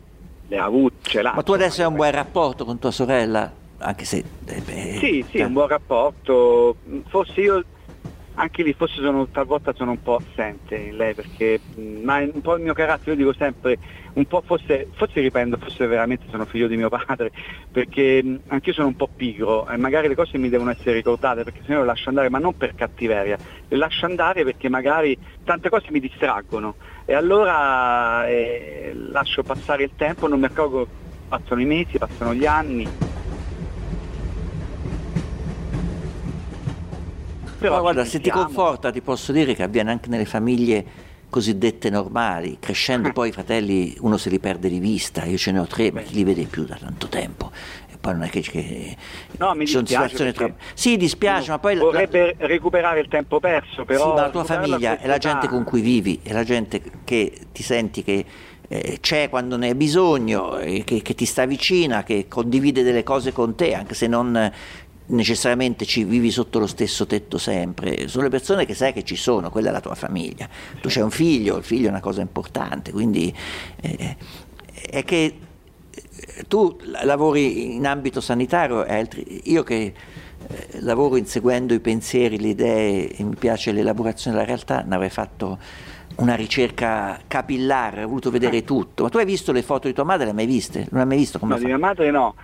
le 0.49 0.57
ha 0.57 0.65
avute, 0.65 0.95
ce 1.09 1.21
l'ha. 1.23 1.33
Ma 1.33 1.41
tu 1.41 1.53
adesso 1.53 1.81
hai 1.81 1.87
un 1.87 1.95
buon 1.95 2.11
rapporto 2.11 2.65
con 2.65 2.77
tua 2.77 2.91
sorella? 2.91 3.51
Anche 3.77 4.05
se... 4.05 4.25
eh, 4.45 4.61
beh, 4.61 4.73
Sì, 4.99 5.25
sì, 5.29 5.39
eh, 5.39 5.43
un 5.43 5.53
buon 5.53 5.67
rapporto. 5.67 6.77
Forse 7.05 7.41
io 7.41 7.63
anche 8.39 8.61
lì 8.63 8.73
forse 8.73 9.01
sono, 9.01 9.27
talvolta 9.29 9.73
sono 9.73 9.91
un 9.91 9.99
po' 9.99 10.17
assente 10.17 10.75
in 10.77 10.95
lei 10.95 11.15
perché 11.15 11.63
ma 11.75 12.19
è 12.21 12.29
un 12.31 12.41
po' 12.41 12.55
il 12.55 12.61
mio 12.63 12.73
carattere, 12.73 13.11
io 13.11 13.17
dico 13.17 13.33
sempre, 13.33 13.77
un 14.13 14.25
po' 14.27 14.41
forse, 14.45 14.89
forse 14.93 15.21
riprendo, 15.21 15.57
forse 15.57 15.87
veramente 15.87 16.27
sono 16.29 16.45
figlio 16.45 16.67
di 16.67 16.77
mio 16.77 16.89
padre, 16.89 17.31
perché 17.71 18.41
anch'io 18.47 18.73
sono 18.73 18.87
un 18.87 18.95
po' 18.95 19.09
pigro 19.15 19.67
e 19.67 19.77
magari 19.77 20.07
le 20.07 20.13
cose 20.15 20.37
mi 20.37 20.49
devono 20.49 20.69
essere 20.71 20.93
ricordate 20.93 21.43
perché 21.43 21.61
se 21.65 21.73
no 21.73 21.79
le 21.79 21.85
lascio 21.87 22.09
andare, 22.09 22.29
ma 22.29 22.37
non 22.39 22.53
per 22.53 22.73
cattiveria, 22.75 23.37
le 23.67 23.77
lascio 23.77 24.05
andare 24.05 24.43
perché 24.43 24.69
magari 24.69 25.17
tante 25.43 25.69
cose 25.69 25.87
mi 25.91 25.99
distraggono 25.99 26.75
e 27.05 27.13
allora 27.15 28.27
eh, 28.27 28.91
lascio 28.93 29.43
passare 29.43 29.83
il 29.83 29.93
tempo, 29.95 30.27
non 30.27 30.39
mi 30.39 30.45
accorgo, 30.45 30.89
passano 31.27 31.61
i 31.61 31.65
mesi, 31.65 31.97
passano 31.97 32.33
gli 32.35 32.45
anni. 32.45 32.87
Però 37.57 37.79
guarda, 37.81 38.03
ci 38.03 38.11
se 38.11 38.19
ti 38.21 38.29
conforta 38.29 38.91
ti 38.91 39.01
posso 39.01 39.31
dire 39.31 39.53
che 39.55 39.63
avviene 39.63 39.91
anche 39.91 40.09
nelle 40.09 40.25
famiglie 40.25 40.85
cosiddette 41.29 41.89
normali, 41.89 42.57
crescendo 42.59 43.11
poi 43.13 43.29
i 43.29 43.31
fratelli 43.31 43.95
uno 43.99 44.17
se 44.17 44.29
li 44.29 44.39
perde 44.39 44.69
di 44.69 44.79
vista, 44.79 45.25
io 45.25 45.37
ce 45.37 45.51
ne 45.51 45.59
ho 45.59 45.65
tre, 45.65 45.91
ma 45.91 46.01
chi 46.01 46.13
li 46.13 46.23
vede 46.23 46.43
più 46.45 46.63
da 46.65 46.75
tanto 46.75 47.07
tempo? 47.07 47.51
E 47.91 47.97
poi 47.99 48.13
non 48.13 48.23
è 48.23 48.29
che, 48.29 48.41
che 48.41 48.95
No, 49.37 49.53
mi 49.53 49.65
ci 49.65 49.73
sono 49.73 49.83
dispiace 49.83 50.33
troppo... 50.33 50.55
Sì, 50.73 50.97
dispiace, 50.97 51.49
ma 51.49 51.59
poi... 51.59 51.75
la- 51.75 51.81
vorrebbe 51.83 52.35
recuperare 52.39 52.99
il 52.99 53.07
tempo 53.07 53.39
perso, 53.39 53.85
però 53.85 54.03
sì, 54.03 54.09
ma 54.09 54.21
la 54.21 54.29
tua 54.29 54.43
famiglia 54.43 54.99
è 54.99 55.07
la 55.07 55.17
gente 55.17 55.47
con 55.47 55.63
cui 55.63 55.81
vivi, 55.81 56.19
è 56.23 56.31
la 56.31 56.43
gente 56.43 56.81
che 57.03 57.33
ti 57.51 57.63
senti 57.63 58.03
che 58.03 58.25
eh, 58.69 58.97
c'è 58.99 59.29
quando 59.29 59.57
ne 59.57 59.67
hai 59.67 59.75
bisogno, 59.75 60.57
e 60.57 60.83
che, 60.83 61.01
che 61.01 61.15
ti 61.15 61.25
sta 61.25 61.45
vicina, 61.45 62.03
che 62.03 62.27
condivide 62.27 62.83
delle 62.83 63.03
cose 63.03 63.31
con 63.31 63.55
te, 63.55 63.73
anche 63.73 63.93
se 63.93 64.07
non 64.07 64.35
eh, 64.35 64.53
necessariamente 65.07 65.85
ci 65.85 66.03
vivi 66.03 66.31
sotto 66.31 66.59
lo 66.59 66.67
stesso 66.67 67.05
tetto 67.05 67.37
sempre. 67.37 68.07
Sono 68.07 68.23
le 68.23 68.29
persone 68.29 68.65
che 68.65 68.73
sai 68.73 68.93
che 68.93 69.03
ci 69.03 69.15
sono, 69.15 69.49
quella 69.49 69.69
è 69.69 69.71
la 69.71 69.81
tua 69.81 69.95
famiglia. 69.95 70.47
Tu 70.81 70.89
c'hai 70.89 71.03
un 71.03 71.11
figlio, 71.11 71.57
il 71.57 71.63
figlio 71.63 71.87
è 71.87 71.89
una 71.89 71.99
cosa 72.01 72.21
importante, 72.21 72.91
quindi 72.91 73.33
eh, 73.81 74.15
è 74.89 75.03
che 75.03 75.23
eh, 75.91 76.43
tu 76.47 76.77
la- 76.83 77.03
lavori 77.05 77.75
in 77.75 77.85
ambito 77.87 78.19
sanitario 78.21 78.85
e 78.85 78.93
altri, 78.95 79.41
io 79.51 79.63
che 79.63 79.93
eh, 80.49 80.67
lavoro 80.81 81.15
inseguendo 81.15 81.73
i 81.73 81.79
pensieri, 81.79 82.39
le 82.39 82.49
idee 82.49 83.09
e 83.09 83.23
mi 83.23 83.35
piace 83.35 83.71
l'elaborazione 83.71 84.35
della 84.37 84.47
realtà, 84.47 84.81
ne 84.85 84.95
avrei 84.95 85.09
fatto 85.09 85.57
una 86.17 86.35
ricerca 86.35 87.19
capillare, 87.27 87.89
avrei 87.97 88.05
voluto 88.07 88.31
vedere 88.31 88.63
tutto. 88.63 89.03
Ma 89.03 89.09
tu 89.09 89.17
hai 89.17 89.25
visto 89.25 89.51
le 89.51 89.61
foto 89.61 89.87
di 89.87 89.93
tua 89.93 90.03
madre? 90.03 90.23
Le 90.25 90.29
hai 90.31 90.35
mai 90.35 90.45
viste? 90.45 90.87
Non 90.91 91.01
hai 91.01 91.07
mai 91.07 91.17
visto 91.17 91.37
come 91.39 91.51
No, 91.53 91.57
fa? 91.57 91.63
di 91.63 91.69
mia 91.69 91.79
madre 91.79 92.11
no, 92.11 92.35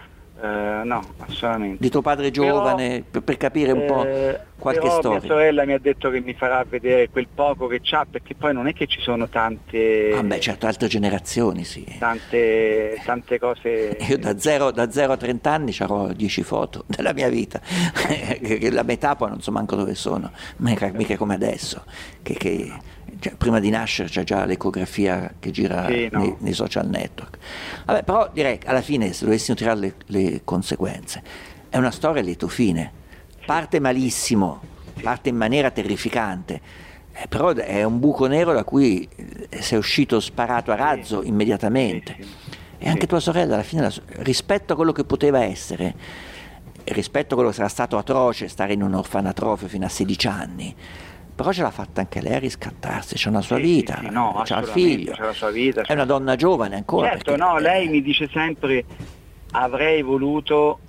Eh, 0.42 0.82
no, 0.84 1.04
assolutamente. 1.20 1.78
Di 1.80 1.90
tuo 1.90 2.02
padre 2.02 2.32
giovane, 2.32 3.04
per, 3.10 3.22
per 3.22 3.38
capire 3.38 3.72
un 3.72 3.86
po' 3.86 4.04
Eh, 4.04 4.40
qualche 4.58 4.82
però 4.82 5.00
storia. 5.00 5.20
mia 5.20 5.28
sorella 5.30 5.66
mi 5.66 5.74
ha 5.74 5.80
detto 5.80 6.10
che 6.10 6.20
mi 6.22 6.34
farà 6.34 6.66
vedere 6.68 7.10
quel 7.10 7.28
poco 7.34 7.68
che 7.68 7.80
c'ha, 7.82 8.06
perché 8.10 8.34
poi 8.36 8.52
non 8.54 8.68
è 8.68 8.74
che 8.74 8.88
ci 8.88 9.00
sono 9.00 9.30
tante, 9.30 10.12
Ah 10.14 10.24
beh, 10.24 10.40
certo, 10.40 10.66
altre 10.66 10.88
generazioni, 10.88 11.64
sì. 11.64 11.86
tante, 12.00 13.00
tante 13.06 13.40
cose. 13.40 13.96
Io 14.10 14.18
da 14.18 14.38
0, 14.38 14.72
da 14.72 14.92
0 14.92 15.14
a 15.14 15.18
30 15.18 15.52
anni 15.52 15.76
avrò 15.80 16.08
10 16.08 16.44
foto 16.44 16.84
della 16.90 17.14
mia 17.14 17.30
vita, 17.30 17.62
la 18.72 18.84
metà 18.84 19.16
poi 19.16 19.30
non 19.30 19.42
so 19.42 19.52
manco 19.52 19.76
dove 19.76 19.94
sono, 19.96 20.32
mica, 20.58 20.92
mica 20.94 21.16
come 21.16 21.36
adesso, 21.36 21.84
che, 22.22 22.34
che- 22.34 22.72
cioè, 23.24 23.36
prima 23.36 23.62
di 23.62 23.70
nascere 23.70 24.10
c'è 24.10 24.24
già 24.26 24.44
l'ecografia 24.44 25.34
che 25.40 25.50
gira 25.52 25.86
Sì, 25.88 26.10
no. 26.12 26.20
nei, 26.20 26.36
nei 26.40 26.52
social 26.54 26.88
network. 26.90 27.38
Vabbè, 27.86 28.04
però 28.04 28.30
direi 28.34 28.58
che 28.58 28.68
alla 28.68 28.82
fine 28.82 29.14
se 29.14 29.24
dovessimo 29.24 29.56
tirare 29.56 29.80
le, 29.80 29.94
le 30.08 30.42
conseguenze, 30.44 31.24
è 31.70 31.78
una 31.78 31.92
storia 31.92 32.22
a 32.22 32.26
lieto 32.26 32.50
fine, 32.50 32.92
parte 33.46 33.80
malissimo, 33.80 34.62
parte 35.02 35.30
in 35.30 35.38
maniera 35.38 35.72
terrificante. 35.72 36.60
eh, 37.14 37.28
però 37.30 37.52
è 37.54 37.84
un 37.84 38.00
buco 38.00 38.26
nero 38.28 38.52
da 38.52 38.66
cui 38.66 39.08
eh, 39.50 39.62
sei 39.62 39.78
uscito 39.78 40.20
sparato 40.20 40.72
a 40.74 40.76
razzo 40.76 41.24
immediatamente. 41.24 42.16
Sì, 42.20 42.24
sì. 42.24 42.58
E 42.80 42.90
anche 42.90 43.08
tua 43.08 43.22
sorella 43.22 43.54
alla 43.54 43.64
fine, 43.64 43.90
rispetto 44.18 44.74
a 44.74 44.76
quello 44.76 44.92
che 44.92 45.06
poteva 45.06 45.42
essere, 45.42 45.96
rispetto 46.84 47.34
a 47.34 47.36
quello 47.38 47.52
che 47.52 47.56
sarà 47.56 47.70
stato 47.70 47.98
atroce 47.98 48.50
stare 48.50 48.74
in 48.74 48.82
un 48.84 48.94
orfanatrofio 48.94 49.70
fino 49.70 49.86
a 49.86 49.90
16 49.90 50.28
anni, 50.28 50.76
però 51.36 51.52
ce 51.52 51.62
l'ha 51.62 51.72
fatta 51.72 52.02
anche 52.02 52.22
lei 52.22 52.34
a 52.36 52.40
riscattarsi, 52.40 53.16
c'è 53.16 53.30
una 53.30 53.42
sua 53.42 53.58
Sì, 53.58 53.64
vita, 53.64 53.96
sì, 53.96 54.02
sì, 54.06 54.10
no, 54.10 54.42
c'ha 54.44 54.60
il 54.60 54.68
figlio, 54.68 55.12
c'ha 55.14 55.26
la 55.26 55.34
sua 55.34 55.52
vita, 55.52 55.82
è 55.82 55.94
una 55.94 56.06
donna 56.06 56.36
giovane 56.36 56.76
ancora. 56.76 57.10
Certo, 57.10 57.32
perché- 57.32 57.44
no, 57.44 57.58
lei 57.60 57.88
mi 57.90 58.02
dice 58.02 58.28
sempre 58.32 58.86
avrei 59.52 60.02
voluto 60.02 60.80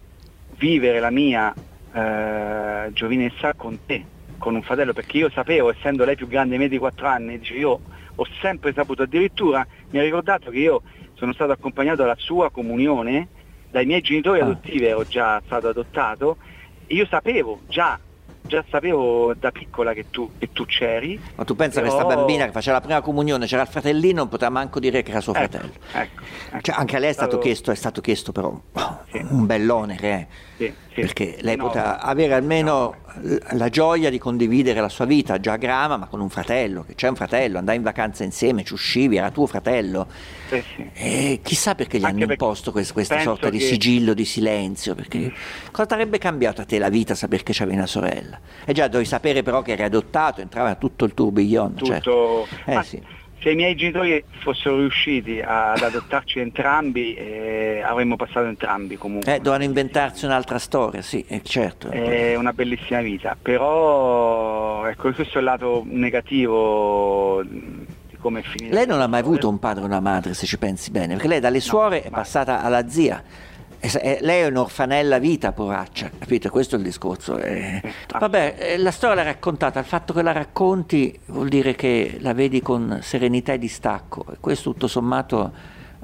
vivere 0.59 1.01
la 1.01 1.11
mia 1.11 1.57
eh, 1.93 2.91
giovinezza 2.93 3.55
con 3.55 3.79
te, 3.85 4.07
con 4.39 4.55
un 4.55 4.63
fratello, 4.63 4.93
perché 4.93 5.19
io 5.19 5.31
sapevo, 5.31 5.71
essendo 5.71 6.05
lei 6.05 6.17
più 6.17 6.27
grande 6.27 6.57
di 6.57 6.63
me 6.63 6.69
di 6.69 6.79
4 6.79 7.07
anni, 7.07 7.39
dice, 7.39 7.55
io 7.55 7.83
ho 8.17 8.27
sempre 8.41 8.73
saputo, 8.73 9.03
addirittura 9.03 9.67
mi 9.91 9.99
ha 9.99 10.03
ricordato 10.03 10.51
che 10.51 10.59
io 10.59 10.83
sono 11.15 11.33
stato 11.33 11.53
accompagnato 11.53 12.03
alla 12.03 12.15
sua 12.17 12.51
comunione 12.51 13.31
dai 13.69 13.87
miei 13.87 14.01
genitori 14.01 14.41
Ah. 14.41 14.45
adottivi, 14.45 14.85
ero 14.85 15.05
già 15.05 15.41
stato 15.45 15.69
adottato, 15.69 16.37
e 16.87 16.95
io 16.95 17.07
sapevo 17.07 17.61
già, 17.67 17.99
già 18.55 18.65
sapevo 18.71 19.35
da 19.35 19.51
piccola 19.51 19.93
che 19.93 20.07
tu, 20.11 20.31
che 20.39 20.51
tu 20.53 20.65
c'eri. 20.65 21.21
Ma 21.35 21.45
tu 21.45 21.55
pensa 21.57 21.81
però- 21.81 21.93
questa 21.95 22.15
bambina 22.15 22.47
che 22.47 22.53
faceva 22.53 22.77
la 22.79 22.83
prima 22.83 23.01
comunione, 23.01 23.47
c'era 23.47 23.63
il 23.63 23.69
fratellino, 23.69 24.19
non 24.21 24.29
poteva 24.29 24.51
manco 24.51 24.79
dire 24.81 25.03
che 25.03 25.11
era 25.11 25.21
suo 25.21 25.35
Ecco, 25.35 25.49
fratello. 25.51 25.73
ecco, 25.93 26.23
ecco. 26.51 26.61
Cioè, 26.63 26.75
anche 26.79 26.97
a 26.97 26.99
lei 26.99 27.11
è 27.11 27.13
stato, 27.13 27.31
Stato- 27.33 27.43
chiesto, 27.45 27.71
è 27.71 27.75
stato 27.75 28.01
chiesto 28.01 28.33
però 28.33 28.59
Sì. 29.11 29.19
un 29.29 29.47
bell'onere, 29.47 30.09
eh. 30.11 30.27
Sì, 30.57 30.75
sì. 30.95 31.01
perché 31.01 31.37
lei 31.41 31.57
No, 31.57 31.67
poteva 31.67 32.01
avere 32.01 32.35
almeno 32.35 32.97
l- 33.21 33.37
la 33.53 33.69
gioia 33.69 34.11
di 34.11 34.19
condividere 34.19 34.81
la 34.81 34.89
sua 34.89 35.05
vita 35.05 35.39
già 35.41 35.53
a 35.53 35.57
Grama, 35.57 35.97
ma 35.97 36.07
con 36.07 36.21
un 36.21 36.29
fratello, 36.31 36.85
che 36.85 36.95
c'è 36.95 37.09
un 37.09 37.17
fratello, 37.17 37.59
andai 37.59 37.77
in 37.77 37.83
vacanza 37.83 38.25
insieme, 38.25 38.65
ci 38.65 38.73
uscivi, 38.73 39.17
era 39.17 39.31
tuo 39.31 39.47
fratello. 39.47 40.07
sì, 40.49 40.63
sì. 40.77 40.89
E 40.95 41.41
chissà 41.43 41.75
perché 41.75 41.99
gli 41.99 42.05
Anche 42.05 42.23
hanno 42.23 42.33
imposto 42.33 42.71
quest- 42.73 42.93
questa 42.93 43.19
sorta 43.21 43.51
di 43.51 43.59
che- 43.59 43.65
sigillo 43.67 44.15
di 44.15 44.25
silenzio, 44.25 44.95
perché 44.95 45.33
cosa 45.73 45.87
ti 45.87 45.93
avrebbe 45.95 46.19
cambiato 46.19 46.61
a 46.61 46.65
te 46.65 46.79
la 46.79 46.89
vita 46.89 47.15
saper 47.15 47.43
che 47.43 47.53
c'avevi 47.53 47.77
una 47.77 47.87
sorella? 47.87 48.39
E 48.65 48.73
già 48.73 48.87
dovevi 48.87 49.09
sapere 49.09 49.43
però 49.43 49.63
che 49.63 49.73
eri 49.73 49.83
adottato, 49.83 50.41
entrava 50.41 50.75
tutto 50.77 51.05
il 51.05 51.15
tourbillon, 51.15 51.75
tutto. 51.75 51.91
certo. 51.93 52.49
Eh 52.65 52.83
sì. 52.85 53.03
Se 53.45 53.51
i 53.51 53.57
miei 53.57 53.75
genitori 53.75 54.25
fossero 54.39 54.79
riusciti 54.79 55.39
ad 55.39 55.83
adottarci 55.83 56.39
entrambi, 56.39 57.13
eh, 57.13 57.83
avremmo 57.85 58.17
passato 58.17 58.47
entrambi 58.47 58.97
comunque. 58.97 59.35
Eh, 59.35 59.37
dovevano 59.37 59.65
inventarsi 59.65 60.25
un'altra 60.25 60.59
storia, 60.59 61.03
sì, 61.03 61.23
eh, 61.29 61.43
certo. 61.43 61.91
È 61.91 62.37
una 62.37 62.55
bellissima 62.55 63.03
vita, 63.03 63.37
però 63.41 64.87
ecco, 64.87 65.13
questo 65.13 65.35
è 65.35 65.39
il 65.41 65.45
lato 65.45 65.85
negativo 65.87 67.43
di 67.43 68.17
come 68.19 68.41
è 68.41 68.43
finita. 68.45 68.75
Lei 68.75 68.87
non 68.87 69.03
ha 69.03 69.07
mai 69.09 69.21
avuto 69.21 69.47
un 69.51 69.59
padre 69.59 69.83
o 69.83 69.87
una 69.87 70.01
madre, 70.01 70.33
se 70.33 70.47
ci 70.47 70.57
pensi 70.57 70.91
bene, 70.91 71.13
perché 71.13 71.29
lei 71.29 71.41
dalle 71.41 71.61
suore 71.61 72.01
è 72.01 72.09
passata 72.09 72.63
alla 72.63 72.89
zia. 72.89 73.23
E 73.85 73.89
se- 73.91 73.99
e 73.99 74.19
lei 74.23 74.41
è 74.41 74.47
un'orfanella 74.47 75.19
vita, 75.19 75.53
poraccia, 75.53 76.11
capito? 76.19 76.49
Questo 76.49 76.77
è 76.77 76.79
il 76.79 76.85
discorso. 76.85 77.37
eh. 77.37 77.83
Vabbè, 78.19 78.55
eh, 78.59 78.79
la 78.79 78.91
storia 78.91 79.17
l'ha 79.17 79.25
raccontata, 79.25 79.79
il 79.79 79.85
fatto 79.85 80.15
che 80.15 80.23
la 80.23 80.33
racconti 80.33 81.19
vuol 81.27 81.49
dire 81.51 81.75
che 81.75 82.17
la 82.21 82.33
vedi 82.33 82.63
con 82.63 83.01
serenità 83.03 83.53
e 83.53 83.59
distacco. 83.59 84.25
E 84.33 84.37
questo 84.41 84.71
tutto 84.73 84.87
sommato 84.87 85.53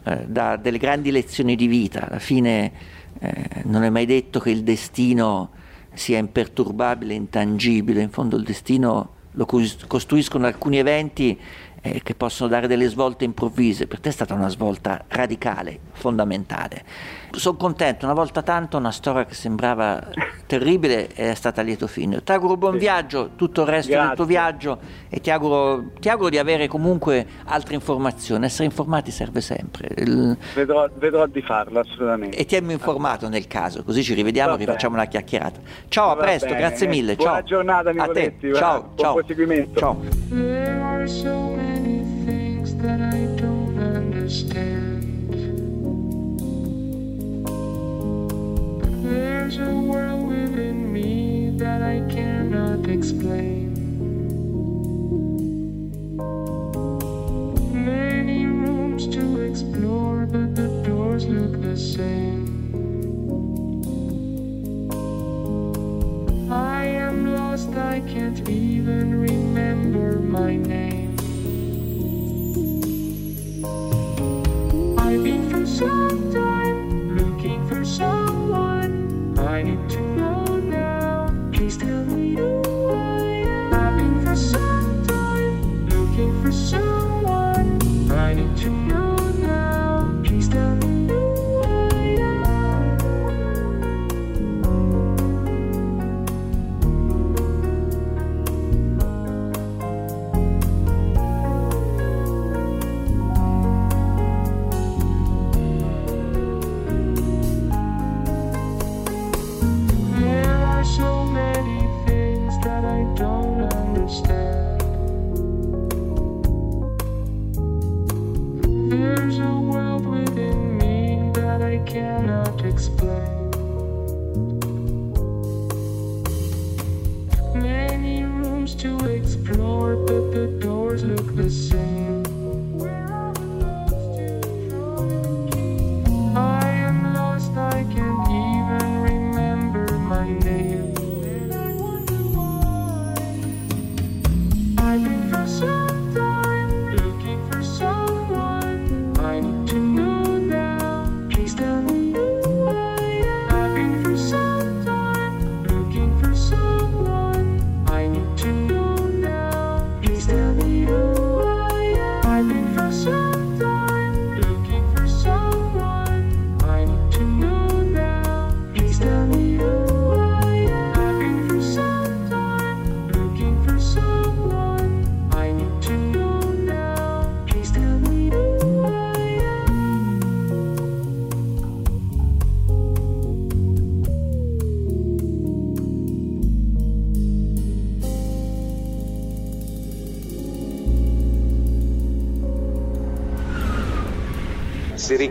eh, 0.04 0.26
dà 0.26 0.56
delle 0.56 0.76
grandi 0.76 1.10
lezioni 1.10 1.56
di 1.56 1.68
vita. 1.68 2.06
Alla 2.06 2.18
fine 2.18 2.70
eh, 3.18 3.44
non 3.64 3.82
è 3.82 3.88
mai 3.88 4.04
detto 4.04 4.40
che 4.40 4.50
il 4.50 4.62
destino 4.62 5.48
sia 5.94 6.18
imperturbabile, 6.18 7.14
intangibile. 7.14 8.02
In 8.02 8.10
fondo 8.10 8.36
il 8.36 8.44
destino 8.44 9.12
lo 9.30 9.46
cos- 9.46 9.86
costruiscono 9.86 10.44
alcuni 10.44 10.76
eventi 10.76 11.38
eh, 11.82 12.02
che 12.02 12.14
possono 12.14 12.50
dare 12.50 12.66
delle 12.66 12.88
svolte 12.88 13.24
improvvise. 13.24 13.86
Per 13.86 14.00
te 14.00 14.10
è 14.10 14.12
stata 14.12 14.34
una 14.34 14.48
svolta 14.48 15.02
radicale, 15.08 15.78
fondamentale. 15.92 16.84
Sono 17.32 17.56
contento, 17.56 18.04
una 18.06 18.14
volta 18.14 18.42
tanto 18.42 18.76
una 18.76 18.90
storia 18.90 19.24
che 19.24 19.34
sembrava 19.34 20.02
terribile 20.46 21.06
è 21.08 21.32
stata 21.34 21.60
a 21.60 21.64
lieto 21.64 21.86
fine. 21.86 22.22
Ti 22.22 22.32
auguro 22.32 22.56
buon 22.56 22.76
viaggio, 22.76 23.30
tutto 23.36 23.62
il 23.62 23.68
resto 23.68 23.92
del 23.92 24.00
tuo 24.14 24.26
Grazie. 24.26 24.26
viaggio 24.26 24.78
e 25.08 25.20
ti 25.20 25.30
auguro, 25.30 25.92
ti 26.00 26.08
auguro 26.08 26.28
di 26.28 26.38
avere 26.38 26.66
comunque 26.66 27.24
altre 27.44 27.74
informazioni. 27.76 28.44
Essere 28.46 28.64
informati 28.64 29.10
serve 29.12 29.40
sempre. 29.40 29.88
Il- 29.96 30.36
Vedrò, 30.54 30.88
vedrò 30.96 31.26
di 31.26 31.40
farlo 31.40 31.78
assolutamente. 31.80 32.36
e 32.36 32.44
tienimi 32.46 32.72
informato 32.72 33.28
nel 33.28 33.46
caso, 33.46 33.84
così 33.84 34.02
ci 34.02 34.12
rivediamo 34.14 34.54
e 34.54 34.56
rifacciamo 34.58 34.96
una 34.96 35.06
chiacchierata. 35.06 35.60
Ciao, 35.88 36.10
a 36.10 36.16
presto, 36.16 36.46
bene. 36.48 36.58
grazie 36.58 36.88
mille. 36.88 37.14
Buona 37.14 37.32
ciao. 37.34 37.42
giornata, 37.44 37.90
a 37.90 37.92
te. 37.92 37.98
Nicoletti, 38.00 38.52
Ciao, 38.54 38.80
buon 38.82 38.96
ciao. 38.96 39.14
proseguimento. 39.14 39.78
Ciao. 39.78 41.69
There's 49.51 49.68
a 49.68 49.74
world 49.74 50.28
within 50.28 50.92
me 50.92 51.51
that 51.57 51.82
I 51.82 52.07
cannot 52.09 52.88
explain. 52.88 53.74
Many 57.74 58.46
rooms 58.46 59.09
to 59.09 59.40
explore, 59.40 60.26
but 60.26 60.55
the 60.55 60.68
doors 60.86 61.26
look 61.26 61.61
the 61.61 61.76
same. 61.76 62.46
I 66.53 66.84
am 66.84 67.34
lost, 67.34 67.70
I 67.70 68.03
can't 68.07 68.48
even 68.48 69.20
remember 69.20 70.20
my 70.20 70.55
name. 70.55 71.16
I've 74.96 75.24
been 75.24 75.51
for 75.51 75.66
some 75.66 76.32
time 76.32 77.18
looking 77.18 77.66
for 77.66 77.84
someone. 77.84 78.79
92. 79.51 80.29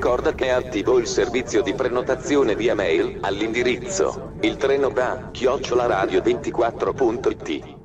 ricorda 0.09 0.33
che 0.33 0.47
è 0.47 0.49
attivo 0.49 0.97
il 0.97 1.05
servizio 1.05 1.61
di 1.61 1.75
prenotazione 1.75 2.55
via 2.55 2.73
mail 2.73 3.19
all'indirizzo 3.21 4.31
il 4.41 4.57
treno 4.57 4.89
da 4.89 5.29
chiocciolaradio24.it. 5.31 7.78